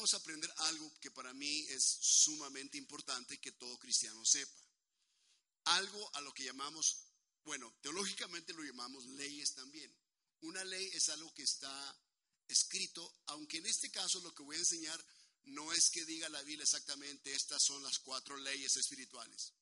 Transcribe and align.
vamos 0.00 0.14
a 0.14 0.16
aprender 0.16 0.50
algo 0.56 0.98
que 0.98 1.10
para 1.10 1.34
mí 1.34 1.66
es 1.68 1.98
sumamente 2.00 2.78
importante 2.78 3.38
que 3.38 3.52
todo 3.52 3.78
cristiano 3.78 4.24
sepa. 4.24 4.58
Algo 5.64 6.16
a 6.16 6.22
lo 6.22 6.32
que 6.32 6.44
llamamos, 6.44 7.04
bueno, 7.44 7.70
teológicamente 7.82 8.54
lo 8.54 8.62
llamamos 8.62 9.04
leyes 9.08 9.52
también. 9.52 9.94
Una 10.40 10.64
ley 10.64 10.88
es 10.94 11.10
algo 11.10 11.34
que 11.34 11.42
está 11.42 12.02
escrito, 12.48 13.14
aunque 13.26 13.58
en 13.58 13.66
este 13.66 13.90
caso 13.90 14.20
lo 14.20 14.34
que 14.34 14.42
voy 14.42 14.56
a 14.56 14.60
enseñar 14.60 15.04
no 15.42 15.70
es 15.70 15.90
que 15.90 16.06
diga 16.06 16.30
la 16.30 16.40
Biblia 16.44 16.64
exactamente 16.64 17.34
estas 17.34 17.62
son 17.62 17.82
las 17.82 17.98
cuatro 17.98 18.38
leyes 18.38 18.74
espirituales, 18.78 19.52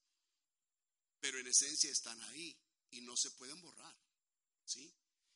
pero 1.19 1.41
en 1.41 1.49
esencia 1.49 1.91
están 1.91 2.23
ahí 2.31 2.57
y 2.93 3.01
no 3.01 3.17
se 3.17 3.33
pueden 3.33 3.61
borrar, 3.61 3.97
¿sí? 4.65 4.89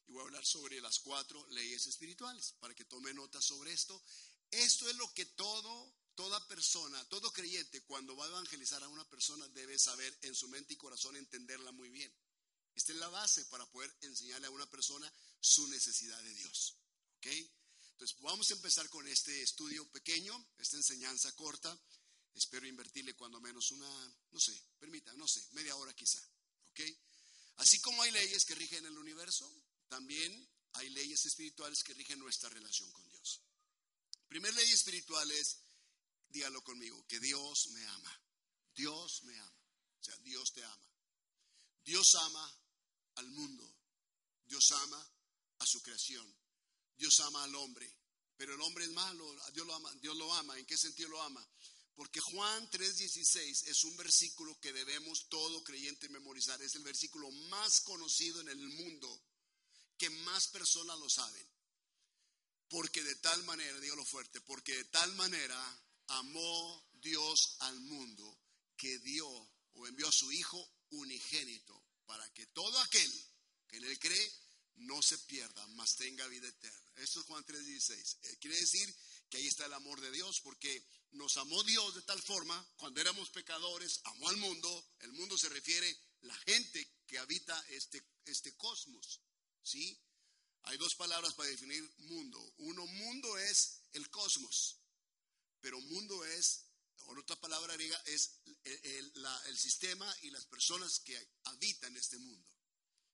Y 0.06 0.12
voy 0.12 0.20
a 0.20 0.26
hablar 0.26 0.46
sobre 0.46 0.80
las 0.80 1.00
cuatro 1.00 1.44
leyes 1.50 1.88
espirituales 1.88 2.54
para 2.60 2.72
que 2.72 2.84
tome 2.84 3.12
nota 3.12 3.42
sobre 3.42 3.72
esto. 3.72 4.00
Esto 4.52 4.88
es 4.88 4.96
lo 4.96 5.12
que 5.14 5.24
todo, 5.24 5.94
toda 6.14 6.46
persona, 6.46 7.02
todo 7.08 7.32
creyente, 7.32 7.82
cuando 7.84 8.14
va 8.14 8.26
a 8.26 8.29
evangelizar 8.29 8.82
a 8.82 8.88
una 8.88 9.08
persona, 9.08 9.48
debe 9.48 9.79
saber 9.79 10.16
en 10.22 10.34
su 10.34 10.46
mente 10.48 10.74
y 10.74 10.76
corazón 10.76 11.16
entenderla 11.16 11.72
muy 11.72 11.88
bien. 11.88 12.14
Esta 12.74 12.93
es 12.93 12.98
la 12.98 13.08
base 13.08 13.46
para 13.46 13.64
poder 13.70 13.94
enseñarle 14.02 14.46
a 14.46 14.50
una 14.50 14.68
persona 14.68 15.10
su 15.40 15.66
necesidad 15.68 16.22
de 16.22 16.34
Dios. 16.34 16.76
¿Ok? 17.16 17.26
Entonces, 17.93 18.18
vamos 18.20 18.50
a 18.50 18.54
empezar 18.54 18.88
con 18.90 19.08
este 19.08 19.43
estudio 19.43 19.90
pequeño, 19.90 20.34
esta 20.58 20.76
enseñanza 20.76 21.32
corta. 21.32 21.79
Espero 22.34 22.66
invertirle 22.66 23.14
cuando 23.14 23.40
menos 23.40 23.71
una, 23.71 24.16
no 24.32 24.40
sé, 24.40 24.52
permita, 24.79 25.14
no 25.14 25.26
sé, 25.26 25.46
media 25.52 25.76
hora 25.76 25.94
quizá. 25.94 26.21
¿Ok? 26.71 26.80
Así 27.57 27.80
como 27.80 28.02
hay 28.02 28.10
leyes 28.10 28.44
que 28.44 28.54
rigen 28.54 28.84
el 28.84 28.98
universo, 28.98 29.50
también 29.88 30.50
hay 30.74 30.90
leyes 30.90 31.24
espirituales 31.24 31.82
que 31.82 31.94
rigen 31.94 32.19
nuestra 32.19 32.50
relación 32.50 32.91
con 32.92 33.08
Dios. 33.08 33.41
Primer 34.33 34.55
ley 34.55 34.72
espiritual 34.72 35.31
es, 35.31 35.59
dígalo 36.31 36.64
conmigo, 36.64 37.06
que 37.06 37.20
Dios 37.20 37.69
me 37.72 37.84
ama. 37.84 38.20
Dios 38.74 39.24
me 39.24 39.39
ama. 39.39 39.62
O 40.00 40.02
sea, 40.02 40.16
Dios 40.20 40.55
te 40.55 40.64
ama. 40.64 40.89
Dios 41.84 42.14
ama 42.14 42.58
al 43.16 43.30
mundo. 43.33 43.77
Dios 44.47 44.72
ama 44.72 45.06
a 45.58 45.66
su 45.66 45.83
creación. 45.83 46.27
Dios 46.97 47.20
ama 47.20 47.44
al 47.44 47.55
hombre, 47.56 47.94
pero 48.39 48.55
el 48.55 48.61
hombre 48.62 48.84
es 48.84 48.91
malo, 48.92 49.22
Dios 49.52 49.66
lo 49.66 49.74
ama. 49.74 49.92
Dios 49.97 50.16
lo 50.16 50.33
ama. 50.33 50.58
¿En 50.58 50.64
qué 50.64 50.78
sentido 50.78 51.11
lo 51.11 51.20
ama? 51.20 51.46
Porque 51.94 52.20
Juan 52.20 52.70
3:16 52.70 53.64
es 53.67 53.84
un 53.84 53.94
versículo 53.98 54.58
que 54.61 54.72
debemos 54.72 55.28
todo 55.28 55.62
creyente 55.62 56.08
memorizar. 56.08 56.62
Es 56.62 56.74
el 56.77 56.84
versículo 56.84 57.30
más 57.50 57.83
conocido 57.83 58.41
en 58.41 58.48
el 58.48 58.67
mundo, 58.67 59.27
que 59.98 60.08
más 60.08 60.48
personas 60.48 60.98
lo 60.98 61.11
saben. 61.11 61.46
Porque 62.72 63.04
de 63.04 63.16
tal 63.16 63.44
manera, 63.44 63.78
dígalo 63.80 64.02
fuerte, 64.02 64.40
porque 64.40 64.74
de 64.74 64.84
tal 64.86 65.14
manera 65.14 65.84
amó 66.06 66.88
Dios 67.02 67.56
al 67.60 67.78
mundo 67.80 68.40
que 68.78 68.98
dio 69.00 69.28
o 69.74 69.86
envió 69.86 70.08
a 70.08 70.12
su 70.12 70.32
Hijo 70.32 70.58
unigénito 70.88 71.84
para 72.06 72.26
que 72.32 72.46
todo 72.46 72.78
aquel 72.80 73.12
que 73.68 73.76
en 73.76 73.84
él 73.84 73.98
cree 73.98 74.32
no 74.76 75.02
se 75.02 75.18
pierda, 75.18 75.66
mas 75.68 75.96
tenga 75.96 76.26
vida 76.28 76.48
eterna. 76.48 76.92
Esto 76.96 77.20
es 77.20 77.26
Juan 77.26 77.44
3:16. 77.44 78.16
Eh, 78.22 78.38
quiere 78.40 78.58
decir 78.58 78.96
que 79.28 79.36
ahí 79.36 79.46
está 79.46 79.66
el 79.66 79.74
amor 79.74 80.00
de 80.00 80.10
Dios, 80.10 80.40
porque 80.40 80.82
nos 81.10 81.36
amó 81.36 81.62
Dios 81.64 81.94
de 81.94 82.02
tal 82.02 82.22
forma, 82.22 82.56
cuando 82.78 83.02
éramos 83.02 83.28
pecadores, 83.28 84.00
amó 84.04 84.30
al 84.30 84.38
mundo. 84.38 84.94
El 85.00 85.12
mundo 85.12 85.36
se 85.36 85.50
refiere 85.50 85.94
la 86.22 86.34
gente 86.46 86.90
que 87.06 87.18
habita 87.18 87.58
este, 87.68 88.02
este 88.24 88.56
cosmos. 88.56 89.20
¿Sí? 89.62 90.00
Hay 90.64 90.77
dos 90.78 90.94
palabras 90.94 91.34
para 91.34 91.48
definir 91.48 91.82
mundo. 91.98 92.55
Uno, 92.58 92.86
mundo 92.86 93.38
es 93.38 93.80
el 93.92 94.08
cosmos, 94.10 94.78
pero 95.60 95.80
mundo 95.80 96.24
es, 96.24 96.64
o 97.06 97.18
otra 97.18 97.36
palabra 97.41 97.74
griega, 97.74 98.00
es 98.06 98.38
el, 98.64 99.58
sistema 99.58 100.16
y 100.22 100.30
las 100.30 100.46
personas 100.46 101.00
que 101.00 101.30
habitan 101.44 101.96
este 101.96 102.18
mundo. 102.18 102.48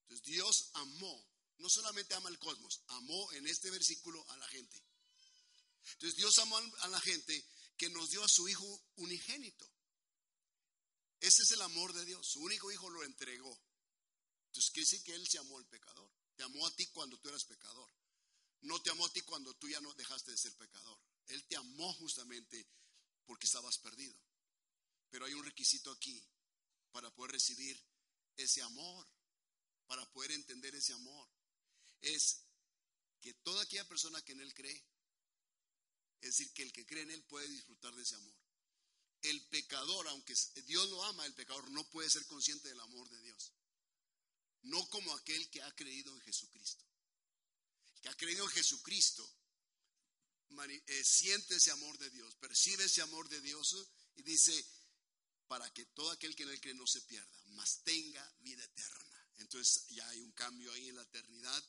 Entonces 0.03 0.27
Dios 0.27 0.71
amó 0.75 1.29
no 1.59 1.69
solamente 1.69 2.15
ama 2.15 2.29
el 2.29 2.39
cosmos, 2.39 2.83
amó 2.89 3.33
en 3.33 3.47
este 3.47 3.71
versículo 3.71 4.25
a 4.31 4.37
la 4.37 4.49
gente. 4.49 4.81
Entonces 5.95 6.17
Dios 6.17 6.39
amó 6.39 6.57
a 6.57 6.89
la 6.89 7.01
gente 7.01 7.45
que 7.77 7.89
nos 7.91 8.11
dio 8.11 8.23
a 8.23 8.29
su 8.29 8.49
Hijo 8.49 8.83
unigénito. 8.97 9.69
Ese 11.21 11.43
es 11.43 11.51
el 11.51 11.63
amor 11.63 11.93
de 11.95 12.05
Dios. 12.05 12.27
Su 12.27 12.41
único 12.41 12.71
Hijo 12.71 12.89
lo 12.91 13.03
entregó. 13.03 13.61
Entonces 14.47 14.71
quiere 14.71 15.03
que 15.03 15.15
Él 15.15 15.27
se 15.27 15.39
amó 15.39 15.59
al 15.59 15.67
pecador. 15.67 16.11
Te 16.39 16.45
amó 16.45 16.65
a 16.65 16.71
ti 16.77 16.87
cuando 16.87 17.19
tú 17.19 17.29
eras 17.31 17.45
pecador. 17.45 17.91
No 18.61 18.81
te 18.81 18.91
amó 18.91 19.05
a 19.07 19.13
ti 19.13 19.23
cuando 19.23 19.53
tú 19.55 19.69
ya 19.69 19.81
no 19.81 19.93
dejaste 19.95 20.31
de 20.31 20.39
ser 20.39 20.55
pecador. 20.55 21.01
Él 21.27 21.45
te 21.49 21.57
amó 21.57 21.93
justamente 21.95 22.65
porque 23.27 23.47
estabas 23.47 23.77
perdido. 23.79 24.15
Pero 25.11 25.27
hay 25.27 25.35
un 25.35 25.45
requisito 25.45 25.91
aquí 25.91 26.25
para 26.93 27.11
poder 27.11 27.33
recibir 27.33 27.77
ese 28.37 28.63
amor, 28.63 29.05
para 29.89 30.09
poder 30.13 30.31
entender 30.31 30.73
ese 30.77 30.93
amor 30.93 31.29
es 32.03 32.45
que 33.21 33.35
toda 33.35 33.61
aquella 33.65 33.89
persona 33.89 34.23
que 34.23 34.31
en 34.31 34.41
Él 34.41 34.55
cree, 34.55 34.85
es 36.21 36.37
decir, 36.37 36.53
que 36.53 36.63
el 36.63 36.73
que 36.73 36.87
cree 36.87 37.03
en 37.03 37.11
Él 37.11 37.25
puede 37.25 37.49
disfrutar 37.49 37.93
de 37.97 38.03
ese 38.03 38.15
amor. 38.15 38.37
El 39.23 39.45
pecador, 39.49 40.07
aunque 40.07 40.37
Dios 40.67 40.89
lo 40.89 41.03
ama, 41.03 41.27
el 41.27 41.35
pecador 41.35 41.69
no 41.73 41.83
puede 41.91 42.09
ser 42.09 42.25
consciente 42.27 42.69
del 42.69 42.79
amor 42.79 43.09
de 43.09 43.21
Dios. 43.23 43.53
No 44.63 44.89
como 44.91 45.15
aquel 45.15 45.49
que 45.51 45.63
ha 45.63 45.75
creído 45.75 46.13
en 46.15 46.21
Jesucristo. 46.21 46.85
El 47.95 48.01
que 48.01 48.09
ha 48.09 48.17
creído 48.17 48.45
en 48.45 48.51
Jesucristo 48.51 49.29
eh, 50.87 51.05
siente 51.05 51.57
ese 51.57 51.71
amor 51.71 51.99
de 51.99 52.11
Dios, 52.11 52.35
percibe 52.37 52.85
ese 52.85 53.03
amor 53.03 53.29
de 53.29 53.41
Dios 53.41 53.77
y 54.17 54.23
dice, 54.23 54.67
para 55.47 55.73
que 55.73 55.85
todo 55.87 56.11
aquel 56.11 56.35
que 56.35 56.43
en 56.43 56.51
él 56.51 56.61
cree 56.61 56.75
no 56.75 56.87
se 56.87 57.01
pierda, 57.03 57.43
mas 57.51 57.83
tenga 57.85 58.35
vida 58.41 58.65
eterna. 58.65 59.31
Entonces 59.39 59.87
ya 59.89 60.09
hay 60.09 60.21
un 60.21 60.33
cambio 60.33 60.73
ahí 60.73 60.89
en 60.89 60.97
la 60.97 61.03
eternidad 61.03 61.65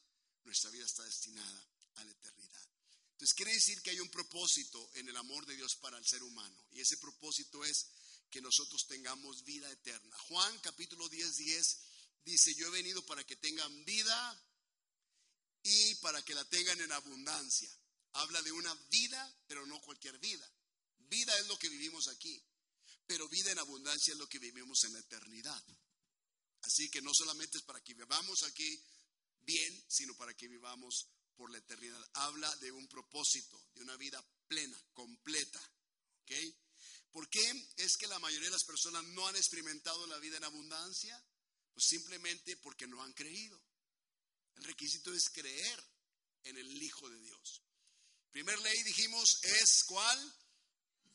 nuestra 0.49 0.71
vida 0.71 0.85
está 0.85 1.03
destinada 1.03 1.67
a 1.95 2.03
la 2.03 2.11
eternidad. 2.11 2.67
Entonces 3.11 3.35
quiere 3.35 3.53
decir 3.53 3.81
que 3.81 3.91
hay 3.91 3.99
un 3.99 4.09
propósito 4.09 4.89
en 4.95 5.07
el 5.09 5.17
amor 5.17 5.45
de 5.45 5.55
Dios 5.55 5.75
para 5.75 5.97
el 5.97 6.05
ser 6.05 6.23
humano 6.23 6.65
y 6.71 6.81
ese 6.81 6.97
propósito 6.97 7.63
es 7.63 7.87
que 8.31 8.41
nosotros 8.41 8.87
tengamos 8.87 9.43
vida 9.43 9.69
eterna. 9.69 10.17
Juan 10.27 10.57
capítulo 10.59 11.07
10, 11.09 11.35
10 11.37 11.77
dice, 12.25 12.53
yo 12.55 12.67
he 12.67 12.71
venido 12.71 13.05
para 13.05 13.23
que 13.23 13.35
tengan 13.35 13.85
vida 13.85 14.43
y 15.63 15.95
para 15.95 16.21
que 16.23 16.35
la 16.35 16.45
tengan 16.45 16.79
en 16.81 16.91
abundancia. 16.91 17.69
Habla 18.13 18.41
de 18.41 18.51
una 18.51 18.73
vida, 18.89 19.37
pero 19.47 19.65
no 19.65 19.79
cualquier 19.81 20.17
vida. 20.19 20.49
Vida 20.97 21.37
es 21.39 21.47
lo 21.47 21.57
que 21.57 21.69
vivimos 21.69 22.07
aquí, 22.07 22.41
pero 23.05 23.27
vida 23.29 23.51
en 23.51 23.59
abundancia 23.59 24.11
es 24.11 24.17
lo 24.17 24.27
que 24.27 24.39
vivimos 24.39 24.83
en 24.83 24.93
la 24.93 24.99
eternidad. 24.99 25.63
Así 26.61 26.89
que 26.89 27.01
no 27.01 27.13
solamente 27.13 27.57
es 27.57 27.63
para 27.63 27.81
que 27.81 27.93
vivamos 27.93 28.43
aquí, 28.43 28.83
bien, 29.41 29.85
sino 29.87 30.15
para 30.15 30.35
que 30.35 30.47
vivamos 30.47 31.07
por 31.35 31.51
la 31.51 31.57
eternidad. 31.57 32.03
Habla 32.13 32.53
de 32.57 32.71
un 32.71 32.87
propósito, 32.87 33.59
de 33.73 33.83
una 33.83 33.95
vida 33.97 34.23
plena, 34.47 34.79
completa. 34.93 35.59
¿Ok? 36.21 36.31
¿Por 37.11 37.29
qué 37.29 37.69
es 37.77 37.97
que 37.97 38.07
la 38.07 38.19
mayoría 38.19 38.47
de 38.47 38.53
las 38.53 38.65
personas 38.65 39.03
no 39.05 39.27
han 39.27 39.35
experimentado 39.35 40.05
la 40.07 40.19
vida 40.19 40.37
en 40.37 40.43
abundancia? 40.43 41.23
Pues 41.73 41.85
simplemente 41.87 42.57
porque 42.57 42.87
no 42.87 43.01
han 43.03 43.13
creído. 43.13 43.59
El 44.55 44.63
requisito 44.63 45.13
es 45.13 45.29
creer 45.29 45.83
en 46.43 46.57
el 46.57 46.83
Hijo 46.83 47.09
de 47.09 47.19
Dios. 47.19 47.61
Primer 48.31 48.59
ley 48.59 48.83
dijimos 48.83 49.39
es 49.43 49.83
cuál? 49.85 50.35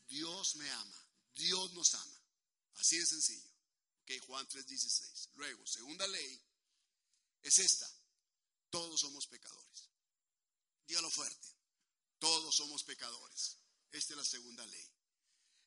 Dios 0.09 0.57
me 0.57 0.71
ama. 0.71 1.07
Dios 1.35 1.73
nos 1.73 1.95
ama. 1.95 2.21
Así 2.77 2.99
de 2.99 3.07
sencillo. 3.07 3.51
Ok, 4.03 4.27
Juan 4.27 4.47
3:16. 4.47 5.31
Luego, 5.35 5.67
segunda 5.67 6.07
ley 6.07 6.41
es 7.43 7.59
esta. 7.59 7.89
Todos 8.71 9.01
somos 9.01 9.27
pecadores. 9.27 9.89
Dígalo 10.87 11.11
fuerte. 11.11 11.49
Todos 12.19 12.55
somos 12.55 12.83
pecadores. 12.85 13.59
Esta 13.91 14.13
es 14.15 14.17
la 14.17 14.25
segunda 14.25 14.67
ley. 14.67 14.91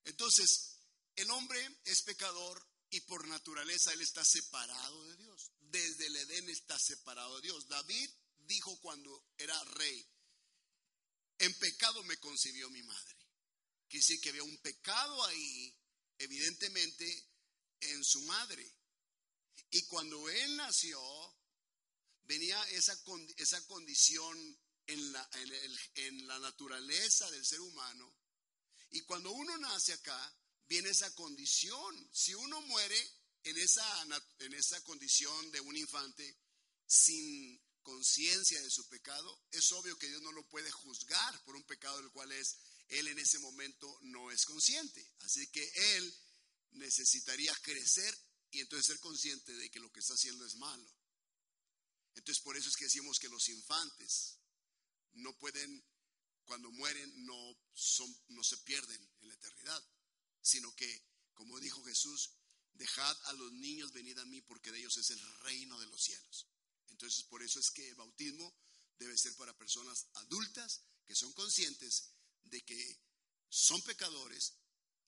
Entonces, 0.05 0.77
el 1.15 1.29
hombre 1.31 1.79
es 1.85 2.03
pecador 2.03 2.65
y 2.89 3.01
por 3.01 3.27
naturaleza 3.27 3.93
él 3.93 4.01
está 4.01 4.23
separado 4.23 5.03
de 5.05 5.17
Dios. 5.17 5.51
Desde 5.59 6.07
el 6.07 6.15
Edén 6.15 6.49
está 6.49 6.77
separado 6.79 7.35
de 7.35 7.41
Dios. 7.43 7.67
David 7.67 8.09
dijo 8.39 8.79
cuando 8.79 9.25
era 9.37 9.61
rey, 9.63 10.07
en 11.39 11.53
pecado 11.55 12.03
me 12.03 12.17
concibió 12.17 12.69
mi 12.69 12.81
madre. 12.83 13.15
Quiere 13.87 14.03
decir 14.03 14.19
que 14.21 14.29
había 14.29 14.43
un 14.43 14.57
pecado 14.57 15.23
ahí, 15.25 15.75
evidentemente, 16.17 17.29
en 17.81 18.03
su 18.03 18.21
madre. 18.23 18.69
Y 19.71 19.83
cuando 19.83 20.29
él 20.29 20.55
nació, 20.57 20.99
venía 22.23 22.61
esa, 22.69 22.97
esa 23.37 23.65
condición 23.67 24.59
en 24.87 25.11
la, 25.11 25.29
en, 25.95 26.27
la 26.27 26.39
naturaleza 26.39 27.29
del 27.31 27.45
ser 27.45 27.59
humano. 27.61 28.13
Y 28.91 29.01
cuando 29.01 29.31
uno 29.31 29.57
nace 29.57 29.93
acá, 29.93 30.35
viene 30.67 30.89
esa 30.89 31.13
condición. 31.15 32.09
Si 32.13 32.33
uno 32.33 32.61
muere 32.61 33.11
en 33.43 33.57
esa, 33.57 34.07
en 34.39 34.53
esa 34.53 34.81
condición 34.83 35.51
de 35.51 35.61
un 35.61 35.75
infante 35.75 36.37
sin 36.85 37.59
conciencia 37.81 38.61
de 38.61 38.69
su 38.69 38.87
pecado, 38.89 39.41
es 39.51 39.71
obvio 39.71 39.97
que 39.97 40.09
Dios 40.09 40.21
no 40.21 40.31
lo 40.31 40.47
puede 40.49 40.69
juzgar 40.71 41.43
por 41.45 41.55
un 41.55 41.63
pecado 41.63 41.97
del 41.97 42.11
cual 42.11 42.31
es 42.31 42.57
él 42.89 43.07
en 43.07 43.19
ese 43.19 43.39
momento 43.39 43.99
no 44.03 44.31
es 44.31 44.45
consciente. 44.45 45.05
Así 45.21 45.47
que 45.47 45.69
él 45.95 46.15
necesitaría 46.71 47.55
crecer 47.61 48.17
y 48.51 48.61
entonces 48.61 48.87
ser 48.87 48.99
consciente 48.99 49.53
de 49.53 49.69
que 49.69 49.79
lo 49.79 49.91
que 49.91 49.99
está 49.99 50.13
haciendo 50.13 50.45
es 50.45 50.55
malo. 50.55 50.89
Entonces 52.15 52.43
por 52.43 52.57
eso 52.57 52.69
es 52.69 52.75
que 52.75 52.85
decimos 52.85 53.19
que 53.19 53.29
los 53.29 53.47
infantes 53.49 54.37
no 55.13 55.37
pueden, 55.37 55.83
cuando 56.45 56.71
mueren, 56.71 57.25
no, 57.25 57.57
son, 57.73 58.13
no 58.29 58.43
se 58.43 58.57
pierden 58.57 59.01
en 59.21 59.27
la 59.27 59.33
eternidad, 59.33 59.83
sino 60.47 60.73
que, 60.75 61.03
como 61.33 61.59
dijo 61.59 61.83
Jesús, 61.83 62.31
dejad 62.73 63.17
a 63.25 63.33
los 63.33 63.51
niños 63.53 63.91
venir 63.91 64.17
a 64.19 64.25
mí 64.25 64.41
porque 64.41 64.71
de 64.71 64.79
ellos 64.79 64.97
es 64.97 65.09
el 65.11 65.39
reino 65.41 65.79
de 65.79 65.87
los 65.87 66.01
cielos. 66.01 66.47
Entonces 66.89 67.23
por 67.23 67.43
eso 67.43 67.59
es 67.59 67.71
que 67.71 67.87
el 67.87 67.95
bautismo 67.95 68.55
debe 68.97 69.17
ser 69.17 69.35
para 69.35 69.57
personas 69.57 70.07
adultas 70.13 70.81
que 71.05 71.15
son 71.15 71.31
conscientes 71.33 72.11
de 72.43 72.61
que 72.61 72.99
son 73.49 73.81
pecadores 73.81 74.53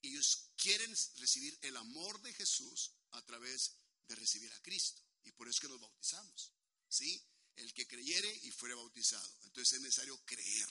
y 0.02 0.08
ellos 0.08 0.50
quieren 0.56 0.94
recibir 1.16 1.58
el 1.62 1.76
amor 1.76 2.20
de 2.22 2.32
Jesús 2.32 2.92
a 3.12 3.22
través 3.22 3.72
de 4.08 4.14
recibir 4.14 4.52
a 4.52 4.62
Cristo. 4.62 5.02
Y 5.24 5.32
por 5.32 5.48
eso 5.48 5.56
es 5.56 5.60
que 5.60 5.68
nos 5.68 5.80
bautizamos. 5.80 6.52
¿Sí? 6.88 7.22
El 7.56 7.72
que 7.74 7.86
creyere 7.86 8.40
y 8.42 8.50
fuere 8.50 8.74
bautizado. 8.74 9.36
Entonces 9.44 9.74
es 9.74 9.80
necesario 9.82 10.18
creer. 10.24 10.68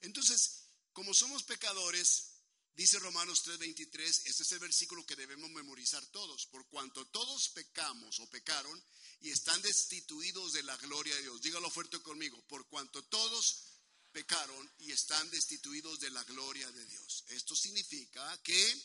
Entonces, 0.00 0.64
como 0.92 1.14
somos 1.14 1.42
pecadores, 1.42 2.37
dice 2.78 3.00
Romanos 3.00 3.42
3:23, 3.42 4.22
este 4.26 4.42
es 4.44 4.52
el 4.52 4.60
versículo 4.60 5.04
que 5.04 5.16
debemos 5.16 5.50
memorizar 5.50 6.06
todos. 6.06 6.46
Por 6.46 6.68
cuanto 6.68 7.04
todos 7.08 7.48
pecamos 7.48 8.20
o 8.20 8.30
pecaron 8.30 8.82
y 9.20 9.30
están 9.30 9.60
destituidos 9.62 10.52
de 10.52 10.62
la 10.62 10.76
gloria 10.76 11.14
de 11.16 11.22
Dios. 11.22 11.42
Dígalo 11.42 11.68
fuerte 11.70 12.00
conmigo. 12.00 12.40
Por 12.46 12.68
cuanto 12.68 13.04
todos 13.06 13.64
pecaron 14.12 14.72
y 14.78 14.92
están 14.92 15.28
destituidos 15.30 15.98
de 15.98 16.10
la 16.10 16.22
gloria 16.22 16.70
de 16.70 16.86
Dios. 16.86 17.24
Esto 17.30 17.56
significa 17.56 18.40
que 18.44 18.82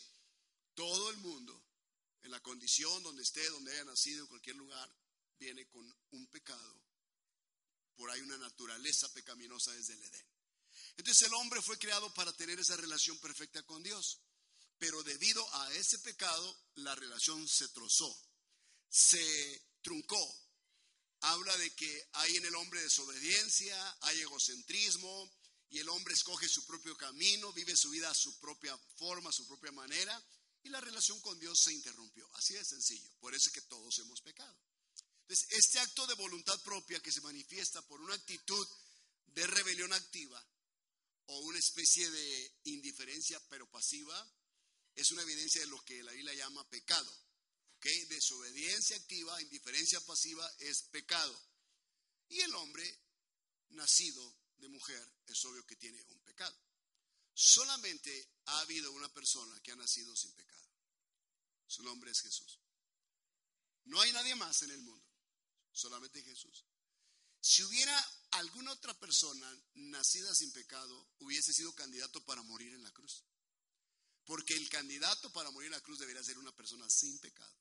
todo 0.73 1.11
el 1.11 1.17
mundo, 1.17 1.63
en 2.23 2.31
la 2.31 2.41
condición 2.41 3.03
donde 3.03 3.21
esté, 3.21 3.47
donde 3.51 3.73
haya 3.73 3.85
nacido, 3.85 4.23
en 4.23 4.27
cualquier 4.27 4.55
lugar, 4.55 4.91
viene 5.37 5.67
con 5.67 5.95
un 6.11 6.27
pecado. 6.27 6.81
Por 7.95 8.09
ahí 8.09 8.21
una 8.21 8.39
naturaleza 8.39 9.13
pecaminosa 9.13 9.71
desde 9.73 9.93
el 9.93 10.03
Edén. 10.03 10.32
Entonces 10.97 11.27
el 11.27 11.33
hombre 11.33 11.61
fue 11.61 11.77
creado 11.77 12.13
para 12.13 12.33
tener 12.33 12.59
esa 12.59 12.77
relación 12.77 13.17
perfecta 13.19 13.63
con 13.63 13.81
Dios. 13.81 14.19
Pero 14.77 15.01
debido 15.03 15.43
a 15.55 15.73
ese 15.73 15.99
pecado, 15.99 16.57
la 16.75 16.93
relación 16.95 17.47
se 17.47 17.67
trozó, 17.69 18.15
se 18.89 19.61
truncó, 19.81 20.35
habla 21.21 21.55
de 21.57 21.73
que 21.75 22.09
hay 22.13 22.35
en 22.35 22.45
el 22.45 22.55
hombre 22.55 22.81
desobediencia, 22.81 23.97
hay 24.01 24.19
egocentrismo 24.19 25.31
y 25.69 25.79
el 25.79 25.89
hombre 25.89 26.13
escoge 26.13 26.47
su 26.49 26.65
propio 26.65 26.97
camino, 26.97 27.53
vive 27.53 27.75
su 27.75 27.89
vida 27.91 28.09
a 28.09 28.15
su 28.15 28.37
propia 28.39 28.77
forma, 28.97 29.29
a 29.29 29.33
su 29.33 29.47
propia 29.47 29.71
manera 29.71 30.21
y 30.63 30.69
la 30.69 30.79
relación 30.79 31.19
con 31.21 31.39
Dios 31.39 31.59
se 31.61 31.73
interrumpió. 31.73 32.29
Así 32.35 32.53
de 32.53 32.63
sencillo. 32.63 33.09
Por 33.19 33.35
eso 33.35 33.49
es 33.49 33.53
que 33.53 33.61
todos 33.61 33.97
hemos 33.99 34.21
pecado. 34.21 34.57
Entonces, 35.21 35.47
este 35.51 35.79
acto 35.79 36.07
de 36.07 36.15
voluntad 36.15 36.59
propia 36.63 36.99
que 36.99 37.11
se 37.11 37.21
manifiesta 37.21 37.81
por 37.83 38.01
una 38.01 38.15
actitud 38.15 38.67
de 39.27 39.47
rebelión 39.47 39.93
activa 39.93 40.43
o 41.27 41.39
una 41.39 41.59
especie 41.59 42.09
de 42.09 42.59
indiferencia 42.65 43.39
pero 43.49 43.69
pasiva 43.69 44.15
es 44.95 45.11
una 45.11 45.23
evidencia 45.23 45.61
de 45.61 45.67
lo 45.67 45.83
que 45.83 46.03
la 46.03 46.11
Biblia 46.11 46.33
llama 46.33 46.67
pecado. 46.69 47.11
Desobediencia 48.07 48.95
activa, 48.95 49.41
indiferencia 49.41 49.99
pasiva 50.01 50.49
es 50.59 50.83
pecado. 50.83 51.37
Y 52.29 52.39
el 52.39 52.55
hombre 52.55 53.01
nacido 53.69 54.37
de 54.57 54.69
mujer 54.69 55.13
es 55.27 55.43
obvio 55.45 55.65
que 55.65 55.75
tiene 55.75 56.01
un 56.09 56.21
pecado. 56.21 56.57
Solamente 57.33 58.35
ha 58.45 58.59
habido 58.61 58.91
una 58.91 59.11
persona 59.13 59.59
que 59.61 59.71
ha 59.71 59.75
nacido 59.75 60.15
sin 60.15 60.33
pecado. 60.33 60.69
Su 61.67 61.83
nombre 61.83 62.11
es 62.11 62.21
Jesús. 62.21 62.59
No 63.85 63.99
hay 63.99 64.11
nadie 64.13 64.35
más 64.35 64.61
en 64.61 64.71
el 64.71 64.81
mundo, 64.81 65.05
solamente 65.71 66.21
Jesús. 66.21 66.65
Si 67.45 67.61
hubiera 67.61 67.93
alguna 68.31 68.71
otra 68.71 68.97
persona 68.97 69.61
nacida 69.73 70.33
sin 70.33 70.53
pecado, 70.53 71.09
hubiese 71.19 71.51
sido 71.51 71.75
candidato 71.75 72.23
para 72.23 72.41
morir 72.43 72.73
en 72.73 72.81
la 72.81 72.91
cruz. 72.91 73.25
Porque 74.23 74.55
el 74.55 74.69
candidato 74.69 75.29
para 75.33 75.51
morir 75.51 75.65
en 75.65 75.73
la 75.73 75.81
cruz 75.81 75.99
debería 75.99 76.23
ser 76.23 76.37
una 76.37 76.55
persona 76.55 76.89
sin 76.89 77.19
pecado. 77.19 77.53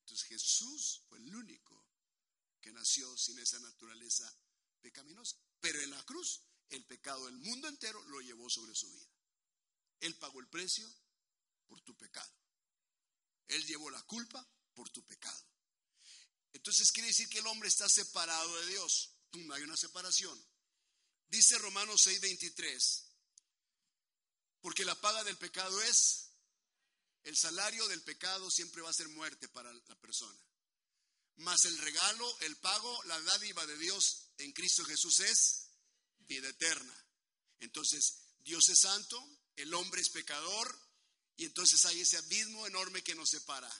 Entonces 0.00 0.26
Jesús 0.26 1.04
fue 1.08 1.18
el 1.18 1.32
único 1.32 1.86
que 2.60 2.72
nació 2.72 3.16
sin 3.16 3.38
esa 3.38 3.60
naturaleza 3.60 4.36
pecaminosa. 4.80 5.36
Pero 5.60 5.80
en 5.80 5.90
la 5.90 6.02
cruz, 6.02 6.42
el 6.68 6.84
pecado 6.84 7.26
del 7.26 7.38
mundo 7.38 7.68
entero 7.68 8.02
lo 8.06 8.20
llevó 8.20 8.50
sobre 8.50 8.74
su 8.74 8.90
vida. 8.90 9.08
Él 10.00 10.16
pagó 10.16 10.40
el 10.40 10.48
precio 10.48 10.92
por 11.68 11.80
tu 11.82 11.96
pecado. 11.96 12.34
Él 13.46 13.64
llevó 13.64 13.90
la 13.90 14.02
culpa 14.02 14.44
por 14.74 14.90
tu 14.90 15.06
pecado. 15.06 15.47
Entonces 16.52 16.90
quiere 16.92 17.08
decir 17.08 17.28
que 17.28 17.38
el 17.38 17.46
hombre 17.46 17.68
está 17.68 17.88
separado 17.88 18.56
de 18.60 18.66
Dios. 18.66 19.14
Hay 19.32 19.62
una 19.62 19.76
separación. 19.76 20.38
Dice 21.28 21.58
Romanos 21.58 22.00
6:23, 22.06 23.04
porque 24.60 24.84
la 24.84 24.98
paga 25.00 25.22
del 25.24 25.36
pecado 25.36 25.80
es 25.82 26.28
el 27.28 27.36
salario 27.36 27.86
del 27.88 28.02
pecado 28.02 28.50
siempre 28.50 28.80
va 28.80 28.88
a 28.88 28.94
ser 28.94 29.08
muerte 29.08 29.48
para 29.48 29.70
la 29.70 29.94
persona. 29.96 30.40
Mas 31.36 31.66
el 31.66 31.76
regalo, 31.76 32.38
el 32.40 32.56
pago, 32.56 33.02
la 33.04 33.20
dádiva 33.20 33.66
de 33.66 33.76
Dios 33.76 34.30
en 34.38 34.50
Cristo 34.52 34.82
Jesús 34.84 35.20
es 35.20 35.66
vida 36.20 36.48
eterna. 36.48 37.06
Entonces, 37.60 38.22
Dios 38.38 38.66
es 38.70 38.80
santo, 38.80 39.22
el 39.56 39.74
hombre 39.74 40.00
es 40.00 40.08
pecador, 40.08 40.80
y 41.36 41.44
entonces 41.44 41.84
hay 41.84 42.00
ese 42.00 42.16
abismo 42.16 42.66
enorme 42.66 43.02
que 43.02 43.14
nos 43.14 43.28
separa. 43.28 43.70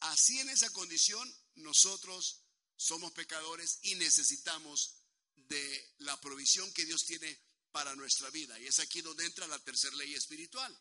Así 0.00 0.38
en 0.40 0.48
esa 0.50 0.70
condición, 0.70 1.32
nosotros 1.56 2.42
somos 2.76 3.12
pecadores 3.12 3.78
y 3.82 3.94
necesitamos 3.96 4.94
de 5.34 5.94
la 5.98 6.20
provisión 6.20 6.72
que 6.72 6.84
Dios 6.84 7.04
tiene 7.04 7.40
para 7.72 7.94
nuestra 7.96 8.30
vida. 8.30 8.58
Y 8.60 8.66
es 8.66 8.78
aquí 8.78 9.00
donde 9.02 9.24
entra 9.24 9.46
la 9.46 9.58
tercera 9.58 9.96
ley 9.96 10.14
espiritual 10.14 10.76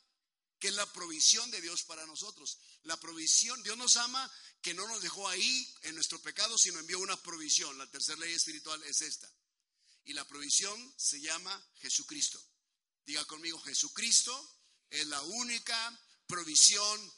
que 0.59 0.69
es 0.69 0.73
la 0.73 0.91
provisión 0.91 1.49
de 1.51 1.61
Dios 1.61 1.83
para 1.83 2.05
nosotros. 2.05 2.57
La 2.83 2.99
provisión, 2.99 3.61
Dios 3.63 3.77
nos 3.77 3.95
ama, 3.97 4.31
que 4.61 4.73
no 4.73 4.87
nos 4.87 5.01
dejó 5.01 5.27
ahí 5.27 5.75
en 5.83 5.95
nuestro 5.95 6.21
pecado, 6.21 6.57
sino 6.57 6.79
envió 6.79 6.99
una 6.99 7.21
provisión. 7.21 7.77
La 7.77 7.89
tercera 7.89 8.19
ley 8.19 8.33
espiritual 8.33 8.81
es 8.83 9.01
esta. 9.01 9.31
Y 10.05 10.13
la 10.13 10.25
provisión 10.25 10.93
se 10.97 11.19
llama 11.21 11.71
Jesucristo. 11.79 12.41
Diga 13.05 13.23
conmigo, 13.25 13.59
Jesucristo 13.59 14.61
es 14.89 15.05
la 15.07 15.21
única 15.21 15.99
provisión 16.25 17.13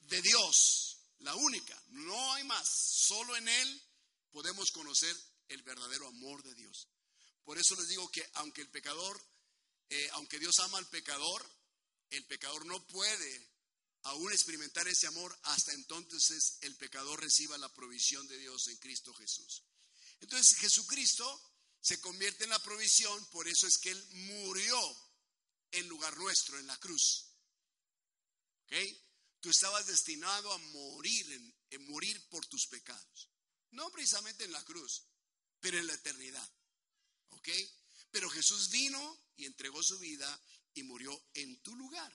de 0.00 0.20
Dios. 0.22 0.89
La 1.20 1.34
única, 1.34 1.80
no 1.88 2.34
hay 2.34 2.44
más. 2.44 2.68
Solo 2.68 3.36
en 3.36 3.48
Él 3.48 3.82
podemos 4.30 4.70
conocer 4.70 5.16
el 5.48 5.62
verdadero 5.62 6.06
amor 6.06 6.42
de 6.42 6.54
Dios. 6.54 6.88
Por 7.44 7.58
eso 7.58 7.74
les 7.76 7.88
digo 7.88 8.10
que 8.10 8.28
aunque 8.34 8.62
el 8.62 8.68
pecador, 8.68 9.20
eh, 9.88 10.08
aunque 10.12 10.38
Dios 10.38 10.58
ama 10.60 10.78
al 10.78 10.88
pecador, 10.88 11.44
el 12.10 12.24
pecador 12.26 12.64
no 12.66 12.86
puede 12.86 13.50
aún 14.04 14.32
experimentar 14.32 14.88
ese 14.88 15.06
amor 15.06 15.36
hasta 15.44 15.72
entonces 15.72 16.58
el 16.62 16.74
pecador 16.76 17.20
reciba 17.20 17.58
la 17.58 17.72
provisión 17.72 18.26
de 18.28 18.38
Dios 18.38 18.68
en 18.68 18.76
Cristo 18.78 19.12
Jesús. 19.14 19.64
Entonces 20.20 20.56
Jesucristo 20.58 21.40
se 21.80 22.00
convierte 22.00 22.44
en 22.44 22.50
la 22.50 22.62
provisión, 22.62 23.24
por 23.26 23.48
eso 23.48 23.66
es 23.66 23.78
que 23.78 23.90
Él 23.90 24.08
murió 24.12 24.78
en 25.72 25.88
lugar 25.88 26.16
nuestro, 26.16 26.58
en 26.58 26.66
la 26.66 26.78
cruz. 26.78 27.26
¿Ok? 28.64 28.74
Tú 29.40 29.50
estabas 29.50 29.86
destinado 29.86 30.52
a 30.52 30.58
morir, 30.58 31.54
en, 31.70 31.86
morir 31.86 32.28
por 32.28 32.44
tus 32.46 32.66
pecados. 32.66 33.30
No 33.70 33.90
precisamente 33.90 34.44
en 34.44 34.52
la 34.52 34.64
cruz, 34.64 35.04
pero 35.60 35.78
en 35.78 35.86
la 35.86 35.94
eternidad. 35.94 36.48
¿Ok? 37.30 37.48
Pero 38.10 38.28
Jesús 38.30 38.68
vino 38.70 39.24
y 39.36 39.46
entregó 39.46 39.82
su 39.82 39.98
vida 39.98 40.42
y 40.74 40.82
murió 40.82 41.28
en 41.34 41.60
tu 41.62 41.74
lugar. 41.76 42.12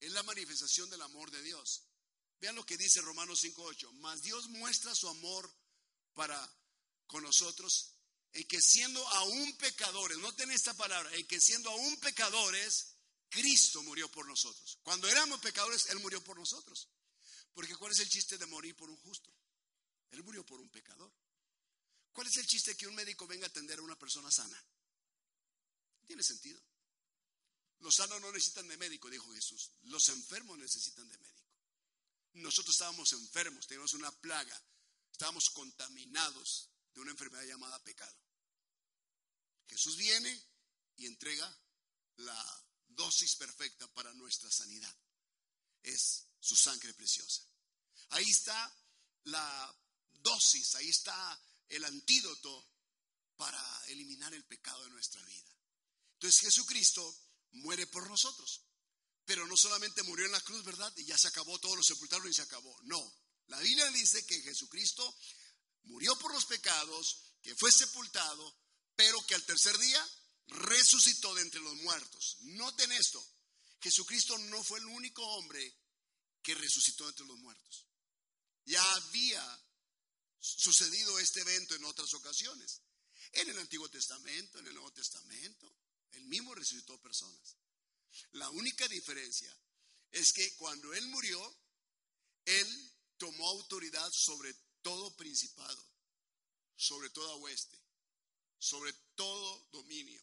Es 0.00 0.12
la 0.12 0.22
manifestación 0.22 0.90
del 0.90 1.02
amor 1.02 1.30
de 1.30 1.42
Dios. 1.42 1.84
Vean 2.40 2.56
lo 2.56 2.66
que 2.66 2.76
dice 2.76 3.00
Romanos 3.00 3.44
5.8. 3.44 3.92
Mas 3.94 4.22
Dios 4.22 4.48
muestra 4.48 4.94
su 4.94 5.08
amor 5.08 5.54
para 6.14 6.52
con 7.06 7.22
nosotros 7.22 7.94
en 8.34 8.44
que 8.48 8.60
siendo 8.60 9.06
aún 9.08 9.56
pecadores, 9.58 10.18
noten 10.18 10.50
esta 10.50 10.74
palabra, 10.74 11.14
en 11.14 11.26
que 11.26 11.40
siendo 11.40 11.70
aún 11.70 11.96
pecadores, 12.00 12.93
Cristo 13.34 13.82
murió 13.82 14.08
por 14.12 14.28
nosotros. 14.28 14.78
Cuando 14.84 15.08
éramos 15.08 15.40
pecadores, 15.40 15.86
Él 15.90 15.98
murió 15.98 16.22
por 16.22 16.38
nosotros. 16.38 16.88
Porque 17.52 17.74
¿cuál 17.74 17.90
es 17.90 17.98
el 17.98 18.08
chiste 18.08 18.38
de 18.38 18.46
morir 18.46 18.76
por 18.76 18.88
un 18.88 18.96
justo? 18.98 19.28
Él 20.12 20.22
murió 20.22 20.46
por 20.46 20.60
un 20.60 20.70
pecador. 20.70 21.12
¿Cuál 22.12 22.28
es 22.28 22.36
el 22.36 22.46
chiste 22.46 22.76
que 22.76 22.86
un 22.86 22.94
médico 22.94 23.26
venga 23.26 23.46
a 23.46 23.48
atender 23.48 23.80
a 23.80 23.82
una 23.82 23.98
persona 23.98 24.30
sana? 24.30 24.64
tiene 26.06 26.22
sentido. 26.22 26.60
Los 27.80 27.96
sanos 27.96 28.20
no 28.20 28.30
necesitan 28.30 28.68
de 28.68 28.76
médico, 28.76 29.10
dijo 29.10 29.32
Jesús. 29.32 29.70
Los 29.84 30.08
enfermos 30.10 30.58
necesitan 30.58 31.08
de 31.08 31.18
médico. 31.18 31.42
Nosotros 32.34 32.74
estábamos 32.74 33.12
enfermos, 33.14 33.66
teníamos 33.66 33.94
una 33.94 34.12
plaga, 34.12 34.62
estábamos 35.10 35.48
contaminados 35.50 36.68
de 36.94 37.00
una 37.00 37.12
enfermedad 37.12 37.44
llamada 37.44 37.82
pecado. 37.82 38.14
Jesús 39.66 39.96
viene 39.96 40.46
y 40.96 41.06
entrega 41.06 41.50
la 42.16 42.63
dosis 42.94 43.36
perfecta 43.36 43.86
para 43.94 44.12
nuestra 44.14 44.50
sanidad. 44.50 44.94
Es 45.82 46.26
su 46.40 46.56
sangre 46.56 46.94
preciosa. 46.94 47.42
Ahí 48.10 48.28
está 48.28 48.76
la 49.24 49.78
dosis, 50.12 50.74
ahí 50.76 50.88
está 50.88 51.40
el 51.68 51.84
antídoto 51.84 52.68
para 53.36 53.82
eliminar 53.88 54.32
el 54.34 54.44
pecado 54.44 54.82
de 54.84 54.90
nuestra 54.90 55.22
vida. 55.24 55.54
Entonces 56.14 56.40
Jesucristo 56.40 57.16
muere 57.52 57.86
por 57.86 58.08
nosotros. 58.08 58.62
Pero 59.24 59.46
no 59.46 59.56
solamente 59.56 60.02
murió 60.02 60.26
en 60.26 60.32
la 60.32 60.40
cruz, 60.42 60.62
¿verdad? 60.64 60.92
Y 60.96 61.04
ya 61.04 61.16
se 61.16 61.28
acabó, 61.28 61.58
todo 61.58 61.76
lo 61.76 61.82
sepultaron 61.82 62.28
y 62.28 62.34
se 62.34 62.42
acabó. 62.42 62.78
No. 62.82 63.14
La 63.46 63.58
Biblia 63.60 63.90
dice 63.90 64.24
que 64.26 64.42
Jesucristo 64.42 65.16
murió 65.84 66.16
por 66.18 66.32
los 66.32 66.44
pecados, 66.44 67.22
que 67.42 67.54
fue 67.54 67.72
sepultado, 67.72 68.56
pero 68.96 69.24
que 69.26 69.34
al 69.34 69.44
tercer 69.44 69.76
día 69.78 70.10
resucitó 70.48 71.34
de 71.34 71.42
entre 71.42 71.60
los 71.60 71.74
muertos. 71.76 72.38
Noten 72.40 72.92
esto. 72.92 73.24
Jesucristo 73.80 74.36
no 74.38 74.62
fue 74.62 74.78
el 74.78 74.86
único 74.86 75.22
hombre 75.36 75.74
que 76.42 76.54
resucitó 76.54 77.04
de 77.04 77.10
entre 77.10 77.26
los 77.26 77.38
muertos. 77.38 77.86
Ya 78.64 78.82
había 78.94 79.60
sucedido 80.40 81.18
este 81.18 81.40
evento 81.40 81.74
en 81.74 81.84
otras 81.84 82.12
ocasiones. 82.14 82.80
En 83.32 83.48
el 83.50 83.58
Antiguo 83.58 83.88
Testamento, 83.88 84.58
en 84.58 84.66
el 84.66 84.74
Nuevo 84.74 84.92
Testamento, 84.92 85.74
el 86.12 86.24
mismo 86.26 86.54
resucitó 86.54 87.00
personas. 87.00 87.56
La 88.32 88.48
única 88.50 88.86
diferencia 88.88 89.54
es 90.12 90.32
que 90.32 90.54
cuando 90.56 90.92
Él 90.94 91.06
murió, 91.08 91.56
Él 92.44 92.92
tomó 93.18 93.48
autoridad 93.48 94.10
sobre 94.12 94.54
todo 94.82 95.16
principado, 95.16 95.84
sobre 96.76 97.10
toda 97.10 97.36
hueste, 97.36 97.78
sobre 98.58 98.92
todo 99.16 99.68
dominio, 99.72 100.22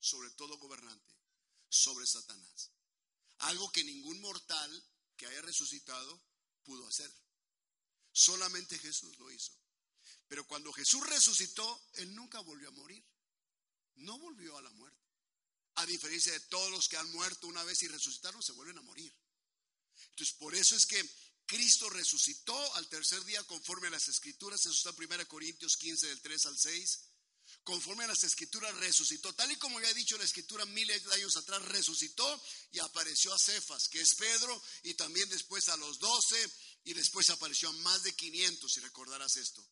sobre 0.00 0.30
todo 0.30 0.58
gobernante, 0.58 1.14
sobre 1.68 2.06
Satanás. 2.06 2.70
Algo 3.38 3.70
que 3.70 3.84
ningún 3.84 4.20
mortal 4.20 4.84
que 5.16 5.26
haya 5.26 5.42
resucitado 5.42 6.20
pudo 6.64 6.86
hacer. 6.86 7.10
Solamente 8.12 8.78
Jesús 8.78 9.18
lo 9.18 9.30
hizo. 9.30 9.52
Pero 10.28 10.46
cuando 10.46 10.72
Jesús 10.72 11.06
resucitó, 11.06 11.88
Él 11.94 12.14
nunca 12.14 12.40
volvió 12.40 12.68
a 12.68 12.72
morir. 12.72 13.04
No 13.96 14.18
volvió 14.18 14.56
a 14.56 14.62
la 14.62 14.70
muerte. 14.70 14.98
A 15.76 15.86
diferencia 15.86 16.32
de 16.32 16.40
todos 16.40 16.70
los 16.70 16.88
que 16.88 16.96
han 16.96 17.10
muerto 17.12 17.46
una 17.46 17.64
vez 17.64 17.82
y 17.82 17.88
resucitaron, 17.88 18.42
se 18.42 18.52
vuelven 18.52 18.78
a 18.78 18.82
morir. 18.82 19.14
Entonces, 20.10 20.34
por 20.36 20.54
eso 20.54 20.76
es 20.76 20.86
que 20.86 21.02
Cristo 21.46 21.90
resucitó 21.90 22.74
al 22.76 22.88
tercer 22.88 23.24
día 23.24 23.42
conforme 23.44 23.88
a 23.88 23.90
las 23.90 24.08
escrituras. 24.08 24.60
Eso 24.60 24.70
está 24.70 24.90
en 24.90 25.12
1 25.12 25.28
Corintios 25.28 25.76
15 25.76 26.06
del 26.06 26.20
3 26.20 26.46
al 26.46 26.58
6. 26.58 27.00
Conforme 27.62 28.04
a 28.04 28.08
las 28.08 28.24
escrituras 28.24 28.74
resucitó. 28.76 29.32
Tal 29.34 29.52
y 29.52 29.56
como 29.56 29.78
había 29.78 29.92
dicho 29.94 30.16
la 30.16 30.24
escritura 30.24 30.64
miles 30.66 31.04
de 31.04 31.14
años 31.14 31.36
atrás, 31.36 31.62
resucitó 31.66 32.42
y 32.72 32.78
apareció 32.78 33.32
a 33.32 33.38
Cefas, 33.38 33.88
que 33.88 34.00
es 34.00 34.14
Pedro, 34.14 34.62
y 34.84 34.94
también 34.94 35.28
después 35.28 35.68
a 35.68 35.76
los 35.76 35.98
doce, 35.98 36.52
y 36.84 36.94
después 36.94 37.28
apareció 37.30 37.68
a 37.68 37.72
más 37.72 38.02
de 38.02 38.14
500, 38.14 38.72
si 38.72 38.80
recordarás 38.80 39.36
esto. 39.36 39.66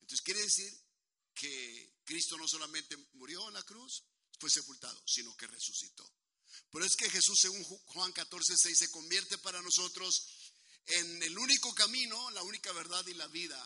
Entonces 0.00 0.22
quiere 0.22 0.40
decir 0.40 0.72
que 1.34 2.00
Cristo 2.04 2.38
no 2.38 2.48
solamente 2.48 2.96
murió 3.14 3.46
en 3.48 3.54
la 3.54 3.62
cruz, 3.64 4.04
fue 4.38 4.50
sepultado, 4.50 5.02
sino 5.06 5.36
que 5.36 5.46
resucitó. 5.46 6.10
Pero 6.70 6.84
es 6.84 6.96
que 6.96 7.10
Jesús, 7.10 7.38
según 7.40 7.62
Juan 7.64 8.12
14, 8.12 8.54
6, 8.56 8.78
se 8.78 8.90
convierte 8.90 9.38
para 9.38 9.60
nosotros 9.60 10.26
en 10.86 11.22
el 11.22 11.38
único 11.38 11.74
camino, 11.74 12.30
la 12.30 12.42
única 12.42 12.72
verdad 12.72 13.06
y 13.06 13.14
la 13.14 13.26
vida. 13.28 13.58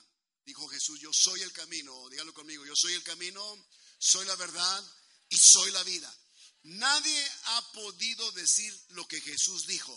Dijo 0.51 0.67
Jesús, 0.67 0.99
yo 0.99 1.13
soy 1.13 1.43
el 1.43 1.53
camino, 1.53 2.09
dígalo 2.09 2.35
conmigo, 2.35 2.67
yo 2.67 2.75
soy 2.75 2.93
el 2.95 3.05
camino, 3.05 3.41
soy 4.01 4.27
la 4.27 4.35
verdad 4.35 4.85
y 5.29 5.37
soy 5.37 5.71
la 5.71 5.85
vida. 5.85 6.13
Nadie 6.65 7.33
ha 7.45 7.73
podido 7.73 8.33
decir 8.33 8.77
lo 8.89 9.07
que 9.07 9.21
Jesús 9.21 9.69
dijo. 9.69 9.97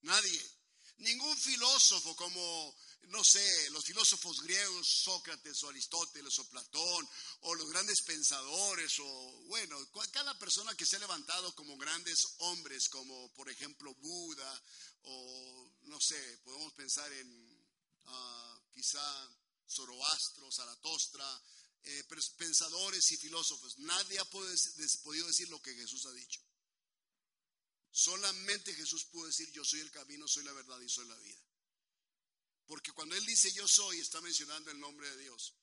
Nadie. 0.00 0.50
Ningún 0.96 1.38
filósofo 1.38 2.16
como 2.16 2.76
no 3.02 3.22
sé, 3.22 3.70
los 3.70 3.84
filósofos 3.84 4.42
griegos, 4.42 4.88
Sócrates 5.04 5.62
o 5.62 5.68
Aristóteles 5.68 6.36
o 6.40 6.48
Platón, 6.48 7.08
o 7.42 7.54
los 7.54 7.70
grandes 7.70 8.02
pensadores, 8.02 8.98
o 8.98 9.44
bueno, 9.46 9.78
cada 10.10 10.36
persona 10.40 10.74
que 10.74 10.84
se 10.84 10.96
ha 10.96 10.98
levantado 10.98 11.54
como 11.54 11.78
grandes 11.78 12.34
hombres, 12.38 12.88
como 12.88 13.32
por 13.34 13.48
ejemplo 13.48 13.94
Buda, 13.94 14.62
o 15.02 15.70
no 15.82 16.00
sé, 16.00 16.40
podemos 16.44 16.72
pensar 16.72 17.12
en 17.12 17.64
ah, 18.06 18.60
quizá 18.74 19.37
Zoroastro, 19.68 20.50
Zaratostra, 20.50 21.42
eh, 21.84 22.04
pensadores 22.36 23.10
y 23.12 23.16
filósofos, 23.16 23.78
nadie 23.78 24.18
ha 24.18 24.24
podido 24.24 25.26
decir 25.26 25.48
lo 25.48 25.62
que 25.62 25.74
Jesús 25.74 26.06
ha 26.06 26.12
dicho. 26.12 26.40
Solamente 27.90 28.74
Jesús 28.74 29.04
pudo 29.06 29.26
decir, 29.26 29.50
yo 29.52 29.64
soy 29.64 29.80
el 29.80 29.90
camino, 29.90 30.28
soy 30.28 30.44
la 30.44 30.52
verdad 30.52 30.80
y 30.80 30.88
soy 30.88 31.06
la 31.06 31.16
vida. 31.16 31.40
Porque 32.66 32.92
cuando 32.92 33.16
Él 33.16 33.24
dice 33.24 33.50
yo 33.52 33.66
soy, 33.66 33.98
está 33.98 34.20
mencionando 34.20 34.70
el 34.70 34.78
nombre 34.78 35.08
de 35.10 35.22
Dios. 35.22 35.54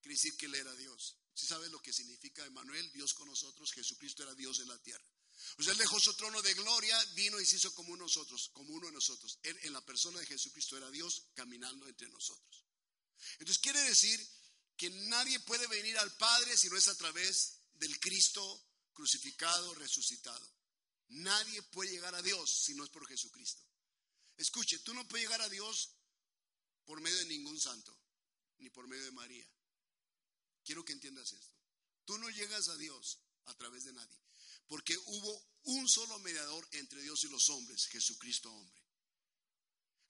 Quiere 0.00 0.14
decir 0.14 0.36
que 0.36 0.46
Él 0.46 0.54
era 0.54 0.74
Dios. 0.76 1.16
Si 1.34 1.46
sabes 1.46 1.70
lo 1.70 1.80
que 1.80 1.92
significa 1.92 2.44
Emanuel, 2.44 2.92
Dios 2.92 3.14
con 3.14 3.28
nosotros, 3.28 3.72
Jesucristo 3.72 4.22
era 4.22 4.34
Dios 4.34 4.60
en 4.60 4.68
la 4.68 4.78
tierra. 4.82 5.04
O 5.58 5.62
sea, 5.62 5.72
Él 5.72 5.78
dejó 5.78 5.98
su 5.98 6.12
trono 6.14 6.42
de 6.42 6.52
gloria, 6.54 7.02
vino 7.14 7.40
y 7.40 7.46
se 7.46 7.56
hizo 7.56 7.74
como 7.74 7.96
nosotros, 7.96 8.50
como 8.52 8.74
uno 8.74 8.88
de 8.88 8.92
nosotros. 8.92 9.38
Él 9.42 9.58
en 9.62 9.72
la 9.72 9.84
persona 9.84 10.20
de 10.20 10.26
Jesucristo 10.26 10.76
era 10.76 10.90
Dios 10.90 11.28
caminando 11.34 11.88
entre 11.88 12.08
nosotros. 12.10 12.64
Entonces 13.32 13.58
quiere 13.58 13.80
decir 13.82 14.20
que 14.76 14.90
nadie 14.90 15.38
puede 15.40 15.66
venir 15.66 15.98
al 15.98 16.14
Padre 16.16 16.56
si 16.56 16.68
no 16.68 16.76
es 16.76 16.88
a 16.88 16.96
través 16.96 17.58
del 17.74 17.98
Cristo 18.00 18.66
crucificado, 18.92 19.74
resucitado. 19.74 20.54
Nadie 21.08 21.62
puede 21.62 21.90
llegar 21.90 22.14
a 22.14 22.22
Dios 22.22 22.50
si 22.64 22.74
no 22.74 22.84
es 22.84 22.90
por 22.90 23.06
Jesucristo. 23.06 23.62
Escuche, 24.36 24.78
tú 24.80 24.94
no 24.94 25.06
puedes 25.08 25.26
llegar 25.26 25.42
a 25.42 25.48
Dios 25.48 25.90
por 26.84 27.00
medio 27.00 27.18
de 27.18 27.26
ningún 27.26 27.60
santo, 27.60 27.96
ni 28.58 28.70
por 28.70 28.86
medio 28.86 29.04
de 29.04 29.10
María. 29.12 29.46
Quiero 30.64 30.84
que 30.84 30.92
entiendas 30.92 31.32
esto. 31.32 31.56
Tú 32.04 32.18
no 32.18 32.30
llegas 32.30 32.68
a 32.68 32.76
Dios 32.76 33.18
a 33.46 33.54
través 33.54 33.84
de 33.84 33.92
nadie, 33.92 34.18
porque 34.66 34.96
hubo 34.96 35.50
un 35.64 35.88
solo 35.88 36.18
mediador 36.20 36.66
entre 36.72 37.02
Dios 37.02 37.22
y 37.24 37.28
los 37.28 37.50
hombres, 37.50 37.86
Jesucristo 37.86 38.52
hombre. 38.52 38.82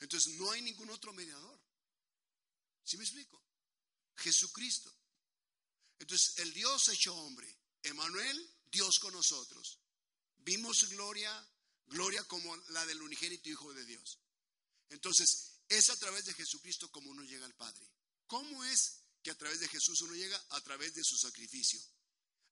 Entonces 0.00 0.34
no 0.34 0.50
hay 0.50 0.62
ningún 0.62 0.90
otro 0.90 1.12
mediador. 1.12 1.60
¿Sí 2.90 2.96
me 2.96 3.04
explico? 3.04 3.40
Jesucristo. 4.16 4.92
Entonces 6.00 6.38
el 6.38 6.52
Dios 6.52 6.88
hecho 6.88 7.14
hombre, 7.14 7.46
Emanuel, 7.84 8.56
Dios 8.68 8.98
con 8.98 9.12
nosotros. 9.12 9.78
Vimos 10.38 10.88
gloria, 10.88 11.48
gloria 11.86 12.24
como 12.24 12.56
la 12.70 12.84
del 12.86 13.00
unigénito 13.00 13.48
Hijo 13.48 13.72
de 13.74 13.84
Dios. 13.84 14.18
Entonces, 14.88 15.60
es 15.68 15.88
a 15.88 15.96
través 16.00 16.24
de 16.24 16.34
Jesucristo 16.34 16.90
como 16.90 17.10
uno 17.10 17.22
llega 17.22 17.46
al 17.46 17.54
Padre. 17.54 17.88
¿Cómo 18.26 18.64
es 18.64 19.04
que 19.22 19.30
a 19.30 19.38
través 19.38 19.60
de 19.60 19.68
Jesús 19.68 20.00
uno 20.00 20.16
llega? 20.16 20.44
A 20.50 20.60
través 20.60 20.92
de 20.96 21.04
su 21.04 21.16
sacrificio, 21.16 21.80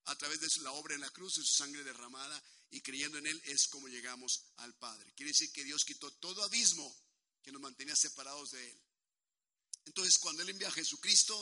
a 0.04 0.16
través 0.16 0.38
de 0.38 0.62
la 0.62 0.70
obra 0.70 0.94
en 0.94 1.00
la 1.00 1.10
cruz 1.10 1.38
y 1.38 1.44
su 1.44 1.52
sangre 1.52 1.82
derramada 1.82 2.40
y 2.70 2.80
creyendo 2.80 3.18
en 3.18 3.26
Él 3.26 3.42
es 3.46 3.66
como 3.66 3.88
llegamos 3.88 4.44
al 4.58 4.72
Padre. 4.76 5.12
Quiere 5.16 5.32
decir 5.32 5.50
que 5.50 5.64
Dios 5.64 5.84
quitó 5.84 6.12
todo 6.12 6.44
abismo 6.44 6.96
que 7.42 7.50
nos 7.50 7.60
mantenía 7.60 7.96
separados 7.96 8.52
de 8.52 8.70
Él. 8.70 8.87
Entonces, 9.88 10.18
cuando 10.18 10.42
Él 10.42 10.50
envía 10.50 10.68
a 10.68 10.72
Jesucristo 10.72 11.34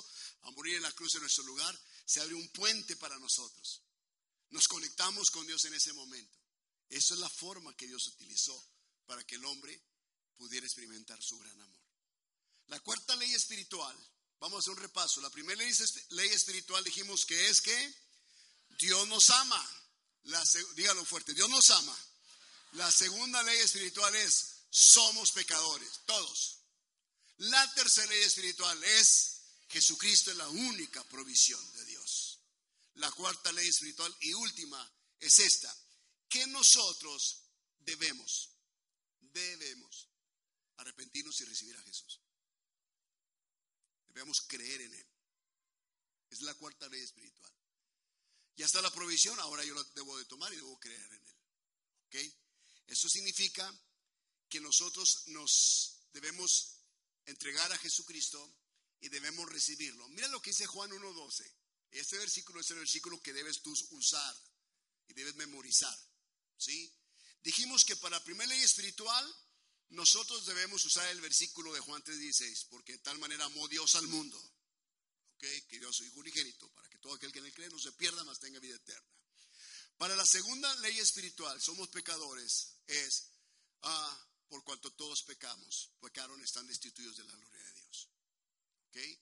a 0.42 0.50
morir 0.52 0.76
en 0.76 0.82
la 0.82 0.92
cruz 0.92 1.14
en 1.16 1.20
nuestro 1.20 1.42
lugar, 1.44 1.78
se 2.04 2.20
abre 2.20 2.34
un 2.34 2.48
puente 2.50 2.94
para 2.96 3.18
nosotros. 3.18 3.82
Nos 4.50 4.68
conectamos 4.68 5.30
con 5.32 5.44
Dios 5.46 5.64
en 5.64 5.74
ese 5.74 5.92
momento. 5.92 6.38
Esa 6.88 7.14
es 7.14 7.20
la 7.20 7.28
forma 7.28 7.76
que 7.76 7.88
Dios 7.88 8.06
utilizó 8.06 8.56
para 9.04 9.24
que 9.24 9.34
el 9.34 9.44
hombre 9.44 9.82
pudiera 10.36 10.64
experimentar 10.64 11.20
su 11.20 11.36
gran 11.40 11.60
amor. 11.60 11.82
La 12.68 12.78
cuarta 12.80 13.16
ley 13.16 13.34
espiritual, 13.34 13.96
vamos 14.38 14.58
a 14.58 14.60
hacer 14.60 14.74
un 14.74 14.80
repaso. 14.80 15.20
La 15.20 15.30
primera 15.30 15.60
ley, 15.60 16.28
espiritual 16.28 16.84
dijimos 16.84 17.26
que 17.26 17.48
es 17.48 17.60
que 17.60 17.94
Dios 18.78 19.08
nos 19.08 19.28
ama. 19.30 19.70
Dígalo 20.76 21.04
fuerte, 21.04 21.34
Dios 21.34 21.50
nos 21.50 21.70
ama. 21.70 21.98
La 22.72 22.92
segunda 22.92 23.42
ley 23.42 23.58
espiritual 23.58 24.14
es 24.14 24.66
somos 24.70 25.32
pecadores, 25.32 26.00
todos. 26.06 26.60
La 27.38 27.74
tercera 27.74 28.06
ley 28.06 28.22
espiritual 28.22 28.82
es 28.84 29.36
Jesucristo 29.68 30.30
es 30.30 30.36
la 30.36 30.48
única 30.48 31.02
provisión 31.04 31.72
de 31.74 31.84
Dios. 31.84 32.40
La 32.94 33.10
cuarta 33.12 33.52
ley 33.52 33.68
espiritual 33.68 34.14
y 34.20 34.32
última 34.32 34.92
es 35.18 35.38
esta, 35.38 35.74
que 36.28 36.46
nosotros 36.46 37.42
debemos, 37.80 38.50
debemos 39.20 40.08
arrepentirnos 40.76 41.40
y 41.40 41.44
recibir 41.44 41.76
a 41.76 41.82
Jesús. 41.82 42.20
Debemos 44.08 44.40
creer 44.42 44.80
en 44.82 44.94
Él. 44.94 45.06
Es 46.30 46.40
la 46.40 46.54
cuarta 46.54 46.88
ley 46.88 47.02
espiritual. 47.02 47.52
Ya 48.56 48.64
está 48.64 48.80
la 48.80 48.90
provisión, 48.90 49.38
ahora 49.40 49.62
yo 49.64 49.74
la 49.74 49.84
debo 49.94 50.16
de 50.16 50.24
tomar 50.24 50.52
y 50.52 50.56
debo 50.56 50.78
creer 50.80 51.12
en 51.12 51.26
Él. 51.26 51.36
¿Ok? 52.06 52.16
Eso 52.86 53.08
significa 53.08 53.70
que 54.48 54.60
nosotros 54.60 55.24
nos 55.26 55.98
debemos 56.12 56.75
entregar 57.26 57.70
a 57.72 57.78
Jesucristo 57.78 58.54
y 59.00 59.08
debemos 59.08 59.48
recibirlo. 59.50 60.08
Mira 60.08 60.28
lo 60.28 60.40
que 60.40 60.50
dice 60.50 60.66
Juan 60.66 60.90
1.12. 60.90 61.52
Este 61.90 62.18
versículo 62.18 62.60
es 62.60 62.70
el 62.70 62.78
versículo 62.78 63.20
que 63.22 63.32
debes 63.32 63.62
tú 63.62 63.72
usar 63.90 64.36
y 65.08 65.14
debes 65.14 65.34
memorizar. 65.36 65.96
¿Sí? 66.56 66.92
Dijimos 67.42 67.84
que 67.84 67.96
para 67.96 68.18
la 68.18 68.24
primera 68.24 68.48
ley 68.48 68.62
espiritual 68.62 69.24
nosotros 69.90 70.46
debemos 70.46 70.84
usar 70.84 71.06
el 71.08 71.20
versículo 71.20 71.72
de 71.72 71.80
Juan 71.80 72.02
3:16, 72.02 72.66
porque 72.70 72.92
de 72.92 72.98
tal 72.98 73.18
manera 73.18 73.44
amó 73.44 73.68
Dios 73.68 73.94
al 73.94 74.08
mundo, 74.08 74.38
¿okay? 75.36 75.62
que 75.62 75.78
dio 75.78 75.88
a 75.88 75.92
su 75.92 76.04
Hijo 76.04 76.20
unigénito, 76.20 76.68
para 76.72 76.88
que 76.88 76.98
todo 76.98 77.14
aquel 77.14 77.32
que 77.32 77.38
en 77.38 77.46
él 77.46 77.54
cree 77.54 77.68
no 77.70 77.78
se 77.78 77.92
pierda, 77.92 78.24
mas 78.24 78.40
tenga 78.40 78.58
vida 78.58 78.74
eterna. 78.74 79.08
Para 79.96 80.16
la 80.16 80.26
segunda 80.26 80.74
ley 80.76 80.98
espiritual, 80.98 81.60
somos 81.62 81.88
pecadores, 81.88 82.78
es 82.86 83.28
ah, 83.82 84.25
por 84.48 84.62
cuanto 84.64 84.92
todos 84.92 85.22
pecamos, 85.22 85.90
pecaron, 86.00 86.42
están 86.42 86.66
destituidos 86.66 87.16
de 87.16 87.24
la 87.24 87.34
gloria 87.34 87.62
de 87.62 87.72
Dios. 87.72 88.08
¿Okay? 88.88 89.20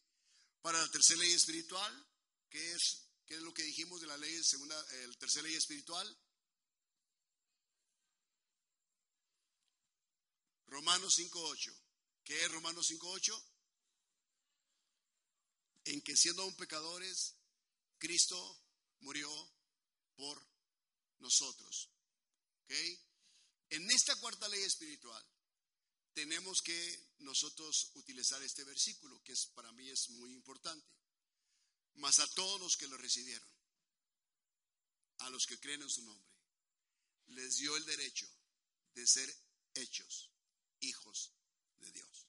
Para 0.60 0.80
la 0.80 0.90
tercera 0.90 1.20
ley 1.20 1.32
espiritual, 1.32 2.06
¿qué 2.50 2.72
es, 2.72 3.08
qué 3.26 3.34
es 3.34 3.40
lo 3.40 3.52
que 3.52 3.62
dijimos 3.62 4.00
de 4.00 4.06
la 4.06 4.16
ley 4.16 4.42
segunda, 4.42 4.78
el 5.02 5.16
tercera 5.18 5.46
ley 5.46 5.56
espiritual? 5.56 6.18
Romanos 10.66 11.18
5.8. 11.18 11.72
¿Qué 12.24 12.44
es 12.44 12.50
Romanos 12.50 12.90
5.8? 12.90 13.42
En 15.84 16.00
que 16.02 16.16
siendo 16.16 16.42
aún 16.42 16.56
pecadores, 16.56 17.36
Cristo 17.98 18.60
murió 19.00 19.30
por 20.16 20.44
nosotros. 21.18 21.90
¿Ok? 22.64 22.72
En 23.70 23.90
esta 23.90 24.14
cuarta 24.16 24.48
ley 24.48 24.62
espiritual 24.62 25.24
tenemos 26.12 26.62
que 26.62 27.14
nosotros 27.18 27.90
utilizar 27.94 28.42
este 28.42 28.64
versículo, 28.64 29.22
que 29.22 29.32
es, 29.32 29.46
para 29.46 29.72
mí 29.72 29.88
es 29.90 30.10
muy 30.10 30.32
importante. 30.32 30.86
Mas 31.94 32.20
a 32.20 32.26
todos 32.34 32.60
los 32.60 32.76
que 32.76 32.88
lo 32.88 32.96
recibieron, 32.96 33.48
a 35.18 35.30
los 35.30 35.46
que 35.46 35.58
creen 35.58 35.82
en 35.82 35.90
su 35.90 36.02
nombre, 36.02 36.28
les 37.28 37.56
dio 37.56 37.76
el 37.76 37.84
derecho 37.84 38.28
de 38.94 39.06
ser 39.06 39.34
hechos 39.74 40.30
hijos 40.80 41.32
de 41.78 41.90
Dios. 41.92 42.26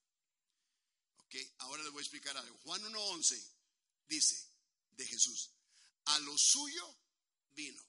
Ok, 1.17 1.35
ahora 1.59 1.83
les 1.83 1.91
voy 1.91 1.99
a 1.99 2.03
explicar 2.03 2.37
algo. 2.37 2.57
Juan 2.59 2.81
1.11 2.83 3.43
dice 4.07 4.51
de 4.91 5.05
Jesús, 5.05 5.51
a 6.05 6.19
lo 6.19 6.37
suyo 6.37 6.97
vino. 7.53 7.81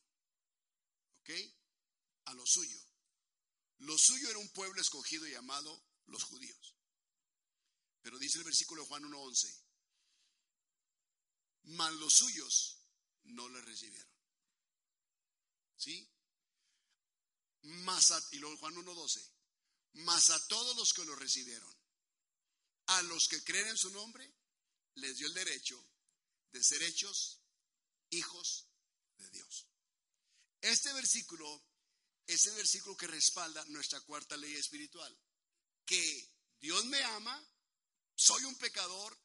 Ok, 1.21 1.31
a 2.27 2.35
lo 2.35 2.47
suyo. 2.47 2.86
Lo 3.79 3.97
suyo 3.99 4.31
era 4.31 4.39
un 4.39 4.49
pueblo 4.51 4.81
escogido 4.81 5.27
llamado 5.27 5.83
los 6.07 6.23
judíos. 6.25 6.75
Pero 8.03 8.19
dice 8.19 8.39
el 8.39 8.45
versículo 8.45 8.83
de 8.83 8.89
Juan 8.89 9.03
1.11, 9.05 9.63
mas 11.65 11.93
los 11.95 12.15
suyos 12.15 12.79
no 13.25 13.49
le 13.49 13.61
recibieron. 13.63 14.15
¿Sí? 15.77 16.09
Mas 17.63 18.13
y 18.31 18.39
luego 18.39 18.57
Juan 18.59 18.75
1.12, 18.77 19.29
mas 19.95 20.31
a 20.31 20.47
todos 20.47 20.77
los 20.77 20.93
que 20.93 21.05
lo 21.05 21.17
recibieron, 21.17 21.75
a 22.87 23.03
los 23.03 23.27
que 23.27 23.43
creen 23.43 23.69
en 23.69 23.77
su 23.77 23.91
nombre, 23.91 24.33
les 24.95 25.19
dio 25.19 25.27
el 25.27 25.35
derecho 25.35 25.85
de 26.53 26.63
ser 26.63 26.83
hechos 26.85 27.41
hijos 28.11 28.69
de 29.17 29.29
Dios. 29.31 29.67
Este 30.61 30.93
versículo 30.93 31.66
es 32.27 32.47
el 32.47 32.55
versículo 32.55 32.97
que 32.97 33.07
respalda 33.07 33.65
nuestra 33.67 34.01
cuarta 34.01 34.37
ley 34.37 34.55
espiritual, 34.55 35.17
que 35.85 36.33
Dios 36.61 36.85
me 36.87 37.03
ama, 37.05 37.41
soy 38.15 38.45
un 38.45 38.57
pecador, 38.57 39.17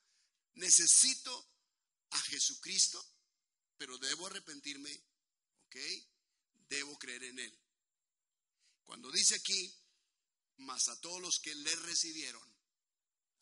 necesito 0.53 1.49
a 2.11 2.19
Jesucristo, 2.19 3.03
pero 3.77 3.97
debo 3.97 4.27
arrepentirme, 4.27 4.93
¿ok? 5.65 5.75
Debo 6.69 6.97
creer 6.99 7.23
en 7.23 7.39
Él. 7.39 7.59
Cuando 8.85 9.11
dice 9.11 9.35
aquí, 9.35 9.73
más 10.57 10.87
a 10.89 10.99
todos 11.01 11.21
los 11.21 11.39
que 11.39 11.55
le 11.55 11.75
recibieron. 11.77 12.47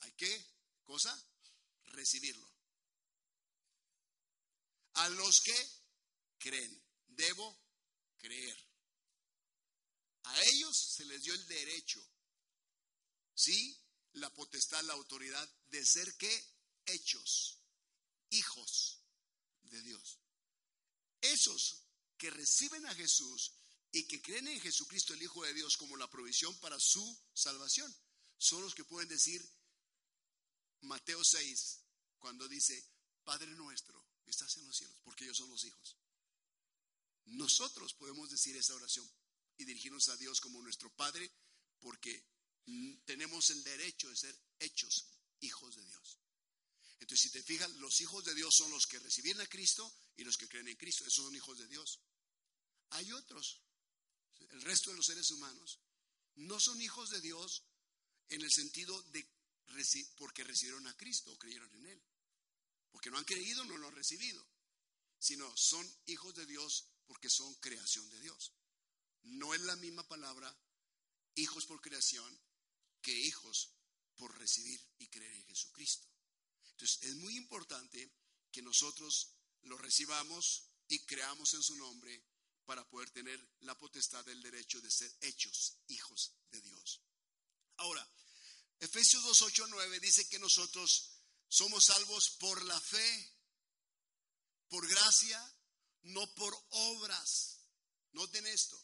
¿Hay 0.02 0.12
qué 0.14 0.46
cosa? 0.84 1.14
Recibirlo. 1.86 2.50
A 4.94 5.10
los 5.10 5.42
que 5.42 5.70
creen, 6.38 6.82
debo 7.08 7.58
creer. 8.18 8.69
A 10.30 10.44
ellos 10.44 10.78
se 10.78 11.06
les 11.06 11.24
dio 11.24 11.34
el 11.34 11.48
derecho, 11.48 12.06
¿sí? 13.34 13.78
La 14.14 14.30
potestad, 14.34 14.84
la 14.84 14.94
autoridad 14.94 15.48
de 15.70 15.84
ser 15.86 16.16
qué? 16.18 16.54
Hechos, 16.86 17.58
hijos 18.30 19.00
de 19.64 19.82
Dios. 19.82 20.20
Esos 21.22 21.84
que 22.18 22.30
reciben 22.30 22.86
a 22.86 22.96
Jesús 22.96 23.54
y 23.92 24.08
que 24.08 24.22
creen 24.22 24.48
en 24.48 24.62
Jesucristo, 24.62 25.14
el 25.14 25.24
Hijo 25.24 25.44
de 25.44 25.54
Dios, 25.54 25.78
como 25.78 25.98
la 25.98 26.10
provisión 26.10 26.56
para 26.60 26.80
su 26.80 27.20
salvación, 27.34 27.94
son 28.38 28.62
los 28.62 28.76
que 28.76 28.86
pueden 28.86 29.10
decir 29.10 29.44
Mateo 30.82 31.24
6, 31.24 31.80
cuando 32.20 32.48
dice, 32.48 32.88
Padre 33.24 33.48
nuestro, 33.52 34.06
estás 34.28 34.56
en 34.58 34.68
los 34.68 34.78
cielos, 34.78 35.00
porque 35.04 35.24
ellos 35.24 35.38
son 35.38 35.50
los 35.50 35.64
hijos. 35.64 35.98
Nosotros 37.26 37.94
podemos 37.96 38.30
decir 38.30 38.56
esa 38.58 38.76
oración 38.76 39.10
y 39.60 39.66
dirigirnos 39.66 40.10
a 40.10 40.18
Dios 40.18 40.42
como 40.42 40.62
nuestro 40.64 40.92
Padre, 40.96 41.32
porque 41.80 42.26
tenemos 43.06 43.52
el 43.52 43.64
derecho 43.64 44.10
de 44.10 44.16
ser 44.16 44.36
hechos 44.58 45.06
hijos 45.42 45.76
de 45.76 45.86
Dios. 45.86 46.20
Entonces, 47.00 47.22
si 47.22 47.30
te 47.30 47.44
fijas, 47.44 47.70
los 47.76 48.02
hijos 48.02 48.26
de 48.26 48.34
Dios 48.34 48.56
son 48.56 48.72
los 48.72 48.88
que 48.88 49.00
reciben 49.00 49.40
a 49.40 49.48
Cristo 49.48 49.92
y 50.18 50.24
los 50.24 50.38
que 50.38 50.48
creen 50.48 50.68
en 50.68 50.76
Cristo. 50.76 51.06
Esos 51.06 51.26
son 51.26 51.36
hijos 51.36 51.58
de 51.60 51.68
Dios. 51.68 52.00
Hay 52.90 53.12
otros 53.14 53.62
el 54.50 54.62
resto 54.62 54.90
de 54.90 54.98
los 54.98 55.06
seres 55.06 55.30
humanos, 55.32 55.80
no 56.36 56.60
son 56.60 56.82
hijos 56.82 57.10
de 57.10 57.22
Dios 57.22 57.64
en 58.30 58.42
el 58.42 58.52
sentido 58.52 59.02
de 59.04 59.28
porque 60.18 60.44
recibieron 60.44 60.88
a 60.88 60.98
Cristo 60.98 61.32
o 61.32 61.38
creyeron 61.38 61.74
en 61.76 61.86
Él. 61.86 62.04
Porque 62.92 63.12
no 63.12 63.20
han 63.20 63.24
creído, 63.24 63.64
no 63.66 63.78
lo 63.78 63.88
han 63.88 63.96
recibido. 63.96 64.44
Sino 65.20 65.56
son 65.56 65.88
hijos 66.08 66.34
de 66.34 66.46
Dios 66.48 66.88
porque 67.06 67.30
son 67.30 67.54
creación 67.56 68.10
de 68.10 68.20
Dios. 68.20 68.52
No 69.24 69.54
es 69.54 69.62
la 69.62 69.76
misma 69.78 70.08
palabra 70.08 70.56
hijos 71.36 71.66
por 71.66 71.82
creación 71.82 72.42
que 73.02 73.12
hijos 73.12 73.74
por 74.16 74.38
recibir 74.38 74.80
y 75.00 75.08
creer 75.08 75.34
en 75.34 75.46
Jesucristo. 75.46 76.08
Entonces 76.72 77.04
es 77.04 77.16
muy 77.16 77.36
importante 77.38 78.12
que 78.52 78.62
nosotros 78.62 79.36
lo 79.62 79.78
recibamos 79.78 80.70
y 80.88 81.00
creamos 81.06 81.54
en 81.54 81.64
su 81.64 81.76
nombre 81.76 82.24
para 82.66 82.88
poder 82.88 83.10
tener 83.12 83.40
la 83.62 83.78
potestad 83.78 84.24
del 84.26 84.42
derecho 84.42 84.82
de 84.82 84.92
ser 84.92 85.12
hechos 85.22 85.78
hijos 85.88 86.34
de 86.52 86.62
Dios. 86.62 87.02
Ahora, 87.78 88.08
Efesios 88.80 89.24
2, 89.24 89.42
8, 89.42 89.68
9 89.68 90.00
dice 90.00 90.28
que 90.30 90.40
nosotros 90.40 91.12
somos 91.48 91.86
salvos 91.86 92.30
por 92.40 92.64
la 92.64 92.80
fe, 92.80 93.36
por 94.68 94.88
gracia, 94.88 95.56
no 96.04 96.34
por 96.36 96.56
obras. 96.70 97.60
Noten 98.12 98.46
esto. 98.48 98.80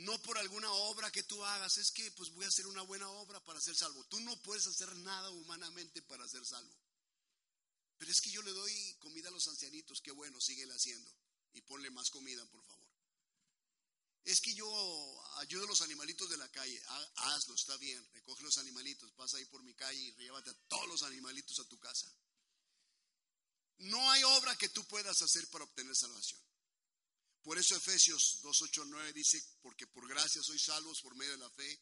No 0.00 0.20
por 0.22 0.38
alguna 0.38 0.70
obra 0.72 1.10
que 1.10 1.22
tú 1.22 1.44
hagas, 1.44 1.76
es 1.76 1.90
que 1.92 2.10
pues 2.12 2.30
voy 2.30 2.44
a 2.44 2.48
hacer 2.48 2.66
una 2.66 2.82
buena 2.82 3.08
obra 3.08 3.38
para 3.44 3.60
ser 3.60 3.76
salvo. 3.76 4.02
Tú 4.04 4.18
no 4.20 4.34
puedes 4.42 4.66
hacer 4.66 4.94
nada 4.96 5.30
humanamente 5.30 6.00
para 6.02 6.26
ser 6.26 6.44
salvo. 6.46 6.74
Pero 7.98 8.10
es 8.10 8.20
que 8.22 8.30
yo 8.30 8.40
le 8.42 8.52
doy 8.52 8.94
comida 8.98 9.28
a 9.28 9.32
los 9.32 9.46
ancianitos, 9.48 10.00
qué 10.00 10.10
bueno, 10.10 10.40
síguele 10.40 10.72
haciendo. 10.72 11.10
Y 11.52 11.60
ponle 11.62 11.90
más 11.90 12.08
comida, 12.08 12.44
por 12.46 12.64
favor. 12.64 12.88
Es 14.24 14.40
que 14.40 14.54
yo 14.54 14.66
ayudo 15.38 15.64
a 15.64 15.68
los 15.68 15.82
animalitos 15.82 16.30
de 16.30 16.36
la 16.38 16.48
calle. 16.50 16.80
Hazlo, 17.16 17.54
está 17.54 17.76
bien. 17.76 18.02
Recoge 18.12 18.42
los 18.42 18.56
animalitos. 18.58 19.10
Pasa 19.12 19.36
ahí 19.36 19.44
por 19.46 19.62
mi 19.62 19.74
calle 19.74 19.98
y 19.98 20.14
llévate 20.14 20.50
a 20.50 20.58
todos 20.68 20.88
los 20.88 21.02
animalitos 21.02 21.58
a 21.58 21.64
tu 21.64 21.78
casa. 21.78 22.10
No 23.78 24.10
hay 24.10 24.22
obra 24.24 24.56
que 24.56 24.68
tú 24.70 24.86
puedas 24.86 25.20
hacer 25.20 25.46
para 25.48 25.64
obtener 25.64 25.94
salvación. 25.96 26.40
Por 27.42 27.58
eso 27.58 27.74
Efesios 27.74 28.40
2, 28.42 28.62
8, 28.62 28.84
9 28.86 29.12
dice, 29.12 29.42
porque 29.62 29.86
por 29.86 30.06
gracia 30.06 30.42
sois 30.42 30.62
salvos 30.62 31.00
por 31.00 31.14
medio 31.14 31.32
de 31.32 31.38
la 31.38 31.50
fe. 31.50 31.80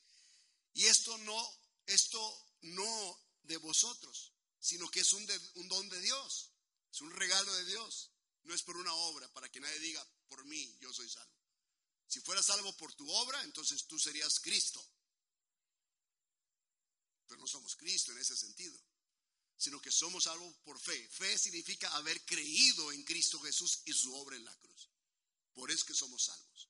Y 0.74 0.84
esto 0.84 1.16
no, 1.18 1.60
esto 1.86 2.46
no 2.62 3.20
de 3.42 3.56
vosotros, 3.56 4.32
sino 4.60 4.88
que 4.88 5.00
es 5.00 5.12
un, 5.12 5.26
un 5.54 5.68
don 5.68 5.88
de 5.88 6.00
Dios. 6.00 6.50
Es 6.92 7.00
un 7.00 7.10
regalo 7.10 7.52
de 7.54 7.64
Dios. 7.64 8.10
No 8.44 8.54
es 8.54 8.62
por 8.62 8.76
una 8.76 8.94
obra, 8.94 9.28
para 9.32 9.48
que 9.50 9.60
nadie 9.60 9.78
diga, 9.80 10.06
por 10.28 10.44
mí 10.44 10.76
yo 10.80 10.92
soy 10.92 11.08
salvo. 11.08 11.36
Si 12.06 12.20
fueras 12.20 12.46
salvo 12.46 12.74
por 12.76 12.94
tu 12.94 13.10
obra, 13.10 13.42
entonces 13.42 13.86
tú 13.86 13.98
serías 13.98 14.40
Cristo. 14.40 14.82
Pero 17.26 17.40
no 17.40 17.46
somos 17.46 17.76
Cristo 17.76 18.12
en 18.12 18.18
ese 18.18 18.36
sentido, 18.36 18.80
sino 19.56 19.80
que 19.82 19.90
somos 19.90 20.24
salvos 20.24 20.54
por 20.64 20.80
fe. 20.80 21.06
Fe 21.08 21.36
significa 21.36 21.94
haber 21.96 22.24
creído 22.24 22.90
en 22.92 23.02
Cristo 23.02 23.38
Jesús 23.40 23.82
y 23.84 23.92
su 23.92 24.14
obra 24.14 24.36
en 24.36 24.44
la 24.44 24.56
cruz. 24.56 24.88
Por 25.58 25.72
eso 25.72 25.84
que 25.84 25.94
somos 25.94 26.24
salvos. 26.24 26.68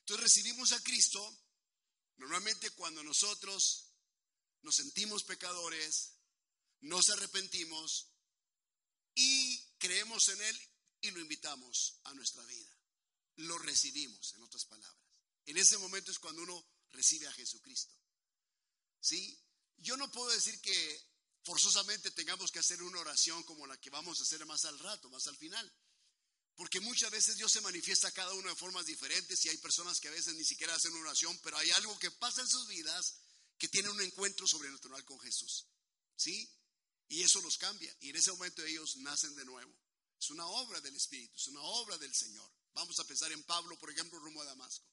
Entonces 0.00 0.22
recibimos 0.22 0.70
a 0.70 0.82
Cristo 0.82 1.20
normalmente 2.16 2.70
cuando 2.70 3.02
nosotros 3.02 3.88
nos 4.62 4.76
sentimos 4.76 5.24
pecadores, 5.24 6.12
nos 6.80 7.10
arrepentimos 7.10 8.12
y 9.14 9.58
creemos 9.78 10.28
en 10.28 10.40
Él 10.42 10.60
y 11.00 11.10
lo 11.10 11.20
invitamos 11.20 11.98
a 12.04 12.14
nuestra 12.14 12.44
vida 12.44 12.80
lo 13.46 13.58
recibimos, 13.58 14.34
en 14.34 14.42
otras 14.42 14.64
palabras. 14.64 14.96
En 15.46 15.56
ese 15.56 15.78
momento 15.78 16.10
es 16.10 16.18
cuando 16.18 16.42
uno 16.42 16.64
recibe 16.90 17.26
a 17.26 17.32
Jesucristo. 17.32 17.94
¿Sí? 19.00 19.38
Yo 19.78 19.96
no 19.96 20.10
puedo 20.10 20.30
decir 20.30 20.60
que 20.60 21.10
forzosamente 21.42 22.10
tengamos 22.10 22.50
que 22.50 22.58
hacer 22.58 22.82
una 22.82 23.00
oración 23.00 23.42
como 23.44 23.66
la 23.66 23.78
que 23.78 23.90
vamos 23.90 24.20
a 24.20 24.22
hacer 24.22 24.44
más 24.46 24.64
al 24.64 24.78
rato, 24.78 25.08
más 25.08 25.26
al 25.26 25.36
final. 25.36 25.72
Porque 26.60 26.80
muchas 26.80 27.10
veces 27.10 27.38
Dios 27.38 27.50
se 27.50 27.62
manifiesta 27.62 28.08
a 28.08 28.12
cada 28.12 28.34
uno 28.34 28.50
de 28.50 28.54
formas 28.54 28.84
diferentes 28.84 29.42
y 29.46 29.48
hay 29.48 29.56
personas 29.56 29.98
que 29.98 30.08
a 30.08 30.10
veces 30.10 30.34
ni 30.34 30.44
siquiera 30.44 30.74
hacen 30.74 30.92
una 30.92 31.08
oración, 31.08 31.40
pero 31.42 31.56
hay 31.56 31.70
algo 31.70 31.98
que 31.98 32.10
pasa 32.10 32.42
en 32.42 32.48
sus 32.48 32.68
vidas 32.68 33.14
que 33.56 33.68
tiene 33.68 33.88
un 33.88 33.98
encuentro 34.02 34.46
sobrenatural 34.46 35.02
con 35.06 35.18
Jesús. 35.20 35.64
¿Sí? 36.16 36.46
Y 37.08 37.22
eso 37.22 37.40
los 37.40 37.56
cambia. 37.56 37.96
Y 38.00 38.10
en 38.10 38.16
ese 38.16 38.30
momento 38.32 38.62
ellos 38.62 38.96
nacen 38.96 39.34
de 39.36 39.46
nuevo. 39.46 39.74
Es 40.20 40.28
una 40.28 40.46
obra 40.48 40.82
del 40.82 40.94
Espíritu, 40.94 41.34
es 41.34 41.46
una 41.46 41.62
obra 41.62 41.96
del 41.96 42.14
Señor. 42.14 42.52
Vamos 42.74 43.00
a 43.00 43.04
pensar 43.04 43.32
en 43.32 43.42
Pablo, 43.44 43.78
por 43.78 43.90
ejemplo, 43.90 44.18
rumbo 44.18 44.42
a 44.42 44.44
Damasco. 44.44 44.84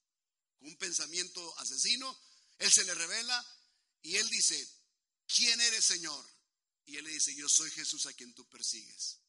Con 0.59 0.69
un 0.69 0.77
pensamiento 0.77 1.59
asesino, 1.59 2.17
él 2.59 2.71
se 2.71 2.85
le 2.85 2.95
revela 2.95 3.45
y 4.03 4.15
él 4.15 4.29
dice, 4.29 4.65
¿quién 5.27 5.59
eres, 5.59 5.83
Señor? 5.83 6.25
Y 6.85 6.95
él 6.95 7.03
le 7.03 7.11
dice, 7.11 7.35
yo 7.35 7.49
soy 7.49 7.69
Jesús 7.71 8.05
a 8.05 8.13
quien 8.13 8.33
tú 8.33 8.47
persigues. 8.47 9.19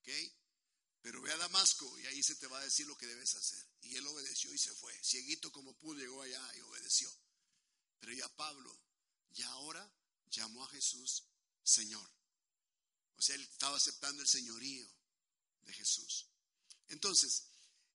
¿Ok? 0.00 0.08
Pero 1.06 1.22
ve 1.22 1.30
a 1.30 1.36
Damasco 1.36 1.86
y 2.00 2.06
ahí 2.06 2.20
se 2.20 2.34
te 2.34 2.48
va 2.48 2.58
a 2.58 2.64
decir 2.64 2.84
lo 2.84 2.98
que 2.98 3.06
debes 3.06 3.32
hacer. 3.36 3.64
Y 3.82 3.94
él 3.94 4.04
obedeció 4.08 4.52
y 4.52 4.58
se 4.58 4.74
fue. 4.74 4.92
Cieguito 5.04 5.52
como 5.52 5.72
pudo, 5.78 6.00
llegó 6.00 6.20
allá 6.20 6.52
y 6.56 6.60
obedeció. 6.62 7.08
Pero 8.00 8.12
ya 8.12 8.28
Pablo, 8.34 8.76
ya 9.30 9.48
ahora 9.50 9.88
llamó 10.30 10.64
a 10.64 10.68
Jesús 10.70 11.22
Señor. 11.62 12.10
O 13.14 13.22
sea, 13.22 13.36
él 13.36 13.42
estaba 13.42 13.76
aceptando 13.76 14.20
el 14.20 14.26
señorío 14.26 14.84
de 15.62 15.74
Jesús. 15.74 16.26
Entonces, 16.88 17.44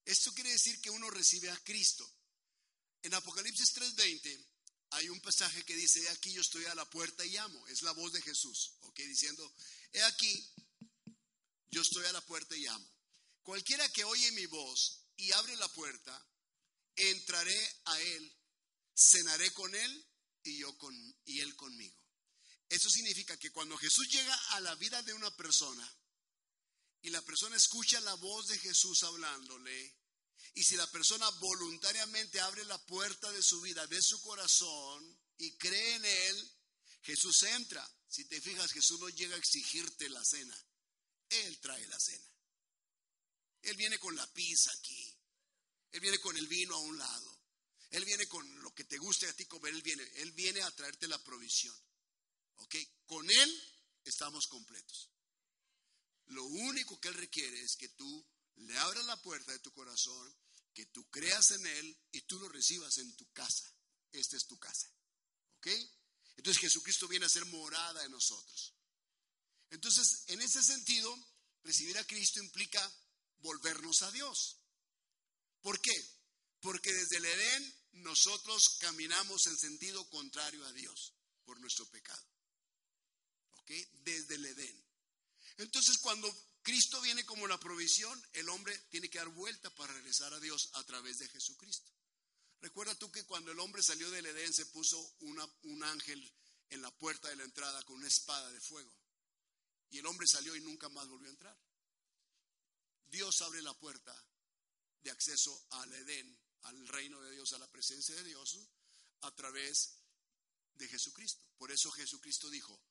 esto 0.05 0.33
quiere 0.33 0.51
decir 0.51 0.79
que 0.79 0.89
uno 0.89 1.09
recibe 1.09 1.51
a 1.51 1.63
Cristo. 1.65 2.09
En 3.01 3.13
Apocalipsis 3.13 3.73
3:20 3.73 4.45
hay 4.91 5.09
un 5.09 5.19
pasaje 5.19 5.65
que 5.65 5.75
dice, 5.75 6.01
he 6.01 6.09
aquí 6.11 6.31
yo 6.31 6.39
estoy 6.39 6.63
a 6.63 6.75
la 6.75 6.89
puerta 6.89 7.25
y 7.25 7.31
llamo. 7.31 7.67
Es 7.67 7.81
la 7.81 7.91
voz 7.91 8.13
de 8.13 8.21
Jesús, 8.21 8.75
¿ok? 8.83 8.99
Diciendo, 8.99 9.53
he 9.91 10.01
aquí, 10.03 10.49
yo 11.71 11.81
estoy 11.81 12.05
a 12.05 12.13
la 12.13 12.25
puerta 12.25 12.55
y 12.55 12.61
llamo. 12.61 13.00
Cualquiera 13.43 13.87
que 13.89 14.03
oye 14.03 14.31
mi 14.33 14.45
voz 14.45 15.05
y 15.17 15.31
abre 15.33 15.55
la 15.55 15.67
puerta, 15.69 16.27
entraré 16.95 17.81
a 17.85 17.99
él, 17.99 18.37
cenaré 18.95 19.51
con 19.51 19.73
él 19.73 20.07
y 20.43 20.59
yo 20.59 20.77
con 20.77 20.95
y 21.25 21.39
él 21.39 21.55
conmigo. 21.55 21.99
Eso 22.69 22.89
significa 22.89 23.37
que 23.37 23.51
cuando 23.51 23.77
Jesús 23.77 24.07
llega 24.09 24.33
a 24.51 24.61
la 24.61 24.75
vida 24.75 25.01
de 25.03 25.13
una 25.13 25.35
persona 25.35 25.97
y 27.01 27.09
la 27.09 27.21
persona 27.21 27.55
escucha 27.55 27.99
la 28.01 28.13
voz 28.15 28.47
de 28.47 28.59
Jesús 28.59 29.03
hablándole, 29.03 29.97
y 30.53 30.63
si 30.63 30.75
la 30.75 30.89
persona 30.91 31.29
voluntariamente 31.31 32.39
abre 32.39 32.65
la 32.65 32.77
puerta 32.85 33.31
de 33.31 33.41
su 33.41 33.61
vida, 33.61 33.85
de 33.87 34.01
su 34.01 34.21
corazón 34.21 35.19
y 35.37 35.55
cree 35.57 35.95
en 35.95 36.05
él, 36.05 36.51
Jesús 37.03 37.43
entra. 37.43 37.87
Si 38.07 38.25
te 38.25 38.41
fijas, 38.41 38.71
Jesús 38.71 38.99
no 38.99 39.09
llega 39.09 39.35
a 39.35 39.39
exigirte 39.39 40.09
la 40.09 40.23
cena. 40.23 40.55
Él 41.29 41.59
trae 41.61 41.87
la 41.87 41.99
cena. 41.99 42.30
Él 43.61 43.77
viene 43.77 43.99
con 43.99 44.15
la 44.15 44.25
pizza 44.33 44.71
aquí. 44.71 45.17
Él 45.91 45.99
viene 45.99 46.19
con 46.19 46.35
el 46.37 46.47
vino 46.47 46.75
a 46.75 46.79
un 46.79 46.97
lado. 46.97 47.41
Él 47.91 48.05
viene 48.05 48.27
con 48.27 48.61
lo 48.61 48.73
que 48.73 48.85
te 48.85 48.97
guste 48.97 49.27
a 49.27 49.33
ti 49.33 49.45
comer. 49.45 49.73
Él 49.73 49.81
viene, 49.81 50.03
él 50.15 50.31
viene 50.31 50.61
a 50.61 50.71
traerte 50.71 51.07
la 51.07 51.21
provisión. 51.23 51.75
¿Ok? 52.57 52.75
Con 53.05 53.29
Él 53.29 53.63
estamos 54.03 54.47
completos. 54.47 55.09
Lo 56.27 56.45
único 56.45 56.99
que 56.99 57.09
Él 57.09 57.15
requiere 57.15 57.61
es 57.61 57.75
que 57.75 57.89
tú 57.89 58.25
le 58.55 58.77
abras 58.77 59.05
la 59.05 59.21
puerta 59.21 59.51
de 59.51 59.59
tu 59.59 59.73
corazón, 59.73 60.35
que 60.73 60.85
tú 60.87 61.09
creas 61.09 61.51
en 61.51 61.65
Él 61.65 61.99
y 62.11 62.21
tú 62.21 62.39
lo 62.39 62.47
recibas 62.47 62.97
en 62.99 63.15
tu 63.17 63.29
casa. 63.31 63.71
Esta 64.11 64.37
es 64.37 64.47
tu 64.47 64.57
casa. 64.57 64.89
¿Ok? 65.57 65.67
Entonces 66.37 66.61
Jesucristo 66.61 67.07
viene 67.07 67.25
a 67.25 67.29
ser 67.29 67.45
morada 67.45 68.03
en 68.05 68.11
nosotros. 68.11 68.73
Entonces, 69.69 70.23
en 70.27 70.41
ese 70.41 70.61
sentido, 70.63 71.17
recibir 71.63 71.97
a 71.97 72.05
Cristo 72.05 72.41
implica 72.41 72.81
volvernos 73.41 74.01
a 74.01 74.11
Dios. 74.11 74.57
¿Por 75.61 75.79
qué? 75.79 75.93
Porque 76.59 76.93
desde 76.93 77.17
el 77.17 77.25
Edén 77.25 77.75
nosotros 77.93 78.77
caminamos 78.79 79.47
en 79.47 79.57
sentido 79.57 80.07
contrario 80.09 80.65
a 80.65 80.73
Dios 80.73 81.13
por 81.45 81.59
nuestro 81.59 81.85
pecado. 81.87 82.25
¿Ok? 83.57 83.71
Desde 84.03 84.35
el 84.35 84.45
Edén. 84.45 84.85
Entonces, 85.57 85.97
cuando 85.99 86.31
Cristo 86.63 87.01
viene 87.01 87.25
como 87.25 87.47
la 87.47 87.59
provisión, 87.59 88.21
el 88.33 88.49
hombre 88.49 88.77
tiene 88.89 89.09
que 89.09 89.17
dar 89.17 89.29
vuelta 89.29 89.69
para 89.75 89.93
regresar 89.93 90.33
a 90.33 90.39
Dios 90.39 90.69
a 90.73 90.83
través 90.83 91.17
de 91.17 91.27
Jesucristo. 91.27 91.91
Recuerda 92.61 92.95
tú 92.95 93.11
que 93.11 93.25
cuando 93.25 93.51
el 93.51 93.59
hombre 93.59 93.81
salió 93.81 94.09
del 94.11 94.27
Edén 94.27 94.53
se 94.53 94.67
puso 94.67 94.99
un 95.21 95.83
ángel 95.83 96.33
en 96.69 96.81
la 96.81 96.91
puerta 96.91 97.29
de 97.29 97.35
la 97.35 97.43
entrada 97.43 97.83
con 97.83 97.97
una 97.97 98.07
espada 98.07 98.51
de 98.51 98.61
fuego. 98.61 98.93
Y 99.89 99.99
el 99.99 100.05
hombre 100.05 100.25
salió 100.27 100.55
y 100.55 100.61
nunca 100.61 100.87
más 100.89 101.07
volvió 101.07 101.27
a 101.27 101.31
entrar. 101.31 101.57
Dios 103.11 103.41
abre 103.41 103.61
la 103.61 103.73
puerta 103.77 104.15
de 105.03 105.11
acceso 105.11 105.67
al 105.71 105.93
Edén, 105.93 106.39
al 106.63 106.87
reino 106.87 107.21
de 107.21 107.31
Dios, 107.31 107.51
a 107.53 107.59
la 107.59 107.67
presencia 107.67 108.15
de 108.15 108.23
Dios, 108.23 108.57
a 109.21 109.35
través 109.35 109.97
de 110.75 110.87
Jesucristo. 110.87 111.45
Por 111.57 111.71
eso 111.71 111.91
Jesucristo 111.91 112.49
dijo, 112.49 112.81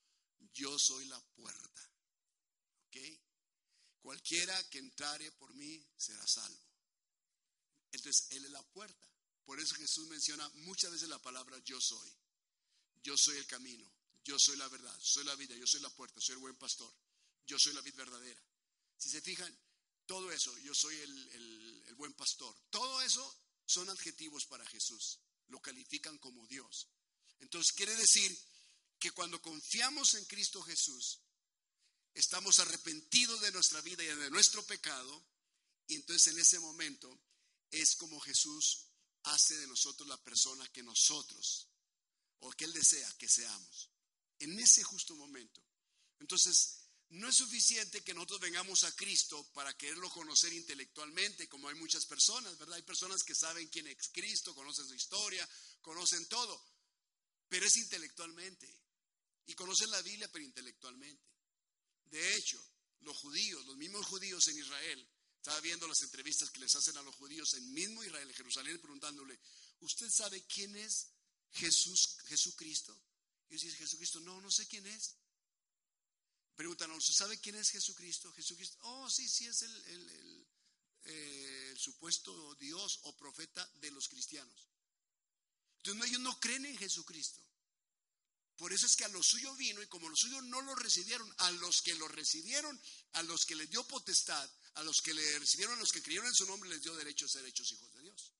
yo 0.53 0.79
soy 0.79 1.07
la 1.07 1.21
puerta. 1.35 1.91
¿Ok? 2.87 2.97
Cualquiera 4.03 4.63
que 4.69 4.79
entrare 4.79 5.33
por 5.33 5.55
mí 5.55 5.85
será 5.97 6.27
salvo. 6.27 6.71
Entonces, 7.93 8.27
Él 8.31 8.45
es 8.45 8.51
la 8.51 8.63
puerta. 8.63 9.09
Por 9.45 9.59
eso 9.59 9.75
Jesús 9.75 10.07
menciona 10.09 10.49
muchas 10.51 10.93
veces 10.93 11.09
la 11.09 11.21
palabra 11.21 11.59
yo 11.65 11.81
soy. 11.81 12.15
Yo 13.03 13.17
soy 13.17 13.39
el 13.39 13.47
camino, 13.47 13.91
yo 14.23 14.39
soy 14.39 14.57
la 14.57 14.69
verdad, 14.69 14.95
soy 15.01 15.25
la 15.25 15.35
vida, 15.35 15.57
yo 15.57 15.67
soy 15.67 15.81
la 15.81 15.89
puerta, 15.91 16.21
soy 16.21 16.35
el 16.35 16.41
buen 16.41 16.57
pastor, 16.57 16.95
yo 17.47 17.59
soy 17.59 17.73
la 17.73 17.81
vida 17.81 17.97
verdadera. 17.97 18.43
Si 18.99 19.09
se 19.09 19.23
fijan, 19.23 19.57
todo 20.11 20.33
eso, 20.33 20.59
yo 20.59 20.75
soy 20.75 20.97
el, 20.97 21.95
buen 21.95 22.13
pastor, 22.15 22.53
todo 22.69 23.01
eso 23.03 23.23
son 23.65 23.89
adjetivos 23.91 24.45
para 24.45 24.67
Jesús, 24.67 25.21
lo 25.47 25.63
califican 25.63 26.19
como 26.19 26.49
Dios. 26.49 26.89
Entonces 27.39 27.73
quiere 27.73 27.95
decir 27.95 28.37
que 28.99 29.13
cuando 29.13 29.41
confiamos 29.41 30.15
en 30.15 30.25
Cristo 30.25 30.63
Jesús, 30.63 31.21
estamos 32.13 32.59
arrepentidos 32.59 33.41
de 33.41 33.53
nuestra 33.53 33.81
vida 33.83 34.03
y 34.03 34.09
de 34.09 34.31
nuestro 34.31 34.67
pecado, 34.67 35.25
y 35.87 35.95
entonces 35.95 36.33
en 36.33 36.41
ese 36.41 36.59
momento 36.59 37.17
es 37.71 37.95
como 37.95 38.19
Jesús 38.19 38.87
hace 39.23 39.59
de 39.59 39.69
nosotros 39.69 40.09
la 40.09 40.21
persona 40.25 40.67
que 40.73 40.83
nosotros, 40.83 41.69
o 42.41 42.51
que 42.51 42.65
Él 42.65 42.73
desea 42.73 43.09
que 43.17 43.29
seamos, 43.29 43.91
en 44.41 44.59
ese 44.59 44.83
justo 44.83 45.15
momento. 45.15 45.63
Entonces, 46.19 46.80
no 47.11 47.29
es 47.29 47.37
suficiente 47.37 48.03
que 48.03 48.15
nosotros 48.15 48.41
vengamos 48.41 48.85
a 48.85 48.95
Cristo 48.95 49.45
para 49.53 49.77
quererlo 49.77 50.09
conocer 50.11 50.53
intelectualmente, 50.53 51.49
como 51.49 51.69
hay 51.69 51.75
muchas 51.75 52.07
personas, 52.07 52.57
¿verdad? 52.57 52.77
Hay 52.77 52.83
personas 52.83 53.25
que 53.25 53.35
saben 53.35 53.69
quién 53.69 53.89
es 53.89 54.09
Cristo, 54.13 54.55
conocen 54.55 54.87
su 54.87 54.95
historia, 54.95 55.49
conocen 55.81 56.27
todo, 56.27 56.65
pero 57.49 57.67
es 57.67 57.77
intelectualmente. 57.77 58.73
Y 59.47 59.55
conocen 59.55 59.91
la 59.91 60.01
Biblia, 60.03 60.31
pero 60.31 60.45
intelectualmente. 60.45 61.27
De 62.05 62.37
hecho, 62.37 62.65
los 63.01 63.17
judíos, 63.17 63.67
los 63.67 63.77
mismos 63.77 64.07
judíos 64.07 64.47
en 64.47 64.59
Israel, 64.59 65.09
estaba 65.37 65.59
viendo 65.61 65.89
las 65.89 66.03
entrevistas 66.03 66.51
que 66.51 66.61
les 66.61 66.77
hacen 66.77 66.97
a 66.97 67.03
los 67.03 67.17
judíos 67.17 67.55
en 67.55 67.73
mismo 67.73 68.05
Israel, 68.05 68.33
Jerusalén, 68.35 68.79
preguntándole, 68.79 69.37
¿usted 69.81 70.09
sabe 70.11 70.45
quién 70.45 70.77
es 70.77 71.09
Jesús, 71.53 72.19
Jesucristo? 72.27 72.97
Y 73.49 73.55
ellos 73.55 73.65
dicen, 73.65 73.79
Jesucristo, 73.79 74.21
no, 74.21 74.41
no 74.41 74.51
sé 74.51 74.69
quién 74.69 74.87
es. 74.87 75.17
Preguntan, 76.61 76.91
¿usted 76.91 77.15
sabe 77.15 77.41
quién 77.41 77.55
es 77.55 77.71
Jesucristo? 77.71 78.31
Jesucristo, 78.35 78.77
oh, 78.83 79.09
sí, 79.09 79.27
sí, 79.27 79.47
es 79.47 79.63
el, 79.63 80.47
eh, 81.05 81.75
supuesto 81.75 82.55
Dios 82.57 82.99
o 83.05 83.17
profeta 83.17 83.67
de 83.77 83.91
los 83.91 84.09
cristianos. 84.09 84.69
Entonces 85.79 86.11
ellos 86.11 86.21
no 86.21 86.39
creen 86.39 86.67
en 86.67 86.77
Jesucristo. 86.77 87.41
Por 88.57 88.75
eso 88.75 88.85
es 88.85 88.95
que 88.95 89.07
a 89.07 89.09
los 89.09 89.27
suyos 89.27 89.57
vino 89.57 89.81
y 89.81 89.87
como 89.87 90.11
los 90.11 90.21
suyos 90.21 90.45
no 90.45 90.61
lo 90.61 90.75
recibieron, 90.75 91.35
a 91.39 91.51
los 91.53 91.81
que 91.81 91.95
lo 91.95 92.07
recibieron, 92.09 92.79
a 93.13 93.23
los 93.23 93.47
que 93.47 93.57
les 93.57 93.71
dio 93.71 93.83
potestad, 93.89 94.51
a 94.75 94.83
los 94.83 95.01
que 95.01 95.15
le 95.15 95.39
recibieron, 95.39 95.77
a 95.77 95.81
los 95.81 95.93
que 95.93 96.03
creyeron 96.03 96.29
en 96.29 96.35
su 96.35 96.45
nombre, 96.45 96.69
les 96.69 96.83
dio 96.83 96.95
derecho 96.95 97.25
a 97.25 97.31
ser 97.31 97.47
hechos 97.47 97.73
hijos 97.73 97.91
de 97.95 98.03
Dios. 98.03 98.35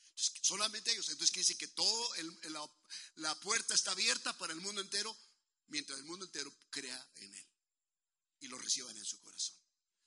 Entonces, 0.00 0.32
solamente 0.42 0.92
ellos. 0.92 1.08
Entonces 1.08 1.30
quiere 1.30 1.44
decir 1.44 1.56
que 1.56 1.68
todo 1.68 2.10
la, 2.50 2.70
la 3.14 3.40
puerta 3.40 3.72
está 3.72 3.92
abierta 3.92 4.36
para 4.36 4.52
el 4.52 4.60
mundo 4.60 4.82
entero 4.82 5.16
mientras 5.68 5.98
el 5.98 6.04
mundo 6.04 6.24
entero 6.24 6.52
crea 6.70 7.10
en 7.16 7.34
Él 7.34 7.48
y 8.40 8.48
lo 8.48 8.58
reciban 8.58 8.96
en 8.96 9.04
su 9.04 9.20
corazón. 9.20 9.56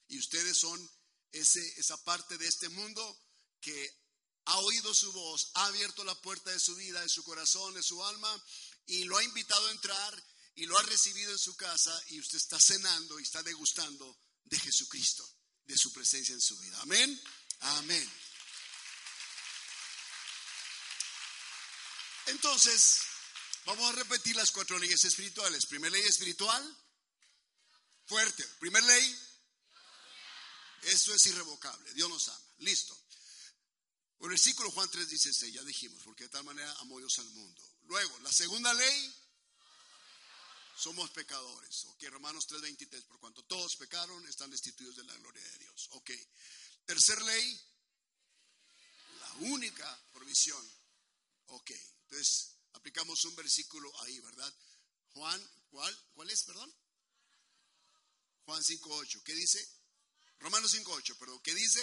Y 0.07 0.19
ustedes 0.19 0.57
son 0.57 0.89
ese, 1.31 1.61
esa 1.79 1.97
parte 2.03 2.37
de 2.37 2.47
este 2.47 2.69
mundo 2.69 3.19
que 3.61 3.99
ha 4.45 4.57
oído 4.59 4.93
su 4.93 5.11
voz, 5.11 5.51
ha 5.55 5.65
abierto 5.65 6.03
la 6.03 6.19
puerta 6.21 6.51
de 6.51 6.59
su 6.59 6.75
vida, 6.75 7.01
de 7.01 7.09
su 7.09 7.23
corazón, 7.23 7.73
de 7.73 7.83
su 7.83 8.03
alma, 8.03 8.43
y 8.87 9.03
lo 9.03 9.17
ha 9.17 9.23
invitado 9.23 9.67
a 9.67 9.71
entrar 9.71 10.23
y 10.55 10.65
lo 10.65 10.77
ha 10.77 10.83
recibido 10.83 11.31
en 11.31 11.37
su 11.37 11.55
casa, 11.55 12.03
y 12.07 12.19
usted 12.19 12.37
está 12.37 12.59
cenando 12.59 13.19
y 13.19 13.23
está 13.23 13.41
degustando 13.43 14.19
de 14.43 14.59
Jesucristo, 14.59 15.25
de 15.65 15.77
su 15.77 15.93
presencia 15.93 16.33
en 16.33 16.41
su 16.41 16.57
vida. 16.57 16.81
Amén. 16.81 17.21
Amén. 17.59 18.11
Entonces, 22.25 22.99
vamos 23.69 23.93
a 23.93 23.95
repetir 23.95 24.35
las 24.35 24.51
cuatro 24.51 24.79
leyes 24.79 25.03
espirituales. 25.05 25.65
Primera 25.67 25.93
ley 25.93 26.01
espiritual, 26.01 26.77
fuerte. 28.05 28.43
Primera 28.59 28.85
ley, 28.85 29.19
eso 30.83 31.13
es 31.13 31.25
irrevocable. 31.27 31.93
Dios 31.93 32.09
nos 32.09 32.27
ama. 32.29 32.45
Listo. 32.59 32.97
El 34.21 34.29
versículo 34.29 34.71
Juan 34.71 34.89
3 34.89 35.07
dice, 35.07 35.51
ya 35.51 35.63
dijimos, 35.63 36.03
porque 36.03 36.23
de 36.23 36.29
tal 36.29 36.43
manera 36.43 36.71
amó 36.79 36.97
Dios 36.97 37.19
al 37.19 37.29
mundo. 37.29 37.61
Luego, 37.83 38.19
la 38.19 38.31
segunda 38.31 38.73
ley, 38.73 39.15
somos 40.75 41.09
pecadores. 41.11 41.85
Ok, 41.85 42.03
Romanos 42.09 42.47
3:23, 42.47 43.03
por 43.05 43.19
cuanto 43.19 43.43
todos 43.43 43.75
pecaron, 43.75 44.25
están 44.27 44.49
destituidos 44.49 44.95
de 44.95 45.03
la 45.03 45.15
gloria 45.15 45.43
de 45.43 45.57
Dios. 45.59 45.87
Ok. 45.91 46.11
Tercer 46.85 47.21
ley, 47.21 47.61
la 49.19 49.33
única 49.51 50.09
provisión. 50.11 50.65
Ok, 51.47 51.71
entonces 51.71 52.58
aplicamos 52.73 53.23
un 53.25 53.35
versículo 53.35 53.91
ahí, 54.01 54.19
¿verdad? 54.19 54.53
Juan, 55.13 55.49
¿cuál? 55.69 55.97
¿Cuál 56.13 56.29
es, 56.29 56.43
perdón? 56.43 56.73
Juan 58.45 58.63
5.8, 58.63 59.23
¿qué 59.23 59.33
dice? 59.33 59.67
Romanos 60.39 60.73
5.8, 60.73 61.17
perdón, 61.17 61.39
¿qué 61.41 61.53
dice? 61.53 61.81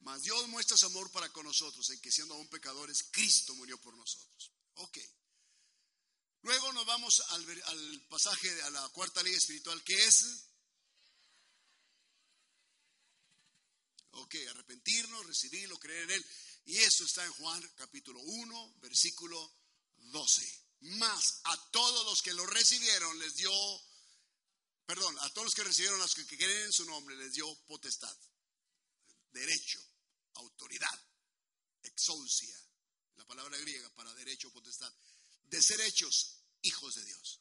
Mas 0.00 0.22
Dios 0.22 0.48
muestra 0.48 0.76
su 0.76 0.86
amor 0.86 1.10
para 1.10 1.30
con 1.32 1.44
nosotros, 1.44 1.88
en 1.90 2.00
que 2.00 2.10
siendo 2.10 2.34
aún 2.34 2.48
pecadores, 2.48 3.04
Cristo 3.10 3.54
murió 3.54 3.78
por 3.80 3.96
nosotros. 3.96 4.52
Ok. 4.74 4.98
Luego 6.42 6.72
nos 6.72 6.86
vamos 6.86 7.20
al, 7.30 7.62
al 7.64 8.06
pasaje, 8.08 8.62
a 8.62 8.70
la 8.70 8.88
cuarta 8.90 9.22
ley 9.22 9.34
espiritual, 9.34 9.82
que 9.84 10.06
es 10.06 10.50
Ok, 14.12 14.34
arrepentirnos, 14.50 15.26
recibirlo, 15.26 15.78
creer 15.78 16.04
en 16.04 16.10
Él. 16.10 16.26
Y 16.64 16.78
eso 16.78 17.04
está 17.04 17.24
en 17.24 17.32
Juan 17.32 17.72
capítulo 17.76 18.20
1, 18.20 18.74
versículo 18.80 19.54
12. 19.96 20.64
Más 20.80 21.40
a 21.44 21.70
todos 21.70 22.04
los 22.06 22.22
que 22.22 22.32
lo 22.32 22.46
recibieron 22.46 23.18
les 23.18 23.34
dio, 23.34 23.52
perdón, 24.86 25.18
a 25.20 25.28
todos 25.30 25.46
los 25.46 25.54
que 25.54 25.64
recibieron, 25.64 26.00
a 26.00 26.04
los 26.04 26.14
que 26.14 26.26
creen 26.26 26.66
en 26.66 26.72
su 26.72 26.84
nombre, 26.84 27.16
les 27.16 27.32
dio 27.32 27.46
potestad, 27.66 28.16
derecho, 29.32 29.80
autoridad, 30.34 30.98
exousia, 31.82 32.56
la 33.16 33.26
palabra 33.26 33.58
griega 33.58 33.90
para 33.94 34.14
derecho, 34.14 34.52
potestad, 34.52 34.92
de 35.44 35.62
ser 35.62 35.80
hechos 35.82 36.40
hijos 36.62 36.94
de 36.94 37.04
Dios. 37.04 37.40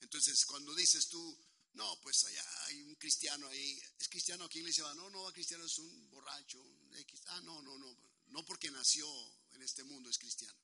Entonces, 0.00 0.44
cuando 0.46 0.74
dices 0.74 1.08
tú, 1.08 1.38
no, 1.74 1.98
pues 2.02 2.24
allá 2.24 2.44
hay 2.66 2.82
un 2.82 2.94
cristiano 2.96 3.48
ahí. 3.48 3.80
¿Es 3.98 4.08
cristiano 4.08 4.44
aquí 4.44 4.58
en 4.58 4.64
la 4.64 4.70
iglesia? 4.70 4.94
No, 4.94 5.08
no, 5.08 5.32
cristiano 5.32 5.64
es 5.64 5.78
un 5.78 6.10
borracho. 6.10 6.60
Un 6.60 6.94
X. 6.96 7.20
Ah, 7.28 7.40
no, 7.42 7.62
no, 7.62 7.78
no. 7.78 7.96
No 8.32 8.44
porque 8.44 8.70
nació 8.70 9.06
en 9.52 9.62
este 9.62 9.84
mundo 9.84 10.10
es 10.10 10.18
cristiano. 10.18 10.58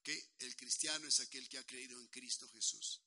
¿Ok? 0.00 0.08
El 0.40 0.54
cristiano 0.56 1.06
es 1.06 1.20
aquel 1.20 1.48
que 1.48 1.58
ha 1.58 1.66
creído 1.66 1.98
en 1.98 2.08
Cristo 2.08 2.48
Jesús. 2.50 3.00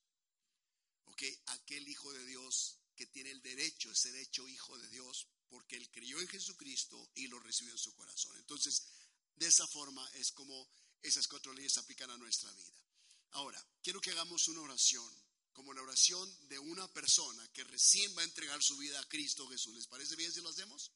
¿Ok? 1.06 1.24
Aquel 1.48 1.88
hijo 1.88 2.12
de 2.14 2.26
Dios 2.26 2.78
que 2.96 3.06
tiene 3.08 3.32
el 3.32 3.42
derecho 3.42 3.90
de 3.90 3.96
ser 3.96 4.16
hecho 4.16 4.48
hijo 4.48 4.78
de 4.78 4.88
Dios 4.90 5.28
porque 5.50 5.76
él 5.76 5.90
creyó 5.92 6.20
en 6.20 6.28
Jesucristo 6.28 7.12
y 7.16 7.28
lo 7.28 7.40
recibió 7.40 7.74
en 7.74 7.78
su 7.78 7.94
corazón. 7.94 8.36
Entonces, 8.38 8.84
de 9.36 9.48
esa 9.48 9.68
forma 9.68 10.10
es 10.14 10.32
como 10.32 10.68
esas 11.02 11.28
cuatro 11.28 11.54
leyes 11.54 11.78
aplican 11.78 12.10
a 12.10 12.18
nuestra 12.18 12.52
vida. 12.52 12.82
Ahora, 13.32 13.64
quiero 13.84 14.02
que 14.02 14.12
hagamos 14.12 14.48
una 14.48 14.62
oración 14.62 15.14
como 15.52 15.74
la 15.74 15.82
oración 15.82 16.48
de 16.48 16.60
una 16.60 16.88
persona 16.94 17.48
que 17.52 17.64
recién 17.66 18.16
va 18.16 18.22
a 18.22 18.26
entregar 18.26 18.62
su 18.62 18.78
vida 18.78 19.00
a 19.00 19.08
Cristo 19.10 19.48
Jesús. 19.48 19.76
¿Les 19.76 19.88
parece 19.88 20.16
bien 20.16 20.32
si 20.32 20.42
lo 20.42 20.50
hacemos? 20.50 20.92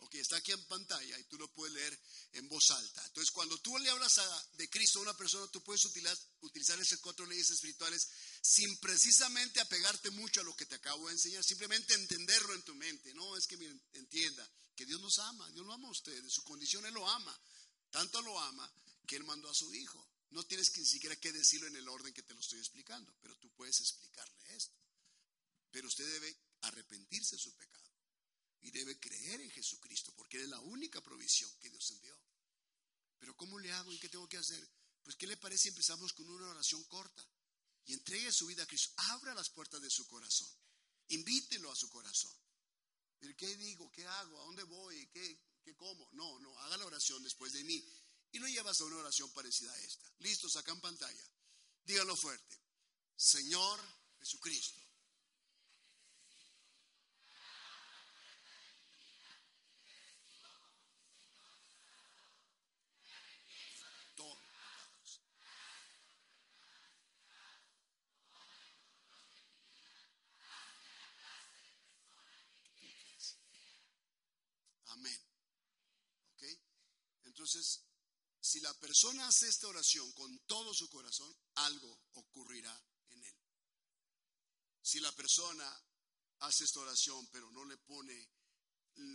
Ok, 0.00 0.16
está 0.16 0.36
aquí 0.36 0.52
en 0.52 0.64
pantalla 0.66 1.18
y 1.18 1.24
tú 1.24 1.38
lo 1.38 1.52
puedes 1.52 1.74
leer 1.74 2.00
en 2.32 2.48
voz 2.48 2.70
alta. 2.70 3.04
Entonces, 3.06 3.30
cuando 3.30 3.58
tú 3.58 3.78
le 3.78 3.90
hablas 3.90 4.20
de 4.52 4.68
Cristo 4.68 4.98
a 4.98 5.02
una 5.02 5.16
persona, 5.16 5.46
tú 5.48 5.62
puedes 5.62 5.84
utilizar, 5.84 6.80
esas 6.80 6.98
cuatro 7.00 7.26
leyes 7.26 7.50
espirituales 7.50 8.08
sin 8.42 8.76
precisamente 8.78 9.60
apegarte 9.60 10.10
mucho 10.10 10.40
a 10.40 10.44
lo 10.44 10.54
que 10.56 10.66
te 10.66 10.74
acabo 10.74 11.06
de 11.06 11.14
enseñar, 11.14 11.42
simplemente 11.42 11.94
entenderlo 11.94 12.54
en 12.54 12.62
tu 12.62 12.74
mente. 12.74 13.14
No, 13.14 13.36
es 13.36 13.46
que 13.46 13.54
entienda 13.92 14.50
que 14.76 14.84
Dios 14.84 15.00
nos 15.00 15.18
ama, 15.20 15.50
Dios 15.52 15.64
lo 15.64 15.72
ama 15.72 15.88
a 15.88 15.92
usted, 15.92 16.16
en 16.16 16.30
su 16.30 16.42
condición 16.42 16.84
Él 16.86 16.94
lo 16.94 17.08
ama. 17.08 17.40
Tanto 17.90 18.20
lo 18.22 18.38
ama 18.38 18.70
que 19.06 19.16
Él 19.16 19.24
mandó 19.24 19.48
a 19.48 19.54
su 19.54 19.72
Hijo. 19.74 20.06
No 20.30 20.42
tienes 20.44 20.76
ni 20.76 20.84
siquiera 20.84 21.14
que 21.16 21.32
decirlo 21.32 21.68
en 21.68 21.76
el 21.76 21.88
orden 21.88 22.12
que 22.12 22.24
te 22.24 22.34
lo 22.34 22.40
estoy 22.40 22.58
explicando, 22.58 23.14
pero 23.22 23.36
tú 23.36 23.50
puedes 23.52 23.78
explicarle 23.80 24.56
esto. 24.56 24.76
Pero 25.70 25.86
usted 25.86 26.04
debe 26.04 26.36
arrepentirse 26.62 27.36
de 27.36 27.42
su 27.42 27.54
pecado 27.54 27.83
y 28.64 28.70
debe 28.70 28.98
creer 28.98 29.40
en 29.42 29.50
Jesucristo, 29.50 30.12
porque 30.16 30.42
es 30.42 30.48
la 30.48 30.58
única 30.60 31.00
provisión 31.02 31.50
que 31.60 31.68
Dios 31.68 31.90
envió. 31.90 32.18
Pero 33.18 33.36
¿cómo 33.36 33.58
le 33.58 33.70
hago 33.72 33.92
y 33.92 33.98
qué 33.98 34.08
tengo 34.08 34.28
que 34.28 34.38
hacer? 34.38 34.66
Pues 35.02 35.16
¿qué 35.16 35.26
le 35.26 35.36
parece 35.36 35.64
si 35.64 35.68
empezamos 35.68 36.12
con 36.14 36.28
una 36.28 36.48
oración 36.48 36.82
corta? 36.84 37.24
Y 37.86 37.92
entregue 37.92 38.32
su 38.32 38.46
vida 38.46 38.62
a 38.62 38.66
Cristo. 38.66 38.92
Abra 38.96 39.34
las 39.34 39.50
puertas 39.50 39.80
de 39.82 39.90
su 39.90 40.06
corazón. 40.06 40.48
Invítelo 41.08 41.70
a 41.70 41.76
su 41.76 41.90
corazón. 41.90 42.32
¿Qué 43.36 43.56
digo? 43.56 43.90
¿Qué 43.92 44.06
hago? 44.06 44.40
¿A 44.40 44.44
dónde 44.44 44.62
voy? 44.64 45.06
¿Qué, 45.08 45.40
qué 45.62 45.76
como? 45.76 46.08
No, 46.12 46.38
no, 46.40 46.58
haga 46.60 46.78
la 46.78 46.86
oración 46.86 47.22
después 47.22 47.52
de 47.52 47.64
mí 47.64 47.84
y 48.32 48.38
lo 48.38 48.48
llevas 48.48 48.80
a 48.80 48.84
una 48.84 48.96
oración 48.96 49.30
parecida 49.32 49.72
a 49.72 49.78
esta. 49.78 50.10
Listo, 50.18 50.48
saca 50.48 50.72
en 50.72 50.80
pantalla. 50.80 51.24
Díganlo 51.84 52.16
fuerte. 52.16 52.58
Señor 53.16 53.80
Jesucristo. 54.18 54.84
Amén. 74.94 75.20
¿Ok? 76.34 76.42
Entonces, 77.54 77.84
si 78.40 78.60
la 78.60 78.74
persona 78.80 79.28
hace 79.28 79.46
esta 79.48 79.68
oración 79.68 80.10
con 80.12 80.38
todo 80.40 80.74
su 80.74 80.88
corazón, 80.90 81.32
algo 81.54 82.00
ocurrirá 82.14 82.84
en 83.10 83.22
él. 83.22 83.36
Si 84.82 84.98
la 84.98 85.12
persona 85.12 85.64
hace 86.40 86.64
esta 86.64 86.80
oración 86.80 87.28
pero 87.28 87.48
no 87.52 87.64
le 87.64 87.76
pone 87.78 88.28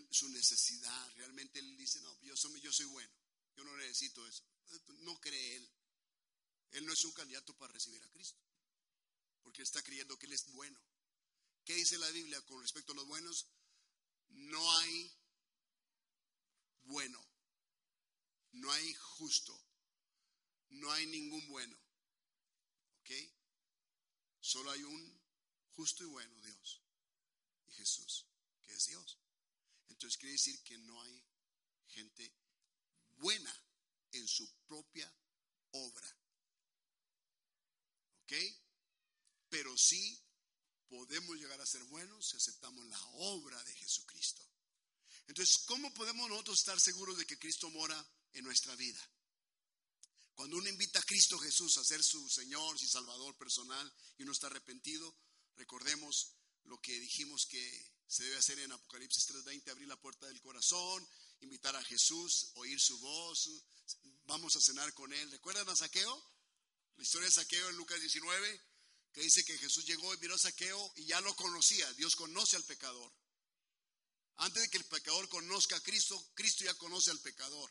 su 0.09 0.29
necesidad, 0.29 1.13
realmente 1.15 1.59
él 1.59 1.75
dice, 1.75 1.99
no, 2.01 2.17
yo 2.21 2.35
soy, 2.37 2.61
yo 2.61 2.71
soy 2.71 2.85
bueno, 2.85 3.13
yo 3.57 3.65
no 3.65 3.75
necesito 3.75 4.25
eso. 4.25 4.45
No 4.99 5.19
cree 5.19 5.57
él. 5.57 5.69
Él 6.71 6.85
no 6.85 6.93
es 6.93 7.03
un 7.03 7.11
candidato 7.11 7.53
para 7.57 7.73
recibir 7.73 8.01
a 8.01 8.09
Cristo, 8.09 8.39
porque 9.41 9.63
está 9.63 9.83
creyendo 9.83 10.17
que 10.17 10.27
él 10.27 10.33
es 10.33 10.45
bueno. 10.53 10.79
¿Qué 11.65 11.73
dice 11.73 11.97
la 11.97 12.09
Biblia 12.11 12.41
con 12.43 12.61
respecto 12.61 12.93
a 12.93 12.95
los 12.95 13.05
buenos? 13.05 13.47
No 14.29 14.77
hay 14.77 15.11
bueno. 16.83 17.28
No 18.51 18.71
hay 18.71 18.93
justo. 18.93 19.59
No 20.69 20.91
hay 20.91 21.05
ningún 21.07 21.45
bueno. 21.47 21.77
¿Ok? 22.99 23.11
Solo 24.39 24.71
hay 24.71 24.83
un 24.83 25.21
justo 25.71 26.03
y 26.03 26.07
bueno 26.07 26.39
Dios. 26.41 26.81
Y 27.67 27.71
Jesús, 27.73 28.25
que 28.63 28.73
es 28.73 28.87
Dios. 28.87 29.19
Entonces 29.89 30.17
quiere 30.17 30.33
decir 30.33 30.61
que 30.63 30.77
no 30.77 31.01
hay 31.01 31.23
gente 31.87 32.33
buena 33.17 33.53
en 34.11 34.27
su 34.27 34.49
propia 34.67 35.11
obra. 35.71 36.17
¿Ok? 38.23 38.33
Pero 39.49 39.75
sí 39.77 40.21
podemos 40.87 41.37
llegar 41.37 41.59
a 41.61 41.65
ser 41.65 41.83
buenos 41.85 42.29
si 42.29 42.37
aceptamos 42.37 42.85
la 42.87 43.01
obra 43.13 43.63
de 43.63 43.73
Jesucristo. 43.75 44.41
Entonces, 45.27 45.59
¿cómo 45.59 45.93
podemos 45.93 46.27
nosotros 46.27 46.59
estar 46.59 46.79
seguros 46.79 47.17
de 47.17 47.25
que 47.25 47.37
Cristo 47.37 47.69
mora 47.69 48.03
en 48.39 48.45
nuestra 48.45 48.75
vida. 48.75 48.99
Cuando 50.33 50.57
uno 50.57 50.69
invita 50.69 50.99
a 50.99 51.03
Cristo 51.03 51.37
Jesús 51.37 51.77
a 51.77 51.83
ser 51.83 52.01
su 52.01 52.29
Señor 52.29 52.77
y 52.81 52.87
Salvador 52.87 53.37
personal 53.37 53.93
y 54.17 54.23
uno 54.23 54.31
está 54.31 54.47
arrepentido, 54.47 55.13
recordemos 55.55 56.35
lo 56.63 56.79
que 56.79 56.97
dijimos 56.99 57.45
que 57.45 57.91
se 58.07 58.23
debe 58.23 58.37
hacer 58.37 58.57
en 58.59 58.71
Apocalipsis 58.71 59.25
3:20, 59.27 59.69
abrir 59.69 59.87
la 59.87 59.99
puerta 59.99 60.27
del 60.27 60.41
corazón, 60.41 61.07
invitar 61.41 61.75
a 61.75 61.83
Jesús, 61.83 62.51
oír 62.55 62.79
su 62.79 62.97
voz, 62.99 63.49
vamos 64.23 64.55
a 64.55 64.61
cenar 64.61 64.93
con 64.93 65.11
él. 65.11 65.29
¿Recuerdan 65.31 65.67
a 65.67 65.75
Saqueo? 65.75 66.23
La 66.95 67.03
historia 67.03 67.27
de 67.27 67.33
Saqueo 67.33 67.69
en 67.69 67.75
Lucas 67.75 67.99
19, 67.99 68.61
que 69.11 69.21
dice 69.21 69.43
que 69.43 69.57
Jesús 69.57 69.85
llegó 69.85 70.13
y 70.13 70.17
miró 70.19 70.35
a 70.35 70.39
Saqueo 70.39 70.93
y 70.95 71.05
ya 71.05 71.19
lo 71.21 71.35
conocía. 71.35 71.91
Dios 71.93 72.15
conoce 72.15 72.55
al 72.55 72.63
pecador. 72.63 73.13
Antes 74.37 74.63
de 74.63 74.69
que 74.69 74.77
el 74.77 74.85
pecador 74.85 75.27
conozca 75.27 75.75
a 75.75 75.81
Cristo, 75.81 76.31
Cristo 76.33 76.63
ya 76.63 76.73
conoce 76.75 77.11
al 77.11 77.19
pecador. 77.19 77.69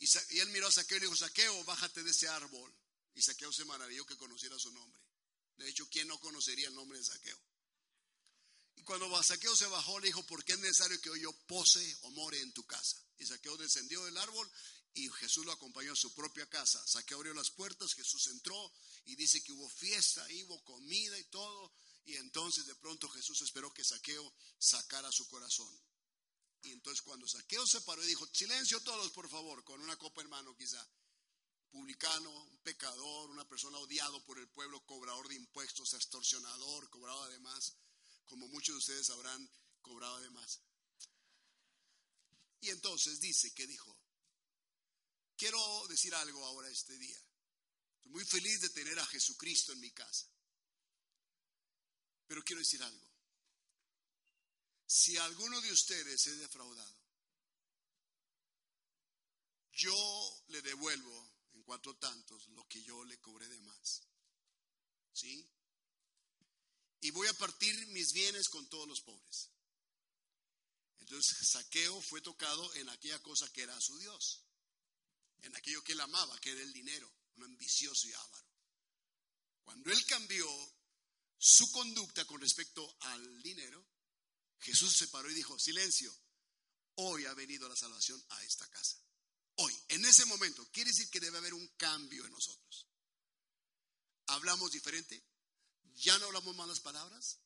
Y, 0.00 0.38
él 0.38 0.48
miró 0.48 0.66
a 0.66 0.72
Saqueo 0.72 0.96
y 0.96 1.00
le 1.00 1.06
dijo, 1.06 1.16
Saqueo, 1.16 1.62
bájate 1.64 2.02
de 2.02 2.10
ese 2.10 2.26
árbol. 2.26 2.74
Y 3.14 3.22
Saqueo 3.22 3.52
se 3.52 3.66
maravilló 3.66 4.06
que 4.06 4.16
conociera 4.16 4.58
su 4.58 4.72
nombre. 4.72 5.00
De 5.58 5.68
hecho, 5.68 5.86
¿quién 5.90 6.08
no 6.08 6.18
conocería 6.18 6.68
el 6.68 6.74
nombre 6.74 6.98
de 6.98 7.04
Saqueo? 7.04 7.38
Y 8.76 8.82
cuando 8.82 9.22
Saqueo 9.22 9.54
se 9.54 9.66
bajó, 9.66 10.00
le 10.00 10.06
dijo, 10.06 10.24
¿por 10.26 10.42
qué 10.42 10.54
es 10.54 10.58
necesario 10.58 10.98
que 11.02 11.20
yo 11.20 11.30
pose 11.46 11.98
o 12.02 12.10
more 12.12 12.40
en 12.40 12.50
tu 12.52 12.64
casa? 12.64 12.96
Y 13.18 13.26
Saqueo 13.26 13.58
descendió 13.58 14.02
del 14.06 14.16
árbol 14.16 14.50
y 14.94 15.10
Jesús 15.10 15.44
lo 15.44 15.52
acompañó 15.52 15.92
a 15.92 15.96
su 15.96 16.14
propia 16.14 16.48
casa. 16.48 16.82
Saqueo 16.86 17.18
abrió 17.18 17.34
las 17.34 17.50
puertas, 17.50 17.94
Jesús 17.94 18.26
entró 18.28 18.72
y 19.04 19.16
dice 19.16 19.42
que 19.42 19.52
hubo 19.52 19.68
fiesta, 19.68 20.26
hubo 20.44 20.64
comida 20.64 21.18
y 21.18 21.24
todo. 21.24 21.74
Y 22.06 22.16
entonces 22.16 22.64
de 22.64 22.74
pronto 22.76 23.06
Jesús 23.10 23.42
esperó 23.42 23.70
que 23.74 23.84
Saqueo 23.84 24.34
sacara 24.58 25.12
su 25.12 25.28
corazón. 25.28 25.70
Y 26.62 26.72
entonces 26.72 27.02
cuando 27.02 27.26
Saqueo 27.26 27.66
se 27.66 27.80
paró 27.82 28.02
y 28.04 28.08
dijo, 28.08 28.26
silencio 28.32 28.80
todos 28.80 29.10
por 29.12 29.28
favor, 29.28 29.64
con 29.64 29.80
una 29.80 29.96
copa 29.96 30.20
en 30.20 30.28
mano 30.28 30.56
quizá. 30.56 30.86
Publicano, 31.70 32.30
un 32.30 32.58
pecador, 32.58 33.30
una 33.30 33.48
persona 33.48 33.78
odiado 33.78 34.24
por 34.24 34.38
el 34.38 34.48
pueblo, 34.48 34.84
cobrador 34.84 35.28
de 35.28 35.36
impuestos, 35.36 35.94
extorsionador, 35.94 36.90
cobrado 36.90 37.22
además, 37.22 37.76
como 38.26 38.48
muchos 38.48 38.74
de 38.74 38.78
ustedes 38.78 39.06
sabrán, 39.06 39.48
cobrado 39.80 40.16
además. 40.16 40.60
Y 42.60 42.70
entonces 42.70 43.20
dice 43.20 43.54
que 43.54 43.66
dijo, 43.66 43.96
quiero 45.36 45.86
decir 45.88 46.14
algo 46.14 46.44
ahora 46.44 46.68
este 46.68 46.98
día. 46.98 47.18
Estoy 47.96 48.12
muy 48.12 48.24
feliz 48.24 48.60
de 48.60 48.70
tener 48.70 48.98
a 48.98 49.06
Jesucristo 49.06 49.72
en 49.72 49.80
mi 49.80 49.90
casa. 49.92 50.28
Pero 52.26 52.42
quiero 52.44 52.60
decir 52.60 52.82
algo. 52.82 53.09
Si 54.92 55.16
alguno 55.18 55.60
de 55.60 55.70
ustedes 55.70 56.26
es 56.26 56.38
defraudado, 56.40 57.00
yo 59.70 60.42
le 60.48 60.60
devuelvo 60.62 61.30
en 61.52 61.62
cuatro 61.62 61.96
tantos 61.96 62.48
lo 62.48 62.66
que 62.66 62.82
yo 62.82 63.04
le 63.04 63.16
cobré 63.20 63.46
de 63.46 63.60
más. 63.60 64.02
¿Sí? 65.12 65.48
Y 67.02 67.12
voy 67.12 67.28
a 67.28 67.34
partir 67.34 67.86
mis 67.86 68.12
bienes 68.12 68.48
con 68.48 68.68
todos 68.68 68.88
los 68.88 69.00
pobres. 69.02 69.50
Entonces 70.98 71.48
Saqueo 71.48 72.02
fue 72.02 72.20
tocado 72.20 72.74
en 72.74 72.88
aquella 72.88 73.22
cosa 73.22 73.48
que 73.52 73.62
era 73.62 73.80
su 73.80 73.96
Dios, 73.96 74.42
en 75.42 75.54
aquello 75.54 75.84
que 75.84 75.92
él 75.92 76.00
amaba, 76.00 76.36
que 76.40 76.50
era 76.50 76.62
el 76.62 76.72
dinero, 76.72 77.08
un 77.36 77.44
ambicioso 77.44 78.08
y 78.08 78.12
avaro. 78.12 78.48
Cuando 79.62 79.92
él 79.92 80.04
cambió 80.06 80.48
su 81.38 81.70
conducta 81.70 82.24
con 82.24 82.40
respecto 82.40 82.96
al 83.02 83.40
dinero, 83.40 83.86
Jesús 84.60 84.96
se 84.96 85.08
paró 85.08 85.30
y 85.30 85.34
dijo, 85.34 85.58
silencio, 85.58 86.14
hoy 86.96 87.26
ha 87.26 87.34
venido 87.34 87.68
la 87.68 87.76
salvación 87.76 88.22
a 88.30 88.44
esta 88.44 88.68
casa. 88.68 88.98
Hoy, 89.56 89.74
en 89.88 90.04
ese 90.04 90.24
momento, 90.26 90.66
quiere 90.70 90.90
decir 90.90 91.10
que 91.10 91.20
debe 91.20 91.38
haber 91.38 91.54
un 91.54 91.66
cambio 91.76 92.24
en 92.24 92.32
nosotros. 92.32 92.86
Hablamos 94.26 94.70
diferente, 94.70 95.22
ya 95.94 96.18
no 96.18 96.26
hablamos 96.26 96.54
malas 96.56 96.80
palabras, 96.80 97.38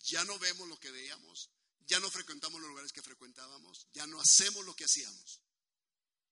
ya 0.00 0.24
no 0.24 0.38
vemos 0.38 0.68
lo 0.68 0.78
que 0.78 0.90
veíamos, 0.90 1.50
ya 1.86 1.98
no 2.00 2.10
frecuentamos 2.10 2.60
los 2.60 2.68
lugares 2.68 2.92
que 2.92 3.02
frecuentábamos, 3.02 3.88
ya 3.92 4.06
no 4.06 4.20
hacemos 4.20 4.64
lo 4.64 4.76
que 4.76 4.84
hacíamos. 4.84 5.40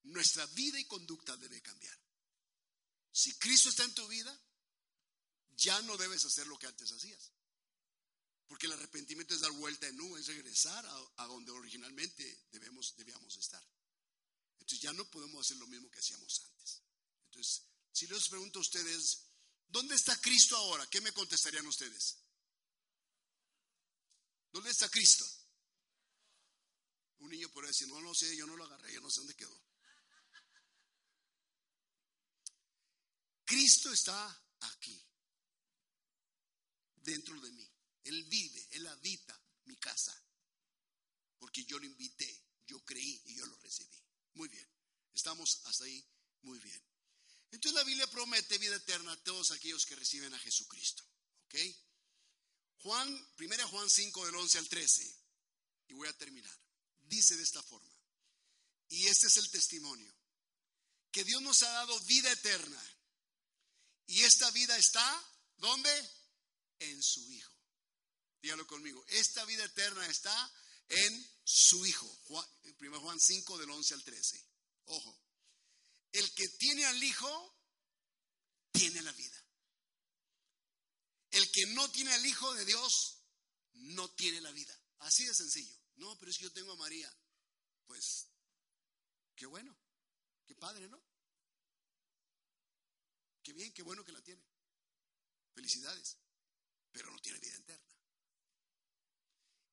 Nuestra 0.04 0.46
vida 0.46 0.78
y 0.78 0.84
conducta 0.84 1.36
debe 1.36 1.62
cambiar. 1.62 1.98
Si 3.12 3.34
Cristo 3.38 3.68
está 3.68 3.84
en 3.84 3.94
tu 3.94 4.06
vida, 4.08 4.36
ya 5.50 5.80
no 5.82 5.96
debes 5.96 6.24
hacer 6.24 6.46
lo 6.46 6.58
que 6.58 6.66
antes 6.66 6.90
hacías. 6.92 7.32
Porque 8.52 8.66
el 8.66 8.72
arrepentimiento 8.72 9.34
es 9.34 9.40
dar 9.40 9.50
vuelta 9.52 9.86
en 9.86 9.98
U, 9.98 10.14
es 10.18 10.26
regresar 10.26 10.84
a, 11.16 11.26
donde 11.26 11.50
originalmente 11.52 12.48
debemos, 12.50 12.94
debíamos 12.98 13.34
estar. 13.38 13.66
Entonces 14.58 14.78
ya 14.78 14.92
no 14.92 15.08
podemos 15.08 15.46
hacer 15.46 15.56
lo 15.56 15.66
mismo 15.68 15.90
que 15.90 16.00
hacíamos 16.00 16.38
antes. 16.44 16.82
Entonces, 17.30 17.62
si 17.90 18.06
les 18.08 18.28
pregunto 18.28 18.58
a 18.58 18.60
ustedes, 18.60 19.22
¿dónde 19.68 19.94
está 19.94 20.20
Cristo 20.20 20.54
ahora? 20.54 20.86
¿Qué 20.88 21.00
me 21.00 21.12
contestarían 21.12 21.66
ustedes? 21.66 22.18
¿Dónde 24.52 24.68
está 24.68 24.86
Cristo? 24.90 25.24
Un 27.20 27.30
niño 27.30 27.48
podría 27.48 27.68
decir, 27.68 27.88
no 27.88 28.02
lo 28.02 28.14
sé, 28.14 28.36
yo 28.36 28.46
no 28.46 28.54
lo 28.54 28.64
agarré, 28.64 28.92
yo 28.92 29.00
no 29.00 29.08
sé 29.08 29.20
dónde 29.20 29.34
quedó. 29.34 29.58
Cristo 33.46 33.90
está 33.90 34.44
aquí, 34.60 35.02
dentro 36.96 37.40
de 37.40 37.50
mí. 37.52 37.71
Él 38.04 38.24
vive, 38.24 38.68
Él 38.72 38.86
habita 38.86 39.40
mi 39.64 39.76
casa, 39.76 40.14
porque 41.38 41.64
yo 41.64 41.78
lo 41.78 41.86
invité, 41.86 42.44
yo 42.66 42.84
creí 42.84 43.22
y 43.26 43.34
yo 43.36 43.46
lo 43.46 43.56
recibí. 43.58 44.00
Muy 44.34 44.48
bien, 44.48 44.68
estamos 45.14 45.60
hasta 45.64 45.84
ahí, 45.84 46.04
muy 46.42 46.58
bien. 46.58 46.82
Entonces 47.50 47.74
la 47.74 47.84
Biblia 47.84 48.06
promete 48.06 48.58
vida 48.58 48.76
eterna 48.76 49.12
a 49.12 49.22
todos 49.22 49.50
aquellos 49.50 49.84
que 49.84 49.96
reciben 49.96 50.32
a 50.32 50.38
Jesucristo. 50.38 51.04
¿Ok? 51.44 51.54
Juan, 52.78 53.28
1 53.38 53.68
Juan 53.68 53.88
5 53.88 54.26
del 54.26 54.34
11 54.34 54.58
al 54.58 54.68
13, 54.68 55.16
y 55.88 55.92
voy 55.94 56.08
a 56.08 56.18
terminar. 56.18 56.58
Dice 57.02 57.36
de 57.36 57.42
esta 57.42 57.62
forma, 57.62 57.92
y 58.88 59.06
este 59.06 59.26
es 59.26 59.36
el 59.36 59.50
testimonio, 59.50 60.12
que 61.12 61.24
Dios 61.24 61.42
nos 61.42 61.62
ha 61.62 61.70
dado 61.70 62.00
vida 62.00 62.32
eterna, 62.32 62.82
y 64.06 64.22
esta 64.22 64.50
vida 64.50 64.76
está, 64.76 65.24
¿dónde? 65.58 66.10
En 66.80 67.02
su 67.02 67.30
Hijo. 67.30 67.51
Dígalo 68.42 68.66
conmigo. 68.66 69.04
Esta 69.08 69.44
vida 69.44 69.64
eterna 69.64 70.04
está 70.06 70.52
en 70.88 71.30
su 71.44 71.86
Hijo. 71.86 72.08
Juan, 72.24 72.46
1 72.80 73.00
Juan 73.00 73.20
5 73.20 73.58
del 73.58 73.70
11 73.70 73.94
al 73.94 74.02
13. 74.02 74.46
Ojo. 74.86 75.22
El 76.10 76.34
que 76.34 76.48
tiene 76.48 76.84
al 76.84 77.02
Hijo, 77.02 77.56
tiene 78.72 79.00
la 79.02 79.12
vida. 79.12 79.46
El 81.30 81.50
que 81.52 81.66
no 81.66 81.88
tiene 81.92 82.12
al 82.12 82.26
Hijo 82.26 82.52
de 82.54 82.64
Dios, 82.64 83.22
no 83.74 84.10
tiene 84.10 84.40
la 84.40 84.50
vida. 84.50 84.76
Así 84.98 85.24
de 85.24 85.34
sencillo. 85.34 85.74
No, 85.94 86.18
pero 86.18 86.32
es 86.32 86.36
que 86.36 86.44
yo 86.44 86.52
tengo 86.52 86.72
a 86.72 86.76
María. 86.76 87.10
Pues, 87.86 88.26
qué 89.36 89.46
bueno. 89.46 89.74
Qué 90.46 90.56
padre, 90.56 90.88
¿no? 90.88 91.00
Qué 93.42 93.52
bien, 93.52 93.72
qué 93.72 93.82
bueno 93.82 94.04
que 94.04 94.12
la 94.12 94.20
tiene. 94.20 94.42
Felicidades. 95.54 96.18
Pero 96.90 97.10
no 97.10 97.18
tiene 97.20 97.38
vida 97.38 97.56
eterna. 97.56 97.91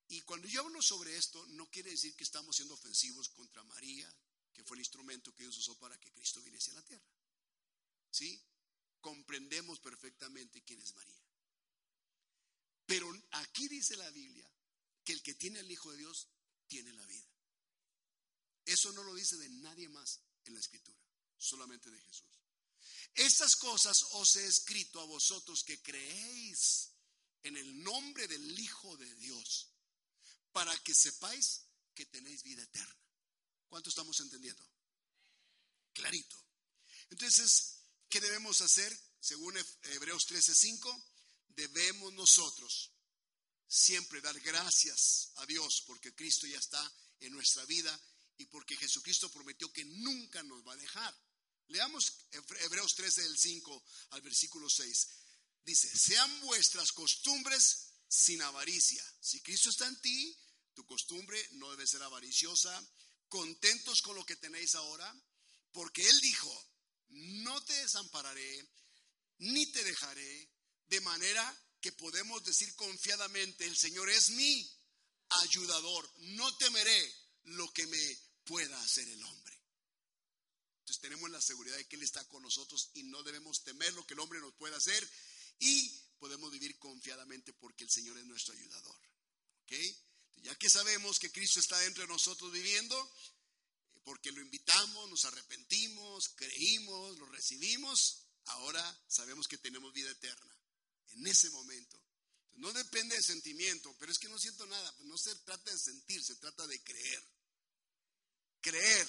Y 0.10 0.22
cuando 0.22 0.48
yo 0.48 0.62
hablo 0.62 0.82
sobre 0.82 1.16
esto, 1.16 1.46
no 1.50 1.70
quiere 1.70 1.92
decir 1.92 2.16
que 2.16 2.24
estamos 2.24 2.56
siendo 2.56 2.74
ofensivos 2.74 3.30
contra 3.30 3.64
María, 3.64 4.12
que 4.52 4.64
fue 4.64 4.76
el 4.76 4.82
instrumento 4.82 5.34
que 5.36 5.44
Dios 5.44 5.58
usó 5.58 5.78
para 5.78 6.00
que 6.00 6.12
Cristo 6.12 6.42
viniese 6.42 6.72
a 6.72 6.76
la 6.76 6.84
tierra. 6.84 7.08
¿Sí? 8.10 8.44
Comprendemos 9.02 9.80
perfectamente 9.80 10.64
quién 10.64 10.82
es 10.82 10.96
María. 10.96 11.24
Pero 12.88 13.08
aquí 13.32 13.68
dice 13.68 13.96
la 13.98 14.10
Biblia 14.10 14.52
que 15.04 15.14
el 15.14 15.22
que 15.22 15.36
tiene 15.36 15.60
al 15.60 15.72
Hijo 15.72 15.92
de 15.92 15.98
Dios 15.98 16.28
tiene 16.68 16.92
la 16.92 17.06
vida. 17.06 17.30
Eso 18.66 18.92
no 18.94 19.04
lo 19.04 19.14
dice 19.14 19.38
de 19.38 19.50
nadie 19.50 19.90
más 19.90 20.22
en 20.46 20.56
la 20.56 20.60
Escritura, 20.60 21.00
solamente 21.38 21.92
de 21.92 22.02
Jesús. 22.02 22.28
Estas 23.14 23.56
cosas 23.58 24.02
os 24.14 24.36
he 24.38 24.48
escrito 24.48 25.00
a 25.02 25.06
vosotros 25.06 25.64
que 25.64 25.80
creéis 25.84 26.94
en 27.44 27.58
el 27.58 27.84
nombre 27.84 28.28
del 28.28 28.60
Hijo 28.60 28.98
de 28.98 29.14
Dios 29.16 29.70
para 30.52 30.76
que 30.80 30.94
sepáis 30.94 31.62
que 31.94 32.06
tenéis 32.06 32.44
vida 32.44 32.64
eterna. 32.64 32.98
¿Cuánto 33.68 33.90
estamos 33.90 34.20
entendiendo? 34.20 34.64
Clarito. 35.94 36.36
Entonces, 37.10 37.78
¿qué 38.10 38.20
debemos 38.20 38.62
hacer? 38.62 38.98
Según 39.20 39.58
Hebreos 39.84 40.26
13:5, 40.28 41.04
debemos 41.50 42.14
nosotros 42.14 42.92
siempre 43.68 44.22
dar 44.22 44.40
gracias 44.40 45.32
a 45.36 45.46
Dios 45.46 45.84
porque 45.86 46.16
Cristo 46.16 46.48
ya 46.48 46.58
está 46.58 46.82
en 47.20 47.34
nuestra 47.34 47.64
vida 47.66 48.00
y 48.38 48.46
porque 48.46 48.78
Jesucristo 48.78 49.30
prometió 49.32 49.72
que 49.72 49.86
nunca 49.86 50.42
nos 50.44 50.66
va 50.66 50.74
a 50.74 50.78
dejar. 50.78 51.16
Leamos 51.68 52.14
Hebreos 52.32 52.96
13 52.96 53.22
del 53.24 53.38
5 53.38 53.84
al 54.12 54.22
versículo 54.22 54.70
6. 54.70 55.08
Dice, 55.64 55.96
sean 55.96 56.40
vuestras 56.42 56.92
costumbres 56.94 57.90
sin 58.08 58.42
avaricia. 58.42 59.04
Si 59.22 59.42
Cristo 59.42 59.70
está 59.70 59.88
en 59.88 60.02
ti, 60.02 60.36
tu 60.80 60.86
costumbre 60.86 61.38
no 61.54 61.70
debe 61.72 61.86
ser 61.86 62.02
avariciosa. 62.04 62.72
Contentos 63.28 64.02
con 64.02 64.16
lo 64.16 64.26
que 64.26 64.38
tenéis 64.38 64.76
ahora, 64.76 65.14
porque 65.74 66.08
Él 66.08 66.22
dijo, 66.22 66.72
no 67.10 67.62
te 67.66 67.74
desampararé, 67.74 68.66
ni 69.40 69.66
te 69.74 69.84
dejaré, 69.84 70.50
de 70.88 71.02
manera 71.02 71.44
que 71.82 71.92
podemos 71.92 72.44
decir 72.46 72.74
confiadamente, 72.76 73.66
el 73.66 73.76
Señor 73.76 74.10
es 74.10 74.30
mi 74.30 74.72
ayudador, 75.42 76.10
no 76.38 76.56
temeré 76.56 77.14
lo 77.44 77.70
que 77.74 77.86
me 77.86 78.18
pueda 78.46 78.82
hacer 78.82 79.08
el 79.10 79.22
hombre. 79.22 79.62
Entonces 80.80 81.02
tenemos 81.02 81.30
la 81.30 81.42
seguridad 81.42 81.76
de 81.76 81.88
que 81.90 81.98
Él 81.98 82.04
está 82.04 82.26
con 82.30 82.42
nosotros 82.42 82.90
y 82.94 83.04
no 83.04 83.22
debemos 83.24 83.66
temer 83.66 83.94
lo 83.96 84.08
que 84.08 84.14
el 84.14 84.22
hombre 84.22 84.40
nos 84.40 84.54
pueda 84.54 84.78
hacer 84.78 85.08
y 85.60 85.90
podemos 86.20 86.50
vivir 86.52 86.80
confiadamente 86.80 87.52
porque 87.52 87.84
el 87.84 87.90
Señor 87.90 88.18
es 88.18 88.26
nuestro 88.26 88.54
ayudador. 88.54 89.00
Ya 90.44 90.56
que 90.56 90.70
sabemos 90.70 91.20
que 91.20 91.32
Cristo 91.32 91.60
está 91.60 91.78
dentro 91.80 92.04
de 92.04 92.10
nosotros 92.10 92.52
viviendo, 92.52 93.12
porque 94.04 94.32
lo 94.32 94.42
invitamos, 94.42 95.10
nos 95.10 95.26
arrepentimos, 95.26 96.30
creímos, 96.30 97.18
lo 97.18 97.26
recibimos, 97.28 98.24
ahora 98.46 99.04
sabemos 99.08 99.48
que 99.48 99.58
tenemos 99.58 99.94
vida 99.94 100.10
eterna. 100.12 100.56
En 101.10 101.28
ese 101.28 101.50
momento. 101.50 102.00
No 102.54 102.74
depende 102.74 103.16
de 103.16 103.24
sentimiento, 103.24 103.96
pero 104.00 104.12
es 104.12 104.20
que 104.20 104.28
no 104.28 104.38
siento 104.38 104.66
nada. 104.66 104.96
No 105.02 105.18
se 105.18 105.34
trata 105.38 105.72
de 105.72 105.78
sentir, 105.78 106.24
se 106.24 106.36
trata 106.36 106.68
de 106.68 106.82
creer. 106.84 107.24
Creer, 108.62 109.08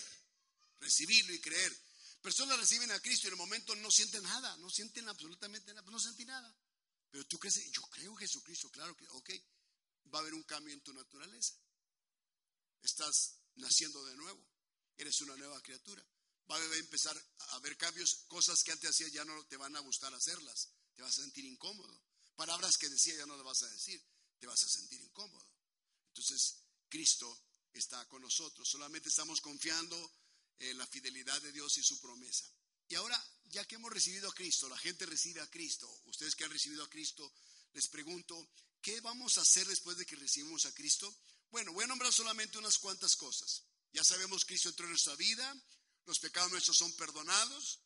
recibirlo 0.78 1.34
y 1.34 1.40
creer. 1.40 1.76
Personas 2.22 2.58
reciben 2.58 2.90
a 2.92 3.00
Cristo 3.00 3.26
y 3.26 3.28
en 3.28 3.34
el 3.34 3.38
momento 3.38 3.74
no 3.76 3.90
sienten 3.90 4.22
nada, 4.22 4.56
no 4.58 4.70
sienten 4.70 5.08
absolutamente 5.08 5.72
nada, 5.74 5.90
no 5.90 5.98
sentí 5.98 6.24
nada. 6.24 6.54
Pero 7.10 7.26
tú 7.26 7.38
crees, 7.38 7.70
yo 7.72 7.82
creo 7.82 8.12
en 8.12 8.18
Jesucristo, 8.18 8.70
claro 8.70 8.96
que, 8.96 9.08
ok, 9.08 9.30
va 10.12 10.18
a 10.18 10.22
haber 10.22 10.34
un 10.34 10.42
cambio 10.44 10.74
en 10.74 10.80
tu 10.80 10.92
naturaleza. 10.92 11.54
Estás 12.82 13.36
naciendo 13.56 14.04
de 14.04 14.16
nuevo, 14.16 14.44
eres 14.96 15.20
una 15.20 15.36
nueva 15.36 15.60
criatura. 15.62 16.04
Va 16.50 16.56
a 16.56 16.76
empezar 16.76 17.16
a 17.38 17.56
haber 17.56 17.76
cambios, 17.76 18.24
cosas 18.26 18.62
que 18.64 18.72
antes 18.72 18.90
hacías 18.90 19.12
ya 19.12 19.24
no 19.24 19.44
te 19.46 19.56
van 19.56 19.76
a 19.76 19.80
gustar 19.80 20.12
hacerlas, 20.14 20.70
te 20.94 21.02
vas 21.02 21.16
a 21.18 21.22
sentir 21.22 21.44
incómodo. 21.44 22.02
Palabras 22.34 22.76
que 22.76 22.88
decía 22.88 23.16
ya 23.16 23.26
no 23.26 23.36
las 23.36 23.44
vas 23.44 23.62
a 23.62 23.68
decir, 23.68 24.02
te 24.38 24.46
vas 24.46 24.62
a 24.64 24.68
sentir 24.68 25.00
incómodo. 25.00 25.46
Entonces, 26.08 26.64
Cristo 26.88 27.44
está 27.72 28.06
con 28.08 28.22
nosotros, 28.22 28.68
solamente 28.68 29.10
estamos 29.10 29.40
confiando 29.40 30.12
en 30.58 30.76
la 30.76 30.86
fidelidad 30.86 31.40
de 31.40 31.52
Dios 31.52 31.78
y 31.78 31.84
su 31.84 32.00
promesa. 32.00 32.50
Y 32.88 32.96
ahora, 32.96 33.22
ya 33.44 33.64
que 33.66 33.76
hemos 33.76 33.92
recibido 33.92 34.28
a 34.28 34.34
Cristo, 34.34 34.68
la 34.68 34.78
gente 34.78 35.06
recibe 35.06 35.40
a 35.40 35.48
Cristo, 35.48 35.88
ustedes 36.06 36.34
que 36.34 36.44
han 36.44 36.50
recibido 36.50 36.82
a 36.82 36.90
Cristo, 36.90 37.32
les 37.72 37.88
pregunto, 37.88 38.48
¿qué 38.80 39.00
vamos 39.00 39.38
a 39.38 39.42
hacer 39.42 39.66
después 39.66 39.96
de 39.96 40.06
que 40.06 40.16
recibimos 40.16 40.66
a 40.66 40.74
Cristo? 40.74 41.14
Bueno, 41.50 41.72
voy 41.72 41.84
a 41.84 41.88
nombrar 41.88 42.12
solamente 42.12 42.58
unas 42.58 42.78
cuantas 42.78 43.16
cosas. 43.16 43.64
Ya 43.92 44.04
sabemos, 44.04 44.44
Cristo 44.44 44.68
entró 44.68 44.86
en 44.86 44.92
nuestra 44.92 45.16
vida, 45.16 45.54
los 46.06 46.18
pecados 46.18 46.50
nuestros 46.50 46.76
son 46.76 46.92
perdonados, 46.92 47.80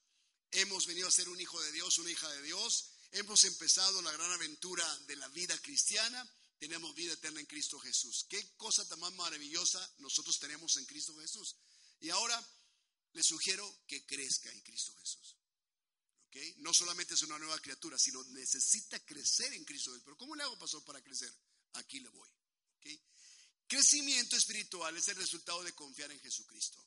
hemos 0.50 0.86
venido 0.86 1.08
a 1.08 1.10
ser 1.10 1.28
un 1.28 1.40
hijo 1.40 1.60
de 1.60 1.72
Dios, 1.72 1.98
una 1.98 2.10
hija 2.10 2.28
de 2.30 2.42
Dios, 2.42 2.90
hemos 3.12 3.44
empezado 3.44 4.02
la 4.02 4.12
gran 4.12 4.30
aventura 4.32 4.86
de 5.06 5.16
la 5.16 5.28
vida 5.28 5.56
cristiana, 5.58 6.28
tenemos 6.58 6.94
vida 6.94 7.12
eterna 7.12 7.40
en 7.40 7.46
Cristo 7.46 7.78
Jesús. 7.78 8.26
Qué 8.28 8.56
cosa 8.56 8.86
tan 8.88 9.00
más 9.00 9.12
maravillosa 9.12 9.94
nosotros 9.98 10.38
tenemos 10.38 10.76
en 10.76 10.84
Cristo 10.86 11.16
Jesús. 11.18 11.56
Y 12.00 12.10
ahora 12.10 12.42
les 13.12 13.26
sugiero 13.26 13.82
que 13.86 14.04
crezca 14.06 14.50
en 14.50 14.60
Cristo 14.60 14.94
Jesús. 15.00 15.36
No 16.56 16.74
solamente 16.74 17.14
es 17.14 17.22
una 17.22 17.38
nueva 17.38 17.58
criatura, 17.60 17.98
sino 17.98 18.22
necesita 18.24 18.98
crecer 19.04 19.52
en 19.54 19.64
Cristo. 19.64 19.92
Pero 20.04 20.16
¿cómo 20.16 20.34
le 20.34 20.42
hago, 20.42 20.58
pastor, 20.58 20.84
para 20.84 21.02
crecer? 21.02 21.32
Aquí 21.74 22.00
le 22.00 22.08
voy. 22.08 22.28
Crecimiento 23.66 24.36
espiritual 24.36 24.96
es 24.96 25.08
el 25.08 25.16
resultado 25.16 25.62
de 25.62 25.72
confiar 25.74 26.10
en 26.12 26.20
Jesucristo. 26.20 26.84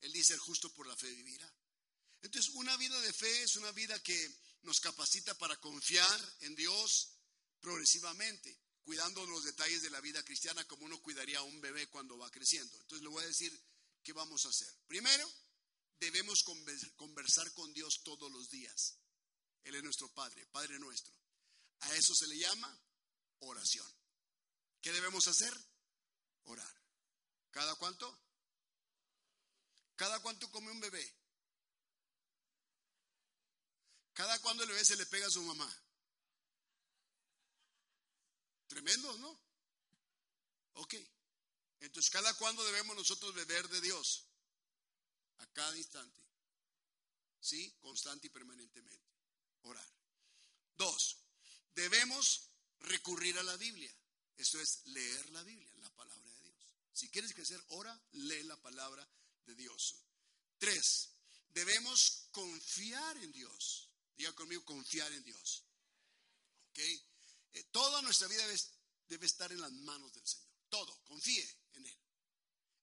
Él 0.00 0.12
dice, 0.12 0.34
el 0.34 0.40
justo 0.40 0.72
por 0.72 0.86
la 0.86 0.96
fe 0.96 1.12
vivirá. 1.12 1.52
Entonces, 2.22 2.54
una 2.54 2.76
vida 2.76 2.98
de 3.00 3.12
fe 3.12 3.42
es 3.42 3.56
una 3.56 3.72
vida 3.72 4.00
que 4.02 4.40
nos 4.62 4.80
capacita 4.80 5.36
para 5.38 5.60
confiar 5.60 6.36
en 6.40 6.54
Dios 6.54 7.10
progresivamente, 7.60 8.56
cuidando 8.84 9.26
los 9.26 9.44
detalles 9.44 9.82
de 9.82 9.90
la 9.90 10.00
vida 10.00 10.24
cristiana 10.24 10.66
como 10.66 10.84
uno 10.84 11.00
cuidaría 11.02 11.38
a 11.38 11.42
un 11.42 11.60
bebé 11.60 11.88
cuando 11.88 12.16
va 12.16 12.30
creciendo. 12.30 12.76
Entonces, 12.80 13.02
le 13.02 13.08
voy 13.08 13.24
a 13.24 13.28
decir 13.28 13.52
qué 14.02 14.12
vamos 14.12 14.46
a 14.46 14.50
hacer. 14.50 14.72
Primero, 14.86 15.28
debemos 16.02 16.42
conversar 16.96 17.52
con 17.54 17.72
Dios 17.72 18.02
todos 18.02 18.30
los 18.32 18.50
días. 18.50 18.98
Él 19.62 19.76
es 19.76 19.84
nuestro 19.84 20.08
Padre, 20.08 20.44
Padre 20.46 20.76
nuestro. 20.80 21.14
A 21.78 21.94
eso 21.94 22.12
se 22.12 22.26
le 22.26 22.38
llama 22.38 22.76
oración. 23.38 23.86
¿Qué 24.80 24.90
debemos 24.90 25.28
hacer? 25.28 25.54
Orar. 26.44 26.82
¿Cada 27.52 27.76
cuánto? 27.76 28.18
¿Cada 29.94 30.18
cuánto 30.20 30.50
come 30.50 30.72
un 30.72 30.80
bebé? 30.80 31.16
¿Cada 34.12 34.36
cuánto 34.40 34.64
el 34.64 34.70
bebé 34.70 34.84
se 34.84 34.96
le 34.96 35.06
pega 35.06 35.28
a 35.28 35.30
su 35.30 35.42
mamá? 35.42 35.82
Tremendo, 38.66 39.16
¿no? 39.18 39.40
Ok. 40.72 40.94
Entonces, 41.78 42.10
¿cada 42.10 42.34
cuándo 42.34 42.64
debemos 42.64 42.96
nosotros 42.96 43.32
beber 43.34 43.68
de 43.68 43.80
Dios? 43.80 44.31
A 45.42 45.46
cada 45.52 45.76
instante. 45.76 46.22
¿Sí? 47.40 47.74
Constante 47.80 48.28
y 48.28 48.30
permanentemente. 48.30 49.10
Orar. 49.62 49.88
Dos, 50.74 51.18
debemos 51.74 52.48
recurrir 52.80 53.38
a 53.38 53.42
la 53.42 53.56
Biblia. 53.56 53.92
Esto 54.36 54.60
es 54.60 54.86
leer 54.86 55.30
la 55.30 55.42
Biblia, 55.42 55.70
la 55.76 55.90
palabra 55.94 56.30
de 56.30 56.40
Dios. 56.40 56.74
Si 56.92 57.08
quieres 57.08 57.34
crecer, 57.34 57.62
ora, 57.68 58.00
lee 58.12 58.42
la 58.44 58.60
palabra 58.60 59.08
de 59.46 59.54
Dios. 59.54 59.96
Tres, 60.58 61.10
debemos 61.50 62.28
confiar 62.30 63.16
en 63.18 63.32
Dios. 63.32 63.90
Diga 64.16 64.32
conmigo, 64.34 64.64
confiar 64.64 65.12
en 65.12 65.24
Dios. 65.24 65.64
¿Ok? 66.70 66.78
Eh, 66.78 67.64
toda 67.70 68.02
nuestra 68.02 68.28
vida 68.28 68.46
debe, 68.46 68.60
debe 69.08 69.26
estar 69.26 69.52
en 69.52 69.60
las 69.60 69.72
manos 69.72 70.12
del 70.12 70.26
Señor. 70.26 70.48
Todo, 70.68 71.02
confíe 71.04 71.58
en 71.74 71.86
Él. 71.86 71.98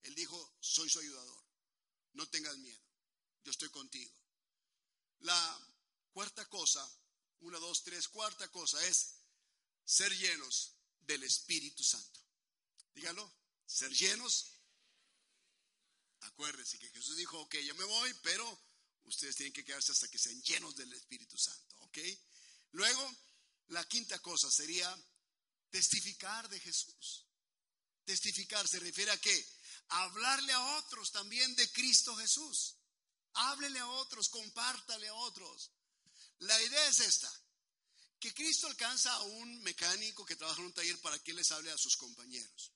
Él 0.03 0.16
dijo, 0.16 0.57
soy 0.60 0.89
su 0.89 0.99
ayudador. 0.99 1.49
No 2.14 2.28
tengas 2.30 2.57
miedo. 2.57 2.82
Yo 3.43 3.51
estoy 3.51 3.70
contigo. 3.70 4.12
La 5.20 5.60
cuarta 6.12 6.45
cosa, 6.47 6.88
una, 7.41 7.60
dos, 7.60 7.84
tres, 7.84 8.07
cuarta 8.07 8.47
cosa 8.49 8.84
es 8.86 9.16
ser 9.86 10.16
llenos 10.18 10.74
del 11.01 11.24
Espíritu 11.24 11.84
Santo. 11.84 12.20
Dígalo, 12.93 13.32
ser 13.66 13.91
llenos 13.91 14.60
Acuérdense 16.22 16.78
que 16.80 16.89
Jesús 16.89 17.16
dijo, 17.16 17.39
ok, 17.39 17.55
yo 17.60 17.76
me 17.76 17.84
voy, 17.84 18.14
pero 18.22 18.62
ustedes 19.05 19.36
tienen 19.36 19.53
que 19.53 19.64
quedarse 19.64 19.91
hasta 19.91 20.07
que 20.10 20.20
sean 20.20 20.41
llenos 20.43 20.76
del 20.76 20.91
Espíritu 20.93 21.38
Santo, 21.38 21.76
ok. 21.80 21.97
Luego, 22.72 23.16
la 23.68 23.84
quinta 23.86 24.20
cosa 24.20 24.49
sería 24.51 24.95
testificar 25.70 26.49
de 26.49 26.60
Jesús. 26.60 27.26
Testificar 28.03 28.68
se 28.68 28.80
refiere 28.80 29.12
a 29.12 29.18
qué? 29.18 29.45
Hablarle 29.89 30.53
a 30.53 30.77
otros 30.77 31.11
también 31.11 31.55
de 31.55 31.71
Cristo 31.71 32.15
Jesús. 32.15 32.75
Háblele 33.33 33.79
a 33.79 33.87
otros, 33.87 34.29
compártale 34.29 35.07
a 35.07 35.13
otros. 35.13 35.71
La 36.39 36.61
idea 36.61 36.87
es 36.87 36.99
esta, 36.99 37.31
que 38.19 38.33
Cristo 38.33 38.67
alcanza 38.67 39.13
a 39.13 39.23
un 39.23 39.61
mecánico 39.61 40.25
que 40.25 40.35
trabaja 40.35 40.61
en 40.61 40.67
un 40.67 40.73
taller 40.73 40.99
para 41.01 41.19
que 41.19 41.33
les 41.33 41.51
hable 41.51 41.71
a 41.71 41.77
sus 41.77 41.97
compañeros 41.97 42.71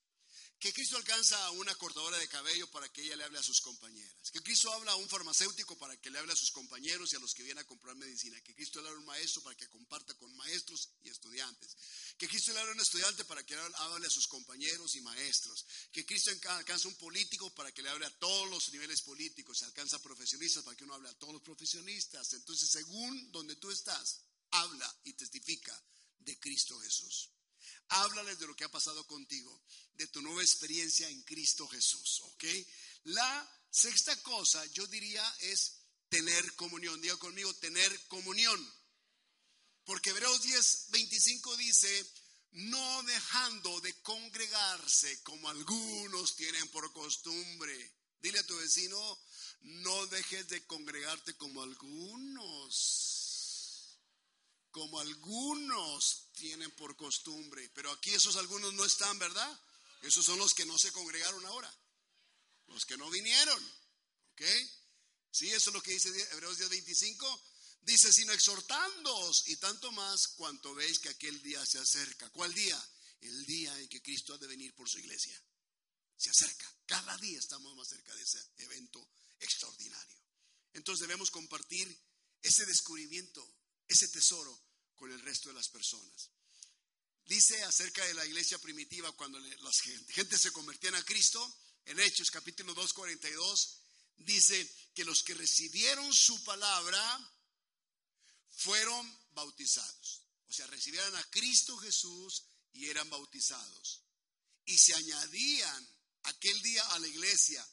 que 0.64 0.72
Cristo 0.72 0.96
alcanza 0.96 1.36
a 1.44 1.52
una 1.52 1.76
cortadora 1.76 2.18
de 2.18 2.28
cabello 2.30 2.72
para 2.72 2.88
que 2.88 3.02
ella 3.02 3.18
le 3.18 3.26
hable 3.26 3.38
a 3.38 3.44
sus 3.44 3.60
compañeras, 3.60 4.32
que 4.32 4.42
Cristo 4.42 4.72
habla 4.72 4.94
a 4.94 4.96
un 4.96 5.10
farmacéutico 5.10 5.78
para 5.78 5.98
que 5.98 6.10
le 6.10 6.20
hable 6.20 6.32
a 6.32 6.38
sus 6.38 6.52
compañeros 6.52 7.12
y 7.12 7.18
a 7.18 7.20
los 7.20 7.34
que 7.34 7.44
vienen 7.44 7.66
a 7.66 7.68
comprar 7.68 7.98
medicina, 7.98 8.40
que 8.40 8.56
Cristo 8.56 8.82
le 8.82 8.88
habla 8.88 9.00
a 9.00 9.02
un 9.02 9.06
maestro 9.06 9.44
para 9.44 9.58
que 9.58 9.68
comparta 9.68 10.14
con 10.14 10.34
maestros 10.38 10.88
y 11.04 11.10
estudiantes, 11.10 11.76
que 12.18 12.30
Cristo 12.30 12.54
le 12.54 12.62
habla 12.62 12.72
a 12.72 12.76
un 12.76 12.80
estudiante 12.80 13.26
para 13.26 13.46
que 13.46 13.56
hable 13.56 14.08
a 14.08 14.10
sus 14.10 14.26
compañeros 14.26 14.96
y 14.96 15.02
maestros, 15.02 15.66
que 15.92 16.06
Cristo 16.06 16.32
alcanza 16.32 16.88
a 16.88 16.92
un 16.92 16.98
político 16.98 17.54
para 17.54 17.74
que 17.74 17.82
le 17.82 17.90
hable 17.90 18.06
a 18.06 18.20
todos 18.20 18.50
los 18.50 18.72
niveles 18.72 19.02
políticos, 19.02 19.58
se 19.58 19.66
alcanza 19.66 19.98
a 19.98 20.02
profesionistas 20.02 20.64
para 20.64 20.78
que 20.78 20.86
uno 20.86 20.94
hable 20.94 21.10
a 21.10 21.20
todos 21.20 21.34
los 21.34 21.42
profesionistas. 21.42 22.32
Entonces, 22.36 22.70
según 22.70 23.34
donde 23.34 23.58
tú 23.58 23.70
estás, 23.70 24.22
habla 24.52 24.96
y 25.04 25.12
testifica 25.12 25.78
de 26.20 26.40
Cristo 26.40 26.80
Jesús. 26.80 27.34
Háblales 27.90 28.40
de 28.40 28.48
lo 28.48 28.56
que 28.56 28.64
ha 28.64 28.72
pasado 28.72 29.06
contigo, 29.08 29.62
de 29.94 30.08
tu 30.08 30.22
nueva 30.22 30.42
experiencia 30.42 31.08
en 31.10 31.22
Cristo 31.24 31.68
Jesús, 31.68 32.22
¿ok? 32.22 32.44
La 33.06 33.50
sexta 33.70 34.16
cosa, 34.24 34.66
yo 34.68 34.88
diría, 34.88 35.24
es 35.42 35.84
tener 36.10 36.56
comunión. 36.56 37.02
Diga 37.02 37.18
conmigo, 37.18 37.54
tener 37.56 38.08
comunión. 38.08 38.74
Porque 39.84 40.12
Hebreos 40.12 40.42
10, 40.44 40.86
25 40.92 41.58
dice, 41.58 42.12
no 42.52 43.04
dejando 43.04 43.82
de 43.82 43.94
congregarse 44.02 45.22
como 45.24 45.50
algunos 45.50 46.36
tienen 46.36 46.68
por 46.70 46.92
costumbre. 46.94 47.94
Dile 48.22 48.40
a 48.40 48.48
tu 48.48 48.56
vecino, 48.58 49.20
no 49.62 50.06
dejes 50.08 50.48
de 50.48 50.66
congregarte 50.66 51.36
como 51.36 51.64
algunos 51.64 53.13
como 54.74 55.00
algunos 55.00 56.30
tienen 56.34 56.72
por 56.72 56.98
costumbre. 56.98 57.70
Pero 57.76 57.92
aquí 57.92 58.10
esos 58.10 58.36
algunos 58.36 58.74
no 58.74 58.84
están, 58.84 59.18
¿verdad? 59.20 59.62
Esos 60.02 60.26
son 60.26 60.40
los 60.40 60.54
que 60.54 60.66
no 60.66 60.78
se 60.78 60.92
congregaron 60.92 61.46
ahora. 61.46 61.74
Los 62.68 62.84
que 62.86 62.98
no 62.98 63.10
vinieron. 63.12 63.64
¿Ok? 64.34 64.42
Sí, 65.32 65.50
eso 65.52 65.70
es 65.70 65.74
lo 65.74 65.82
que 65.82 65.92
dice 65.92 66.10
Hebreos 66.32 66.58
10:25. 66.58 67.42
Dice, 67.82 68.12
sino 68.12 68.34
exhortándoos 68.34 69.48
y 69.48 69.58
tanto 69.58 69.92
más 69.92 70.30
cuanto 70.30 70.74
veis 70.74 71.00
que 71.00 71.10
aquel 71.10 71.42
día 71.44 71.64
se 71.66 71.78
acerca. 71.78 72.30
¿Cuál 72.32 72.54
día? 72.54 72.82
El 73.22 73.46
día 73.46 73.78
en 73.80 73.88
que 73.88 74.02
Cristo 74.02 74.34
ha 74.34 74.38
de 74.40 74.48
venir 74.48 74.74
por 74.74 74.90
su 74.90 74.98
iglesia. 74.98 75.40
Se 76.18 76.32
acerca. 76.32 76.74
Cada 76.88 77.16
día 77.20 77.38
estamos 77.38 77.76
más 77.76 77.90
cerca 77.90 78.16
de 78.16 78.24
ese 78.24 78.40
evento 78.58 79.08
extraordinario. 79.40 80.18
Entonces 80.74 81.02
debemos 81.02 81.30
compartir 81.30 81.88
ese 82.42 82.66
descubrimiento, 82.66 83.46
ese 83.88 84.08
tesoro 84.08 84.60
con 84.96 85.12
el 85.12 85.22
resto 85.22 85.50
de 85.50 85.56
las 85.56 85.70
personas. 85.70 86.30
Dice 87.26 87.64
acerca 87.64 88.06
de 88.06 88.14
la 88.14 88.26
iglesia 88.26 88.58
primitiva 88.60 89.12
cuando 89.14 89.40
las 89.40 89.80
gente 90.10 90.38
se 90.38 90.52
convertían 90.52 90.96
a 90.96 91.06
Cristo, 91.06 91.58
en 91.86 92.00
Hechos 92.00 92.32
capítulo 92.32 92.74
2, 92.74 92.94
42, 92.94 93.78
dice 94.18 94.90
que 94.94 95.06
los 95.06 95.24
que 95.24 95.34
recibieron 95.34 96.14
su 96.14 96.44
palabra 96.44 97.32
fueron 98.52 99.20
bautizados. 99.32 100.22
O 100.48 100.54
sea, 100.54 100.68
recibieron 100.68 101.16
a 101.16 101.24
Cristo 101.30 101.78
Jesús 101.78 102.44
y 102.74 102.90
eran 102.90 103.10
bautizados. 103.10 104.02
Y 104.66 104.78
se 104.78 104.94
añadían 104.94 105.90
aquel 106.24 106.62
día 106.62 106.86
a 106.90 107.00
la 107.00 107.08
iglesia 107.08 107.66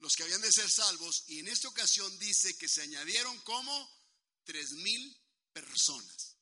los 0.00 0.14
que 0.14 0.24
habían 0.24 0.42
de 0.42 0.52
ser 0.52 0.70
salvos, 0.70 1.24
y 1.28 1.38
en 1.38 1.48
esta 1.48 1.68
ocasión 1.68 2.18
dice 2.18 2.56
que 2.58 2.68
se 2.68 2.82
añadieron 2.82 3.38
como 3.40 3.95
tres 4.46 4.72
mil 4.72 5.20
personas. 5.52 6.36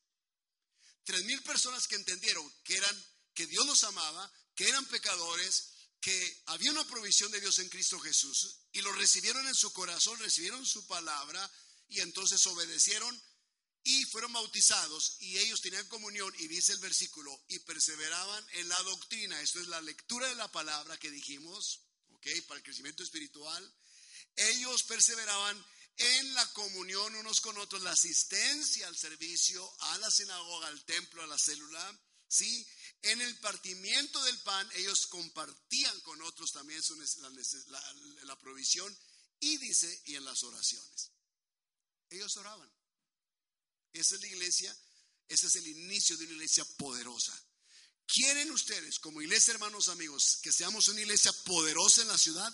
Tres 1.03 1.25
mil 1.25 1.43
personas 1.43 1.89
que 1.89 1.97
entendieron 1.97 2.49
que 2.63 2.77
eran, 2.77 3.05
que 3.35 3.47
Dios 3.47 3.67
los 3.67 3.83
amaba, 3.85 4.33
que 4.55 4.69
eran 4.69 4.87
pecadores, 4.87 5.71
que 6.01 6.43
había 6.47 6.71
una 6.71 6.87
provisión 6.87 7.33
de 7.33 7.41
Dios 7.41 7.59
en 7.59 7.69
Cristo 7.69 7.99
Jesús, 7.99 8.61
y 8.73 8.83
lo 8.83 8.93
recibieron 8.93 9.47
en 9.47 9.55
su 9.55 9.73
corazón, 9.73 10.19
recibieron 10.21 10.65
su 10.65 10.87
palabra, 10.87 11.51
y 11.89 12.01
entonces 12.01 12.47
obedecieron 12.47 13.21
y 13.85 14.05
fueron 14.07 14.33
bautizados 14.33 15.17
y 15.21 15.39
ellos 15.39 15.61
tenían 15.61 15.87
comunión 15.89 16.33
y 16.39 16.49
dice 16.49 16.73
el 16.73 16.79
versículo 16.79 17.39
y 17.49 17.59
perseveraban 17.61 18.45
en 18.53 18.69
la 18.69 18.83
doctrina. 18.83 19.41
Esto 19.43 19.61
es 19.61 19.69
la 19.69 19.81
lectura 19.83 20.27
de 20.27 20.35
la 20.35 20.51
palabra 20.51 20.97
que 20.97 21.11
dijimos, 21.11 21.83
¿ok? 22.09 22.27
Para 22.49 22.59
el 22.59 22.65
crecimiento 22.65 23.03
espiritual. 23.03 23.75
Ellos 24.37 24.83
perseveraban 24.85 25.65
en 25.97 26.35
la 26.35 26.47
comunión 26.53 27.15
unos 27.17 27.41
con 27.41 27.57
otros, 27.59 27.83
la 27.83 27.93
asistencia 27.93 28.89
al 28.89 28.97
servicio, 28.97 29.71
a 29.81 29.99
la 29.99 30.11
sinagoga, 30.11 30.69
al 30.69 30.85
templo, 30.85 31.23
a 31.23 31.27
la 31.27 31.39
célula, 31.39 32.01
¿sí? 32.29 32.67
En 33.03 33.21
el 33.21 33.39
partimiento 33.39 34.23
del 34.25 34.39
pan, 34.41 34.69
ellos 34.75 35.07
compartían 35.07 36.01
con 36.01 36.21
otros 36.23 36.53
también 36.53 36.81
la, 37.69 37.95
la 38.25 38.39
provisión 38.41 38.97
y 39.41 39.59
dice, 39.59 40.03
y 40.07 40.17
en 40.17 40.25
las 40.25 40.43
oraciones. 40.43 41.13
Ellos 42.11 42.37
oraban. 42.37 42.71
Esa 43.93 44.17
es 44.17 44.21
la 44.21 44.27
iglesia, 44.27 44.77
ese 45.29 45.47
es 45.47 45.55
el 45.57 45.67
inicio 45.69 46.17
de 46.17 46.25
una 46.25 46.35
iglesia 46.35 46.65
poderosa. 46.77 47.39
¿Quieren 48.07 48.51
ustedes, 48.51 48.99
como 48.99 49.23
iglesia, 49.23 49.53
hermanos 49.53 49.89
amigos, 49.89 50.39
que 50.43 50.53
seamos 50.53 50.89
una 50.89 51.01
iglesia 51.01 51.33
poderosa 51.45 52.03
en 52.03 52.09
la 52.09 52.19
ciudad? 52.19 52.53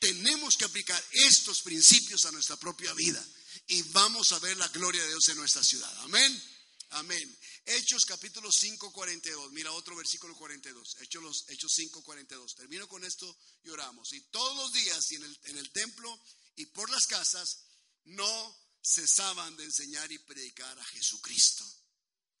Tenemos 0.00 0.56
que 0.56 0.64
aplicar 0.64 1.02
estos 1.12 1.60
principios 1.60 2.24
a 2.24 2.32
nuestra 2.32 2.56
propia 2.56 2.92
vida 2.94 3.24
y 3.68 3.82
vamos 3.92 4.32
a 4.32 4.38
ver 4.38 4.56
la 4.56 4.66
gloria 4.68 5.02
de 5.02 5.08
Dios 5.08 5.28
en 5.28 5.36
nuestra 5.36 5.62
ciudad. 5.62 5.94
Amén. 6.00 6.42
Amén. 6.90 7.38
Hechos 7.66 8.06
capítulo 8.06 8.50
5, 8.50 8.92
42. 8.92 9.52
Mira 9.52 9.70
otro 9.72 9.94
versículo 9.94 10.34
42. 10.34 10.96
Hechos, 11.00 11.44
Hechos 11.48 11.72
5, 11.74 12.02
42. 12.02 12.56
Termino 12.56 12.88
con 12.88 13.04
esto 13.04 13.36
y 13.62 13.68
oramos. 13.68 14.12
Y 14.14 14.20
todos 14.22 14.56
los 14.56 14.72
días 14.72 15.12
y 15.12 15.16
en 15.16 15.24
el, 15.24 15.40
en 15.44 15.58
el 15.58 15.70
templo 15.70 16.18
y 16.56 16.66
por 16.66 16.90
las 16.90 17.06
casas 17.06 17.64
no 18.04 18.58
cesaban 18.82 19.54
de 19.56 19.64
enseñar 19.64 20.10
y 20.10 20.18
predicar 20.18 20.78
a 20.78 20.84
Jesucristo. 20.86 21.64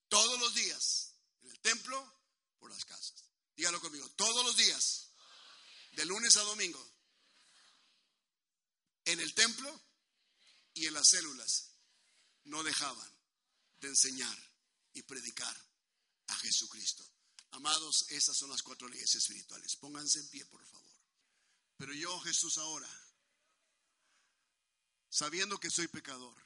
Todos 0.08 0.40
los 0.40 0.54
días, 0.54 1.12
en 1.42 1.50
el 1.50 1.60
templo, 1.60 2.20
por 2.58 2.70
las 2.70 2.84
casas. 2.84 3.24
Dígalo 3.54 3.80
conmigo, 3.80 4.08
todos 4.16 4.44
los 4.44 4.56
días, 4.56 5.10
de 5.92 6.04
lunes 6.06 6.36
a 6.36 6.42
domingo, 6.42 6.89
en 9.12 9.20
el 9.20 9.34
templo 9.34 9.80
y 10.74 10.86
en 10.86 10.94
las 10.94 11.08
células, 11.08 11.70
no 12.44 12.62
dejaban 12.62 13.12
de 13.80 13.88
enseñar 13.88 14.38
y 14.92 15.02
predicar 15.02 15.56
a 16.28 16.36
Jesucristo. 16.36 17.04
Amados, 17.52 18.06
esas 18.10 18.36
son 18.36 18.50
las 18.50 18.62
cuatro 18.62 18.88
leyes 18.88 19.14
espirituales. 19.14 19.76
Pónganse 19.76 20.20
en 20.20 20.28
pie, 20.28 20.44
por 20.46 20.64
favor. 20.64 20.80
Pero 21.76 21.92
yo, 21.94 22.18
Jesús, 22.20 22.58
ahora 22.58 22.88
sabiendo 25.10 25.58
que 25.58 25.70
soy 25.70 25.88
pecador, 25.88 26.40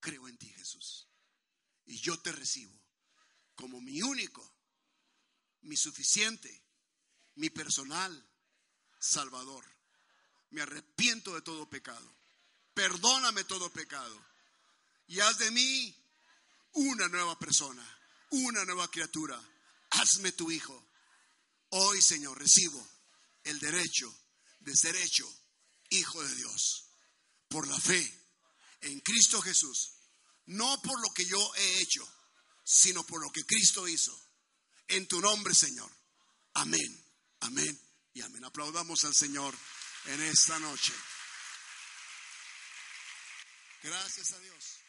creo 0.00 0.26
en 0.26 0.38
ti, 0.38 0.48
Jesús. 0.48 1.06
Y 1.84 1.98
yo 2.00 2.18
te 2.20 2.32
recibo 2.32 2.76
como 3.54 3.80
mi 3.80 4.02
único, 4.02 4.52
mi 5.62 5.76
suficiente, 5.76 6.64
mi 7.34 7.50
personal 7.50 8.28
Salvador. 8.98 9.64
Me 10.50 10.62
arrepiento 10.62 11.34
de 11.34 11.42
todo 11.42 11.68
pecado. 11.68 12.14
Perdóname 12.74 13.44
todo 13.44 13.72
pecado. 13.72 14.24
Y 15.08 15.20
haz 15.20 15.38
de 15.38 15.50
mí 15.50 15.94
una 16.72 17.08
nueva 17.08 17.38
persona, 17.38 17.84
una 18.30 18.64
nueva 18.64 18.90
criatura. 18.90 19.40
Hazme 19.90 20.32
tu 20.32 20.50
hijo. 20.50 20.86
Hoy, 21.70 22.00
Señor, 22.02 22.38
recibo 22.38 22.86
el 23.44 23.58
derecho 23.58 24.14
de 24.60 24.76
ser 24.76 24.96
hecho 24.96 25.26
hijo 25.90 26.22
de 26.22 26.34
Dios 26.34 26.86
por 27.48 27.66
la 27.68 27.78
fe 27.78 28.26
en 28.82 29.00
Cristo 29.00 29.40
Jesús, 29.40 29.92
no 30.46 30.80
por 30.82 31.00
lo 31.00 31.12
que 31.14 31.24
yo 31.24 31.54
he 31.56 31.80
hecho, 31.80 32.06
sino 32.64 33.04
por 33.04 33.22
lo 33.22 33.30
que 33.30 33.44
Cristo 33.44 33.86
hizo. 33.88 34.16
En 34.88 35.06
tu 35.06 35.20
nombre, 35.20 35.54
Señor. 35.54 35.90
Amén, 36.54 37.04
amén 37.40 37.80
y 38.14 38.22
amén. 38.22 38.44
Aplaudamos 38.44 39.04
al 39.04 39.14
Señor 39.14 39.56
en 40.06 40.22
esta 40.22 40.58
noche. 40.58 40.92
Gracias 43.82 44.32
a 44.32 44.38
Dios. 44.40 44.85